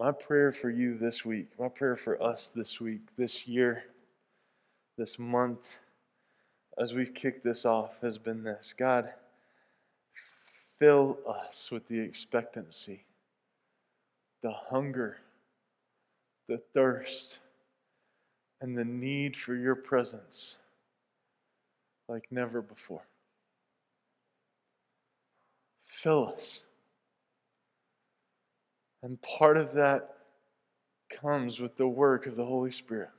My 0.01 0.11
prayer 0.11 0.51
for 0.51 0.71
you 0.71 0.97
this 0.97 1.23
week, 1.23 1.49
my 1.59 1.67
prayer 1.67 1.95
for 1.95 2.19
us 2.23 2.49
this 2.55 2.81
week, 2.81 3.01
this 3.19 3.47
year, 3.47 3.83
this 4.97 5.19
month, 5.19 5.59
as 6.79 6.95
we've 6.95 7.13
kicked 7.13 7.43
this 7.43 7.65
off, 7.65 7.91
has 8.01 8.17
been 8.17 8.41
this 8.41 8.73
God, 8.75 9.13
fill 10.79 11.19
us 11.29 11.69
with 11.69 11.87
the 11.87 11.99
expectancy, 11.99 13.03
the 14.41 14.53
hunger, 14.71 15.17
the 16.49 16.59
thirst, 16.73 17.37
and 18.59 18.75
the 18.75 18.85
need 18.85 19.37
for 19.37 19.53
your 19.53 19.75
presence 19.75 20.55
like 22.07 22.25
never 22.31 22.63
before. 22.63 23.05
Fill 26.01 26.33
us. 26.35 26.63
And 29.03 29.21
part 29.21 29.57
of 29.57 29.73
that 29.73 30.15
comes 31.09 31.59
with 31.59 31.77
the 31.77 31.87
work 31.87 32.27
of 32.27 32.35
the 32.35 32.45
Holy 32.45 32.71
Spirit. 32.71 33.09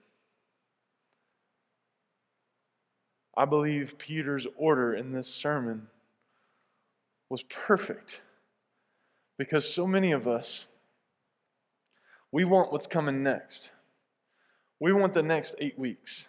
I 3.37 3.45
believe 3.45 3.99
Peter's 3.99 4.47
order 4.57 4.95
in 4.95 5.13
this 5.13 5.29
sermon 5.29 5.89
was 7.29 7.43
perfect 7.45 8.21
because 9.39 9.69
so 9.69 9.87
many 9.87 10.13
of 10.13 10.29
us, 10.29 10.67
we 12.31 12.45
want 12.45 12.73
what's 12.73 12.87
coming 12.87 13.23
next. 13.23 13.71
We 14.79 14.93
want 14.93 15.15
the 15.15 15.23
next 15.23 15.55
eight 15.59 15.79
weeks. 15.79 16.27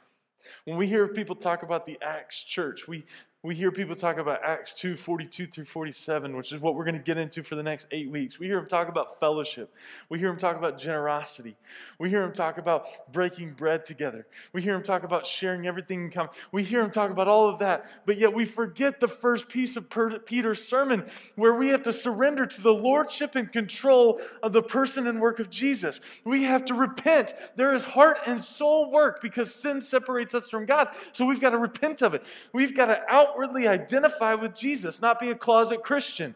When 0.65 0.77
we 0.77 0.87
hear 0.87 1.07
people 1.07 1.35
talk 1.35 1.63
about 1.63 1.85
the 1.85 1.97
Acts 2.01 2.41
church, 2.41 2.87
we, 2.87 3.03
we 3.45 3.55
hear 3.55 3.73
people 3.73 3.93
talk 3.93 4.19
about 4.19 4.39
Acts 4.41 4.73
2 4.75 4.95
42 4.95 5.47
through 5.47 5.65
47, 5.65 6.37
which 6.37 6.53
is 6.53 6.61
what 6.61 6.75
we're 6.75 6.85
going 6.85 6.95
to 6.95 7.03
get 7.03 7.17
into 7.17 7.43
for 7.43 7.55
the 7.55 7.63
next 7.63 7.87
eight 7.91 8.09
weeks. 8.09 8.39
We 8.39 8.47
hear 8.47 8.55
them 8.55 8.69
talk 8.69 8.87
about 8.87 9.19
fellowship. 9.19 9.69
We 10.07 10.17
hear 10.17 10.29
them 10.29 10.37
talk 10.37 10.55
about 10.55 10.79
generosity. 10.79 11.57
We 11.99 12.09
hear 12.09 12.21
them 12.21 12.31
talk 12.31 12.57
about 12.57 12.85
breaking 13.11 13.51
bread 13.51 13.85
together. 13.85 14.25
We 14.53 14.61
hear 14.61 14.71
them 14.71 14.81
talk 14.81 15.03
about 15.03 15.25
sharing 15.25 15.67
everything 15.67 16.05
in 16.05 16.11
common. 16.11 16.31
We 16.53 16.63
hear 16.63 16.81
them 16.81 16.89
talk 16.91 17.11
about 17.11 17.27
all 17.27 17.49
of 17.49 17.59
that. 17.59 17.85
But 18.05 18.17
yet 18.17 18.33
we 18.33 18.45
forget 18.45 19.01
the 19.01 19.09
first 19.09 19.49
piece 19.49 19.75
of 19.75 19.89
Peter's 20.25 20.65
sermon 20.65 21.03
where 21.35 21.53
we 21.53 21.67
have 21.67 21.83
to 21.83 21.91
surrender 21.91 22.45
to 22.45 22.61
the 22.61 22.73
lordship 22.73 23.35
and 23.35 23.51
control 23.51 24.21
of 24.41 24.53
the 24.53 24.63
person 24.63 25.05
and 25.07 25.19
work 25.19 25.41
of 25.41 25.49
Jesus. 25.49 25.99
We 26.23 26.43
have 26.43 26.63
to 26.65 26.75
repent. 26.75 27.33
There 27.57 27.73
is 27.73 27.83
heart 27.83 28.19
and 28.25 28.41
soul 28.41 28.89
work 28.89 29.21
because 29.21 29.53
sin 29.53 29.81
separates 29.81 30.33
us 30.33 30.47
from 30.47 30.65
God. 30.65 30.87
So 31.11 31.25
we've 31.25 31.41
got 31.41 31.49
to 31.49 31.57
repent 31.57 32.01
of 32.01 32.13
it. 32.13 32.23
We've 32.53 32.73
got 32.73 32.85
to 32.85 33.01
out 33.09 33.32
outwardly 33.33 33.67
identify 33.67 34.33
with 34.35 34.55
Jesus, 34.55 35.01
not 35.01 35.19
be 35.19 35.29
a 35.29 35.35
closet 35.35 35.83
Christian. 35.83 36.35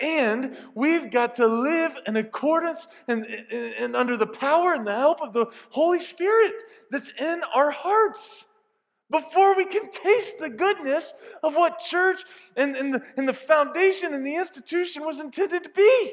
And 0.00 0.56
we've 0.74 1.10
got 1.10 1.36
to 1.36 1.46
live 1.46 1.92
in 2.06 2.16
accordance 2.16 2.86
and, 3.06 3.24
and, 3.24 3.74
and 3.74 3.96
under 3.96 4.16
the 4.16 4.26
power 4.26 4.74
and 4.74 4.86
the 4.86 4.94
help 4.94 5.20
of 5.20 5.32
the 5.32 5.46
Holy 5.70 5.98
Spirit 5.98 6.52
that's 6.90 7.10
in 7.18 7.42
our 7.54 7.70
hearts 7.70 8.44
before 9.10 9.56
we 9.56 9.64
can 9.64 9.90
taste 9.90 10.38
the 10.38 10.50
goodness 10.50 11.14
of 11.42 11.54
what 11.54 11.78
church 11.78 12.20
and, 12.56 12.76
and, 12.76 12.94
the, 12.94 13.02
and 13.16 13.26
the 13.26 13.32
foundation 13.32 14.12
and 14.12 14.26
the 14.26 14.36
institution 14.36 15.04
was 15.04 15.18
intended 15.18 15.64
to 15.64 15.70
be. 15.70 16.12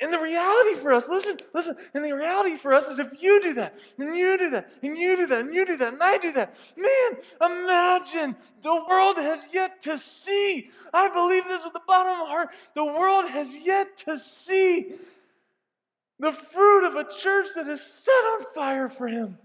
And 0.00 0.12
the 0.12 0.18
reality 0.18 0.74
for 0.80 0.92
us, 0.92 1.08
listen, 1.08 1.38
listen, 1.54 1.76
and 1.94 2.04
the 2.04 2.10
reality 2.10 2.56
for 2.56 2.74
us 2.74 2.88
is 2.88 2.98
if 2.98 3.22
you 3.22 3.40
do 3.40 3.54
that, 3.54 3.78
and 3.96 4.16
you 4.16 4.36
do 4.36 4.50
that, 4.50 4.72
and 4.82 4.98
you 4.98 5.16
do 5.16 5.26
that, 5.28 5.38
and 5.38 5.54
you 5.54 5.64
do 5.64 5.76
that, 5.76 5.92
and 5.92 6.02
I 6.02 6.18
do 6.18 6.32
that, 6.32 6.56
man, 6.76 7.20
imagine 7.40 8.34
the 8.64 8.84
world 8.88 9.18
has 9.18 9.46
yet 9.52 9.80
to 9.82 9.96
see. 9.96 10.70
I 10.92 11.08
believe 11.10 11.44
this 11.44 11.62
with 11.62 11.74
the 11.74 11.82
bottom 11.86 12.12
of 12.12 12.18
my 12.18 12.26
heart. 12.26 12.48
The 12.74 12.84
world 12.84 13.30
has 13.30 13.54
yet 13.54 13.98
to 13.98 14.18
see 14.18 14.94
the 16.18 16.32
fruit 16.32 16.84
of 16.84 16.96
a 16.96 17.04
church 17.04 17.46
that 17.54 17.68
is 17.68 17.80
set 17.80 18.10
on 18.10 18.46
fire 18.52 18.88
for 18.88 19.06
Him. 19.06 19.38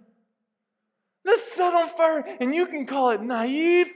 That's 1.24 1.44
set 1.44 1.76
on 1.76 1.90
fire, 1.90 2.26
and 2.42 2.56
you 2.56 2.66
can 2.66 2.88
call 2.88 3.12
it 3.12 3.22
naive. 3.22 3.94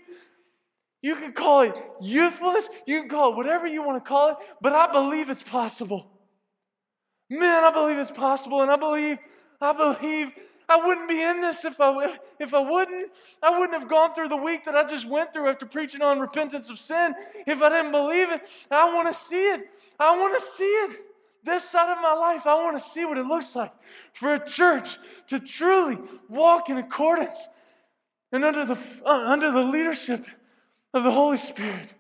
You 1.02 1.16
can 1.16 1.34
call 1.34 1.62
it 1.62 1.74
youthfulness. 2.00 2.70
You 2.86 3.02
can 3.02 3.10
call 3.10 3.32
it 3.32 3.38
whatever 3.38 3.66
you 3.66 3.82
want 3.82 4.04
to 4.04 4.08
call 4.08 4.30
it, 4.30 4.38
but 4.62 4.74
I 4.74 4.92
believe 4.92 5.32
it's 5.32 5.42
possible. 5.42 6.12
Man, 7.30 7.64
I 7.64 7.72
believe 7.72 7.98
it's 7.98 8.12
possible, 8.12 8.62
and 8.62 8.72
I 8.72 8.78
believe, 8.78 9.18
I 9.60 9.74
believe 9.74 10.32
I 10.70 10.78
wouldn't 10.78 11.08
be 11.08 11.22
in 11.22 11.42
this 11.42 11.64
if 11.66 11.80
I, 11.80 12.18
if 12.40 12.54
I 12.54 12.60
wouldn't. 12.60 13.12
I 13.42 13.58
wouldn't 13.58 13.80
have 13.80 13.90
gone 13.90 14.14
through 14.14 14.30
the 14.30 14.38
week 14.38 14.66
that 14.66 14.76
I 14.76 14.84
just 14.88 15.08
went 15.08 15.34
through 15.34 15.50
after 15.50 15.66
preaching 15.66 16.02
on 16.02 16.20
repentance 16.20 16.70
of 16.70 16.80
sin 16.80 17.16
if 17.46 17.62
I 17.62 17.70
didn't 17.70 17.92
believe 17.92 18.32
it. 18.32 18.42
I 18.70 18.94
want 18.94 19.08
to 19.08 19.14
see 19.14 19.48
it. 19.48 19.70
I 20.00 20.18
want 20.18 20.38
to 20.40 20.46
see 20.46 20.64
it. 20.64 20.98
This 21.44 21.70
side 21.70 21.90
of 21.90 22.02
my 22.02 22.14
life, 22.14 22.46
I 22.46 22.56
want 22.56 22.78
to 22.78 22.84
see 22.84 23.06
what 23.06 23.18
it 23.18 23.26
looks 23.26 23.56
like 23.56 23.72
for 24.14 24.34
a 24.34 24.46
church 24.46 24.98
to 25.28 25.40
truly 25.40 25.98
walk 26.28 26.70
in 26.70 26.78
accordance 26.78 27.48
and 28.34 28.44
under 28.44 28.66
the, 28.66 28.78
uh, 29.06 29.10
under 29.10 29.52
the 29.52 29.62
leadership 29.62 30.26
of 30.94 31.04
the 31.04 31.12
Holy 31.12 31.38
Spirit. 31.38 31.94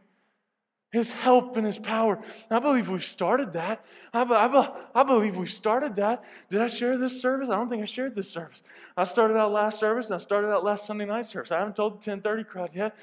His 0.92 1.12
help 1.12 1.58
and 1.58 1.66
His 1.66 1.78
power. 1.78 2.20
I 2.50 2.60
believe 2.60 2.88
we've 2.88 3.04
started 3.04 3.54
that. 3.54 3.84
I, 4.14 4.24
I, 4.24 4.72
I 4.96 5.04
believe 5.04 5.36
we've 5.36 5.52
started 5.52 5.96
that. 5.98 6.24
Did 6.50 6.62
I 6.62 6.68
share 6.68 6.98
this 6.98 7.22
service? 7.22 7.50
I 7.50 7.56
don't 7.56 7.70
think 7.70 7.84
I 7.84 7.86
shared 7.86 8.16
this 8.16 8.30
service. 8.30 8.64
I 8.96 9.04
started 9.04 9.38
out 9.38 9.52
last 9.52 9.80
service 9.80 10.08
and 10.08 10.16
I 10.16 10.20
started 10.20 10.50
out 10.50 10.64
last 10.64 10.86
Sunday 10.86 11.06
night 11.06 11.26
service. 11.26 11.52
I 11.52 11.60
haven't 11.60 11.76
told 11.76 11.94
the 11.94 12.10
1030 12.10 12.44
crowd 12.46 12.70
yet. 12.74 12.96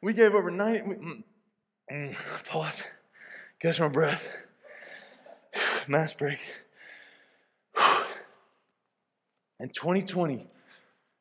We 0.00 0.12
gave 0.12 0.34
over 0.34 0.50
90. 0.50 0.82
We, 0.82 0.94
mm, 0.94 1.22
mm, 1.92 2.16
pause. 2.46 2.84
Catch 3.60 3.80
my 3.80 3.88
breath. 3.88 4.22
Mass 5.88 6.14
break. 6.14 6.38
In 9.58 9.70
2020, 9.70 10.46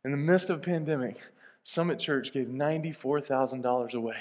in 0.04 0.12
the 0.12 0.18
midst 0.18 0.50
of 0.52 0.58
a 0.58 0.62
pandemic, 0.62 1.18
Summit 1.64 1.98
Church 1.98 2.32
gave 2.32 2.48
$94,000 2.48 3.94
away. 3.94 4.18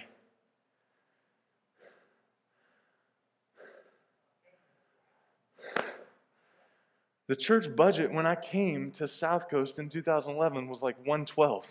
The 7.28 7.36
church 7.36 7.74
budget 7.74 8.12
when 8.12 8.26
I 8.26 8.34
came 8.34 8.90
to 8.92 9.08
South 9.08 9.48
Coast 9.48 9.78
in 9.78 9.88
2011 9.88 10.68
was 10.68 10.82
like 10.82 10.96
112. 10.98 11.64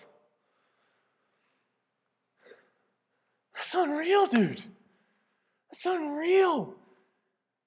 That's 3.54 3.74
unreal, 3.76 4.28
dude. 4.28 4.64
That's 5.72 5.86
unreal. 5.86 6.74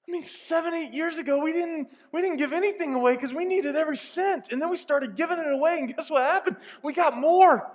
I 0.07 0.11
mean, 0.11 0.21
seven, 0.21 0.73
eight 0.73 0.93
years 0.93 1.17
ago, 1.17 1.37
we 1.37 1.51
didn't, 1.51 1.89
we 2.13 2.21
didn't 2.21 2.37
give 2.37 2.53
anything 2.53 2.93
away 2.93 3.15
because 3.15 3.33
we 3.33 3.43
needed 3.43 3.75
every 3.75 3.97
cent. 3.97 4.47
And 4.51 4.61
then 4.61 4.69
we 4.69 4.77
started 4.77 5.15
giving 5.15 5.37
it 5.37 5.51
away, 5.51 5.79
and 5.79 5.93
guess 5.93 6.09
what 6.09 6.21
happened? 6.21 6.57
We 6.81 6.93
got 6.93 7.17
more. 7.17 7.69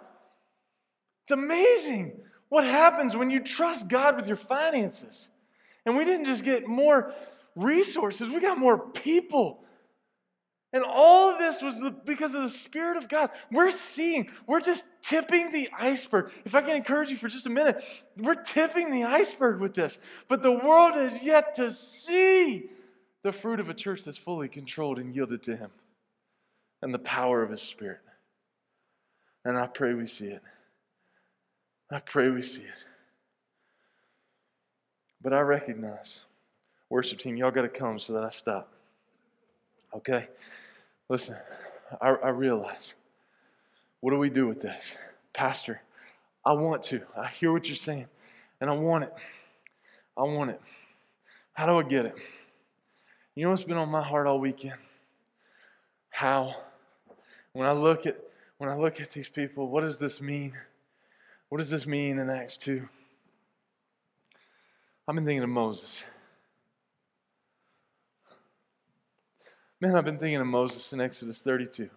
It's 1.25 1.33
amazing 1.33 2.21
What 2.49 2.65
happens 2.65 3.17
when 3.17 3.31
you 3.31 3.41
trust 3.41 3.89
God 3.89 4.17
with 4.17 4.27
your 4.27 4.37
finances? 4.37 5.29
And 5.85 5.97
we 5.97 6.05
didn't 6.05 6.27
just 6.27 6.45
get 6.45 6.67
more 6.67 7.13
resources, 7.55 8.29
we 8.29 8.41
got 8.41 8.59
more 8.59 8.79
people. 8.79 9.63
And 10.73 10.85
all 10.85 11.31
of 11.31 11.39
this 11.39 11.61
was 11.61 11.79
because 12.07 12.35
of 12.35 12.43
the 12.43 12.49
Spirit 12.49 12.97
of 12.97 13.09
God. 13.09 13.31
We're 13.51 13.71
seeing, 13.71 14.31
we're 14.47 14.61
just 14.61 14.85
tipping 15.03 15.53
the 15.53 15.69
iceberg. 15.79 16.33
If 16.47 16.55
I 16.55 16.63
can 16.63 16.77
encourage 16.77 17.11
you 17.11 17.17
for 17.17 17.29
just 17.29 17.45
a 17.45 17.51
minute, 17.51 17.85
we're 18.17 18.43
tipping 18.43 18.91
the 18.91 19.05
iceberg 19.05 19.61
with 19.61 19.75
this. 19.75 19.99
But 20.29 20.43
the 20.43 20.53
world 20.53 20.95
has 20.95 21.23
yet 21.23 21.57
to 21.57 21.71
see 21.71 22.71
the 23.23 23.33
fruit 23.33 23.61
of 23.61 23.69
a 23.69 23.75
church 23.75 24.03
that's 24.05 24.17
fully 24.17 24.49
controlled 24.49 24.99
and 24.99 25.15
yielded 25.15 25.43
to 25.45 25.57
Him 25.57 25.71
and 26.81 26.93
the 26.95 26.99
power 26.99 27.43
of 27.43 27.51
His 27.51 27.61
Spirit. 27.61 28.01
And 29.45 29.59
I 29.59 29.67
pray 29.67 29.93
we 29.93 30.07
see 30.07 30.29
it. 30.29 30.43
I 31.91 31.99
pray 31.99 32.31
we 32.31 32.41
see 32.41 32.63
it. 32.63 32.85
But 35.21 35.35
I 35.35 35.41
recognize, 35.41 36.23
worship 36.89 37.19
team, 37.19 37.37
y'all 37.37 37.51
got 37.51 37.63
to 37.63 37.69
come 37.69 37.99
so 37.99 38.15
that 38.15 38.25
I 38.25 38.31
stop. 38.31 38.73
Okay? 39.95 40.29
Listen, 41.09 41.37
I, 42.01 42.09
I 42.09 42.29
realize. 42.31 42.95
What 44.01 44.11
do 44.11 44.19
we 44.19 44.31
do 44.31 44.49
with 44.49 44.61
this? 44.61 44.93
Pastor, 45.33 45.81
I 46.45 46.53
want 46.53 46.83
to. 46.85 47.03
I 47.17 47.29
hear 47.29 47.53
what 47.53 47.67
you're 47.67 47.77
saying, 47.77 48.07
and 48.61 48.69
I 48.69 48.73
want 48.73 49.05
it. 49.05 49.13
I 50.17 50.23
want 50.23 50.51
it. 50.51 50.61
How 51.53 51.67
do 51.67 51.79
I 51.79 51.83
get 51.83 52.07
it? 52.07 52.17
You 53.35 53.45
know 53.45 53.51
what's 53.51 53.63
been 53.63 53.77
on 53.77 53.89
my 53.89 54.03
heart 54.03 54.27
all 54.27 54.41
weekend? 54.41 54.75
How? 56.11 56.55
When 57.53 57.67
I 57.67 57.73
look 57.73 58.07
at 58.07 58.19
when 58.59 58.71
I 58.71 58.77
look 58.77 59.01
at 59.01 59.11
these 59.11 59.29
people, 59.29 59.69
what 59.69 59.81
does 59.81 59.99
this 59.99 60.21
mean? 60.21 60.53
What 61.49 61.59
does 61.59 61.71
this 61.71 61.87
mean 61.87 62.19
in 62.19 62.31
Acts 62.31 62.57
2? 62.59 62.89
I've 65.07 65.15
been 65.15 65.25
thinking 65.25 65.43
of 65.43 65.49
Moses. 65.49 66.05
Man, 69.83 69.97
I've 69.97 70.05
been 70.05 70.17
thinking 70.17 70.41
of 70.41 70.47
Moses 70.47 70.93
in 70.93 71.01
Exodus 71.01 71.43
32. 71.43 71.91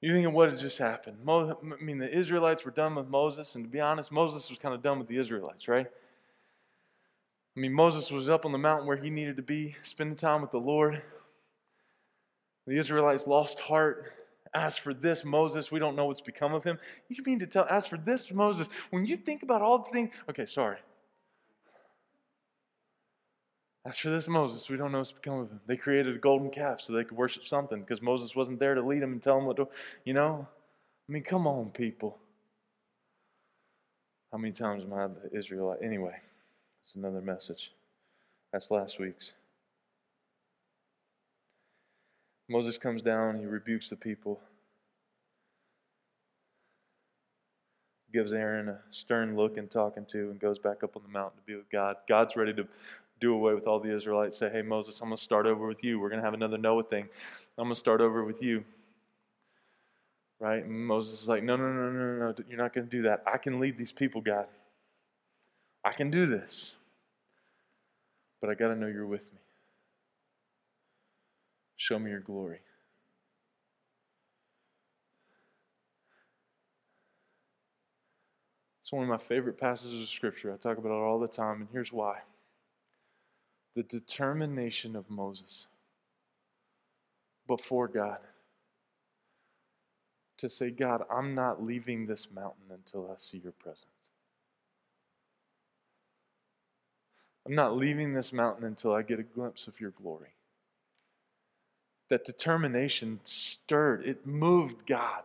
You 0.00 0.12
think 0.12 0.26
of 0.26 0.32
what 0.32 0.50
had 0.50 0.58
just 0.58 0.78
happened. 0.78 1.18
Mo- 1.22 1.56
I 1.62 1.84
mean, 1.84 1.98
the 1.98 2.12
Israelites 2.12 2.64
were 2.64 2.72
done 2.72 2.96
with 2.96 3.06
Moses, 3.06 3.54
and 3.54 3.64
to 3.64 3.70
be 3.70 3.78
honest, 3.78 4.10
Moses 4.10 4.50
was 4.50 4.58
kind 4.58 4.74
of 4.74 4.82
done 4.82 4.98
with 4.98 5.06
the 5.06 5.18
Israelites, 5.18 5.68
right? 5.68 5.86
I 7.56 7.60
mean, 7.60 7.72
Moses 7.72 8.10
was 8.10 8.28
up 8.28 8.44
on 8.44 8.50
the 8.50 8.58
mountain 8.58 8.88
where 8.88 8.96
he 8.96 9.08
needed 9.08 9.36
to 9.36 9.42
be, 9.42 9.76
spending 9.84 10.16
time 10.16 10.42
with 10.42 10.50
the 10.50 10.58
Lord. 10.58 11.00
The 12.66 12.76
Israelites 12.76 13.28
lost 13.28 13.60
heart. 13.60 14.12
As 14.52 14.76
for 14.76 14.92
this 14.92 15.24
Moses, 15.24 15.70
we 15.70 15.78
don't 15.78 15.94
know 15.94 16.06
what's 16.06 16.20
become 16.20 16.54
of 16.54 16.64
him. 16.64 16.80
You 17.08 17.22
mean 17.24 17.38
to 17.38 17.46
tell, 17.46 17.68
as 17.70 17.86
for 17.86 17.98
this 17.98 18.32
Moses, 18.32 18.66
when 18.90 19.06
you 19.06 19.16
think 19.16 19.44
about 19.44 19.62
all 19.62 19.78
the 19.78 19.92
things, 19.92 20.10
okay, 20.28 20.46
sorry. 20.46 20.78
As 23.86 23.98
for 23.98 24.10
this 24.10 24.28
Moses, 24.28 24.68
we 24.68 24.76
don't 24.76 24.92
know 24.92 24.98
what's 24.98 25.12
become 25.12 25.40
of 25.40 25.50
him. 25.50 25.60
They 25.66 25.76
created 25.76 26.14
a 26.14 26.18
golden 26.18 26.50
calf 26.50 26.80
so 26.80 26.92
they 26.92 27.04
could 27.04 27.16
worship 27.16 27.46
something 27.46 27.80
because 27.80 28.02
Moses 28.02 28.36
wasn't 28.36 28.58
there 28.58 28.74
to 28.74 28.82
lead 28.82 29.02
them 29.02 29.12
and 29.12 29.22
tell 29.22 29.36
them 29.36 29.46
what 29.46 29.56
to, 29.56 29.68
you 30.04 30.12
know? 30.12 30.46
I 31.08 31.12
mean, 31.12 31.22
come 31.22 31.46
on, 31.46 31.70
people. 31.70 32.18
How 34.30 34.38
many 34.38 34.52
times 34.52 34.84
am 34.84 34.92
I 34.92 35.06
the 35.06 35.36
Israelite? 35.36 35.78
Anyway, 35.82 36.16
it's 36.82 36.96
another 36.96 37.22
message. 37.22 37.72
That's 38.52 38.70
last 38.70 38.98
week's. 38.98 39.32
Moses 42.50 42.78
comes 42.78 43.02
down, 43.02 43.38
he 43.38 43.44
rebukes 43.44 43.90
the 43.90 43.96
people, 43.96 44.40
gives 48.12 48.32
Aaron 48.32 48.68
a 48.68 48.78
stern 48.90 49.36
look 49.36 49.58
and 49.58 49.70
talking 49.70 50.06
to, 50.06 50.30
and 50.30 50.40
goes 50.40 50.58
back 50.58 50.82
up 50.82 50.96
on 50.96 51.02
the 51.02 51.10
mountain 51.10 51.38
to 51.38 51.46
be 51.46 51.54
with 51.54 51.70
God. 51.70 51.96
God's 52.08 52.36
ready 52.36 52.54
to 52.54 52.66
do 53.20 53.34
away 53.34 53.54
with 53.54 53.66
all 53.66 53.80
the 53.80 53.94
Israelites. 53.94 54.38
Say, 54.38 54.50
hey, 54.50 54.62
Moses, 54.62 55.00
I'm 55.00 55.08
going 55.08 55.16
to 55.16 55.22
start 55.22 55.46
over 55.46 55.66
with 55.66 55.82
you. 55.82 55.98
We're 55.98 56.08
going 56.08 56.20
to 56.20 56.24
have 56.24 56.34
another 56.34 56.58
Noah 56.58 56.84
thing. 56.84 57.08
I'm 57.56 57.64
going 57.64 57.74
to 57.74 57.78
start 57.78 58.00
over 58.00 58.24
with 58.24 58.42
you. 58.42 58.64
Right? 60.40 60.64
And 60.64 60.86
Moses 60.86 61.22
is 61.22 61.28
like, 61.28 61.42
no, 61.42 61.56
no, 61.56 61.72
no, 61.72 61.90
no, 61.90 62.18
no, 62.18 62.34
you're 62.48 62.58
not 62.58 62.74
going 62.74 62.86
to 62.86 62.90
do 62.90 63.02
that. 63.02 63.22
I 63.26 63.38
can 63.38 63.58
lead 63.58 63.76
these 63.76 63.92
people, 63.92 64.20
God. 64.20 64.46
I 65.84 65.92
can 65.92 66.10
do 66.10 66.26
this. 66.26 66.72
But 68.40 68.50
I 68.50 68.54
got 68.54 68.68
to 68.68 68.76
know 68.76 68.86
you're 68.86 69.06
with 69.06 69.32
me. 69.32 69.40
Show 71.76 71.98
me 71.98 72.10
your 72.10 72.20
glory. 72.20 72.58
It's 78.82 78.92
one 78.92 79.02
of 79.02 79.08
my 79.08 79.18
favorite 79.18 79.58
passages 79.58 80.02
of 80.02 80.08
Scripture. 80.08 80.52
I 80.52 80.56
talk 80.56 80.78
about 80.78 80.88
it 80.88 81.04
all 81.04 81.18
the 81.18 81.28
time, 81.28 81.60
and 81.60 81.68
here's 81.72 81.92
why 81.92 82.20
the 83.78 83.84
determination 83.84 84.96
of 84.96 85.08
Moses 85.08 85.68
before 87.46 87.86
God 87.86 88.18
to 90.38 90.48
say, 90.48 90.70
God, 90.70 91.02
I'm 91.08 91.36
not 91.36 91.62
leaving 91.62 92.04
this 92.04 92.26
mountain 92.34 92.72
until 92.72 93.08
I 93.08 93.14
see 93.18 93.38
your 93.38 93.52
presence. 93.52 94.08
I'm 97.46 97.54
not 97.54 97.76
leaving 97.76 98.14
this 98.14 98.32
mountain 98.32 98.64
until 98.64 98.92
I 98.92 99.02
get 99.02 99.20
a 99.20 99.22
glimpse 99.22 99.68
of 99.68 99.80
your 99.80 99.92
glory. 99.92 100.34
That 102.10 102.24
determination 102.24 103.20
stirred, 103.22 104.04
it 104.04 104.26
moved 104.26 104.88
God. 104.88 105.22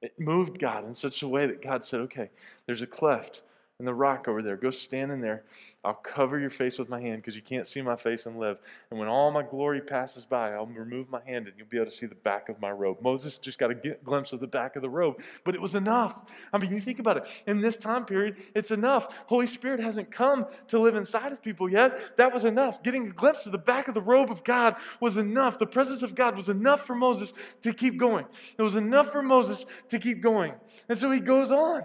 It 0.00 0.18
moved 0.18 0.58
God 0.58 0.86
in 0.88 0.94
such 0.94 1.22
a 1.22 1.28
way 1.28 1.46
that 1.46 1.60
God 1.60 1.84
said, 1.84 2.00
okay, 2.00 2.30
there's 2.64 2.80
a 2.80 2.86
cleft 2.86 3.42
in 3.78 3.84
the 3.84 3.92
rock 3.92 4.26
over 4.26 4.40
there. 4.40 4.56
Go 4.56 4.70
stand 4.70 5.12
in 5.12 5.20
there. 5.20 5.44
I'll 5.84 5.92
cover 5.92 6.38
your 6.38 6.50
face 6.50 6.78
with 6.78 6.88
my 6.88 6.98
hand 6.98 7.20
because 7.20 7.36
you 7.36 7.42
can't 7.42 7.66
see 7.66 7.82
my 7.82 7.94
face 7.94 8.24
and 8.24 8.38
live. 8.38 8.56
And 8.90 8.98
when 8.98 9.06
all 9.06 9.30
my 9.30 9.42
glory 9.42 9.82
passes 9.82 10.24
by, 10.24 10.54
I'll 10.54 10.66
remove 10.66 11.10
my 11.10 11.20
hand 11.26 11.46
and 11.46 11.54
you'll 11.58 11.68
be 11.68 11.76
able 11.76 11.90
to 11.90 11.96
see 11.96 12.06
the 12.06 12.14
back 12.14 12.48
of 12.48 12.58
my 12.58 12.70
robe. 12.70 13.02
Moses 13.02 13.36
just 13.36 13.58
got 13.58 13.70
a 13.70 13.74
glimpse 14.02 14.32
of 14.32 14.40
the 14.40 14.46
back 14.46 14.76
of 14.76 14.82
the 14.82 14.88
robe, 14.88 15.16
but 15.44 15.54
it 15.54 15.60
was 15.60 15.74
enough. 15.74 16.16
I 16.54 16.58
mean, 16.58 16.72
you 16.72 16.80
think 16.80 17.00
about 17.00 17.18
it. 17.18 17.24
In 17.46 17.60
this 17.60 17.76
time 17.76 18.06
period, 18.06 18.36
it's 18.54 18.70
enough. 18.70 19.08
Holy 19.26 19.46
Spirit 19.46 19.78
hasn't 19.80 20.10
come 20.10 20.46
to 20.68 20.80
live 20.80 20.96
inside 20.96 21.32
of 21.32 21.42
people 21.42 21.68
yet. 21.68 22.16
That 22.16 22.32
was 22.32 22.46
enough. 22.46 22.82
Getting 22.82 23.08
a 23.08 23.12
glimpse 23.12 23.44
of 23.44 23.52
the 23.52 23.58
back 23.58 23.88
of 23.88 23.94
the 23.94 24.00
robe 24.00 24.30
of 24.30 24.42
God 24.42 24.76
was 25.00 25.18
enough. 25.18 25.58
The 25.58 25.66
presence 25.66 26.02
of 26.02 26.14
God 26.14 26.34
was 26.34 26.48
enough 26.48 26.86
for 26.86 26.94
Moses 26.94 27.34
to 27.62 27.74
keep 27.74 27.98
going. 27.98 28.24
It 28.56 28.62
was 28.62 28.74
enough 28.74 29.12
for 29.12 29.20
Moses 29.20 29.66
to 29.90 29.98
keep 29.98 30.22
going. 30.22 30.54
And 30.88 30.96
so 30.96 31.10
he 31.10 31.20
goes 31.20 31.50
on. 31.50 31.82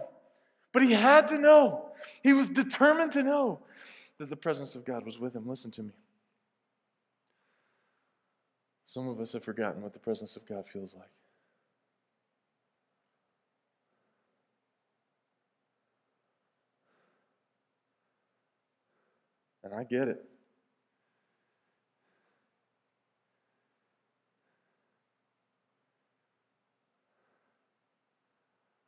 But 0.73 0.83
he 0.83 0.93
had 0.93 1.27
to 1.29 1.37
know. 1.37 1.85
He 2.23 2.33
was 2.33 2.49
determined 2.49 3.11
to 3.13 3.23
know 3.23 3.59
that 4.17 4.29
the 4.29 4.35
presence 4.35 4.75
of 4.75 4.85
God 4.85 5.05
was 5.05 5.19
with 5.19 5.35
him. 5.35 5.47
Listen 5.47 5.71
to 5.71 5.83
me. 5.83 5.91
Some 8.85 9.07
of 9.07 9.19
us 9.19 9.33
have 9.33 9.43
forgotten 9.43 9.81
what 9.81 9.93
the 9.93 9.99
presence 9.99 10.35
of 10.35 10.45
God 10.45 10.65
feels 10.67 10.93
like. 10.95 11.09
And 19.63 19.73
I 19.73 19.83
get 19.83 20.07
it. 20.07 20.25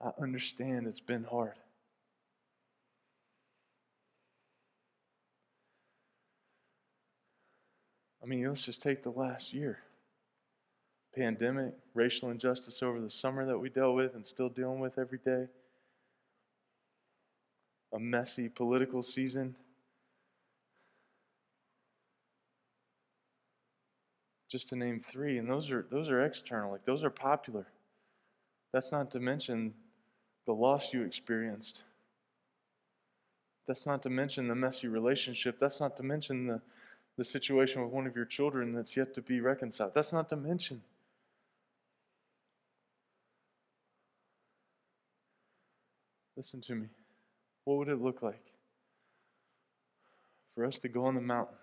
I 0.01 0.11
understand 0.21 0.87
it's 0.87 0.99
been 0.99 1.23
hard. 1.23 1.53
I 8.23 8.25
mean, 8.25 8.47
let's 8.47 8.63
just 8.63 8.81
take 8.81 9.03
the 9.03 9.09
last 9.09 9.53
year 9.53 9.79
pandemic, 11.15 11.73
racial 11.93 12.29
injustice 12.31 12.81
over 12.81 12.99
the 12.99 13.09
summer 13.09 13.45
that 13.45 13.57
we 13.57 13.69
dealt 13.69 13.95
with 13.95 14.15
and 14.15 14.25
still 14.25 14.49
dealing 14.49 14.79
with 14.79 14.97
every 14.97 15.19
day, 15.19 15.45
a 17.93 17.99
messy 17.99 18.49
political 18.49 19.03
season. 19.03 19.55
Just 24.49 24.69
to 24.69 24.75
name 24.75 25.01
three, 25.11 25.39
and 25.39 25.49
those 25.49 25.71
are 25.71 25.85
those 25.91 26.09
are 26.09 26.23
external, 26.23 26.71
like 26.71 26.85
those 26.85 27.03
are 27.03 27.09
popular. 27.09 27.65
That's 28.71 28.91
not 28.91 29.11
to 29.11 29.19
mention 29.19 29.73
the 30.45 30.53
loss 30.53 30.93
you 30.93 31.03
experienced. 31.03 31.81
That's 33.67 33.85
not 33.85 34.03
to 34.03 34.09
mention 34.09 34.47
the 34.47 34.55
messy 34.55 34.87
relationship. 34.87 35.57
That's 35.59 35.79
not 35.79 35.97
to 35.97 36.03
mention 36.03 36.47
the 36.47 36.61
the 37.17 37.23
situation 37.23 37.83
with 37.83 37.91
one 37.91 38.07
of 38.07 38.15
your 38.15 38.25
children 38.25 38.73
that's 38.73 38.97
yet 38.97 39.13
to 39.15 39.21
be 39.21 39.39
reconciled. 39.39 39.91
That's 39.93 40.13
not 40.13 40.29
to 40.29 40.35
mention. 40.35 40.81
Listen 46.35 46.61
to 46.61 46.75
me. 46.75 46.87
What 47.65 47.77
would 47.77 47.87
it 47.87 48.01
look 48.01 48.21
like 48.21 48.41
for 50.55 50.65
us 50.65 50.77
to 50.79 50.89
go 50.89 51.05
on 51.05 51.15
the 51.15 51.21
mountain? 51.21 51.55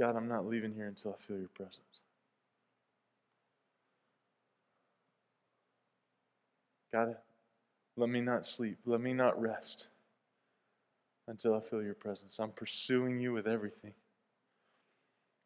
God, 0.00 0.16
I'm 0.16 0.28
not 0.28 0.46
leaving 0.46 0.74
here 0.74 0.86
until 0.86 1.16
I 1.18 1.22
feel 1.22 1.38
your 1.38 1.48
presence. 1.48 2.00
God, 6.92 7.16
Let 7.96 8.08
me 8.08 8.20
not 8.20 8.46
sleep. 8.46 8.78
Let 8.86 9.00
me 9.00 9.12
not 9.12 9.40
rest 9.40 9.88
until 11.28 11.54
I 11.54 11.60
feel 11.60 11.82
your 11.82 11.94
presence. 11.94 12.38
I'm 12.40 12.50
pursuing 12.50 13.20
you 13.20 13.32
with 13.32 13.46
everything. 13.46 13.92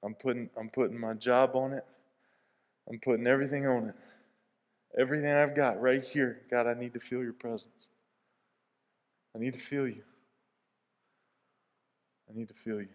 I'm 0.04 0.14
putting, 0.14 0.48
I'm 0.58 0.70
putting 0.70 0.98
my 0.98 1.14
job 1.14 1.54
on 1.54 1.72
it. 1.72 1.84
I'm 2.88 2.98
putting 3.00 3.26
everything 3.26 3.66
on 3.66 3.88
it. 3.88 3.94
Everything 4.98 5.30
I've 5.30 5.54
got 5.56 5.80
right 5.80 6.02
here. 6.02 6.42
God, 6.50 6.66
I 6.66 6.74
need 6.74 6.94
to 6.94 7.00
feel 7.00 7.22
your 7.22 7.32
presence. 7.32 7.88
I 9.34 9.38
need 9.38 9.54
to 9.54 9.60
feel 9.60 9.86
you. 9.86 10.02
I 12.30 12.36
need 12.36 12.48
to 12.48 12.54
feel 12.54 12.80
you. 12.80 12.88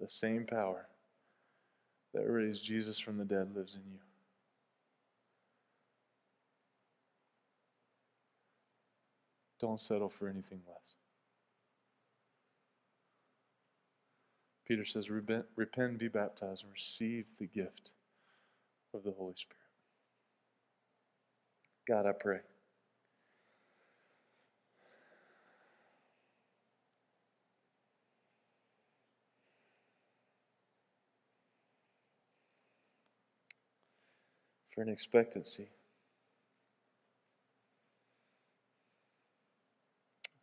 The 0.00 0.08
same 0.08 0.44
power 0.44 0.86
that 2.12 2.28
raised 2.28 2.64
Jesus 2.64 2.98
from 2.98 3.18
the 3.18 3.24
dead 3.24 3.54
lives 3.54 3.74
in 3.74 3.80
you. 3.92 3.98
Don't 9.60 9.80
settle 9.80 10.10
for 10.10 10.28
anything 10.28 10.60
less. 10.68 10.95
Peter 14.66 14.84
says, 14.84 15.08
repent, 15.10 15.44
repent, 15.54 15.98
be 15.98 16.08
baptized, 16.08 16.64
and 16.64 16.72
receive 16.72 17.26
the 17.38 17.46
gift 17.46 17.90
of 18.92 19.04
the 19.04 19.12
Holy 19.12 19.34
Spirit. 19.34 19.56
God, 21.86 22.06
I 22.06 22.12
pray. 22.12 22.40
For 34.74 34.82
an 34.82 34.88
expectancy. 34.88 35.68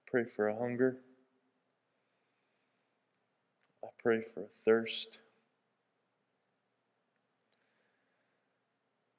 Pray 0.08 0.24
for 0.36 0.48
a 0.48 0.56
hunger. 0.58 0.98
Pray 4.04 4.22
for 4.34 4.42
a 4.42 4.64
thirst. 4.66 5.20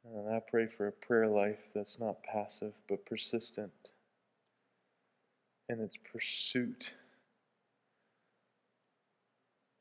And 0.05 0.29
I 0.29 0.41
pray 0.41 0.67
for 0.67 0.87
a 0.87 0.93
prayer 0.93 1.27
life 1.27 1.71
that's 1.75 1.99
not 1.99 2.23
passive 2.23 2.75
but 2.87 3.07
persistent 3.07 3.73
in 5.71 5.81
its 5.81 5.97
pursuit 6.13 6.93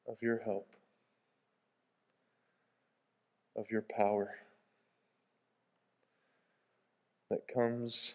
of 0.08 0.16
your 0.22 0.39
help, 0.45 0.70
of 3.58 3.66
your 3.70 3.82
power 3.82 4.36
that 7.30 7.41
comes 7.54 8.14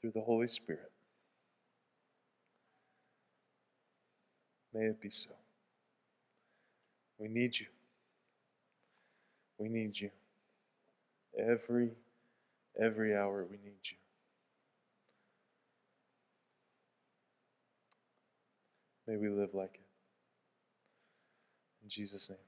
through 0.00 0.12
the 0.12 0.20
Holy 0.20 0.46
Spirit. 0.46 0.92
May 4.72 4.86
it 4.86 5.00
be 5.00 5.10
so. 5.10 5.30
We 7.18 7.28
need 7.28 7.58
you. 7.58 7.66
We 9.58 9.68
need 9.68 9.98
you. 9.98 10.10
Every, 11.36 11.90
every 12.80 13.16
hour 13.16 13.44
we 13.44 13.56
need 13.56 13.80
you. 13.84 13.96
May 19.06 19.16
we 19.16 19.28
live 19.28 19.54
like 19.54 19.74
it. 19.74 19.80
In 21.82 21.88
Jesus' 21.88 22.28
name. 22.28 22.38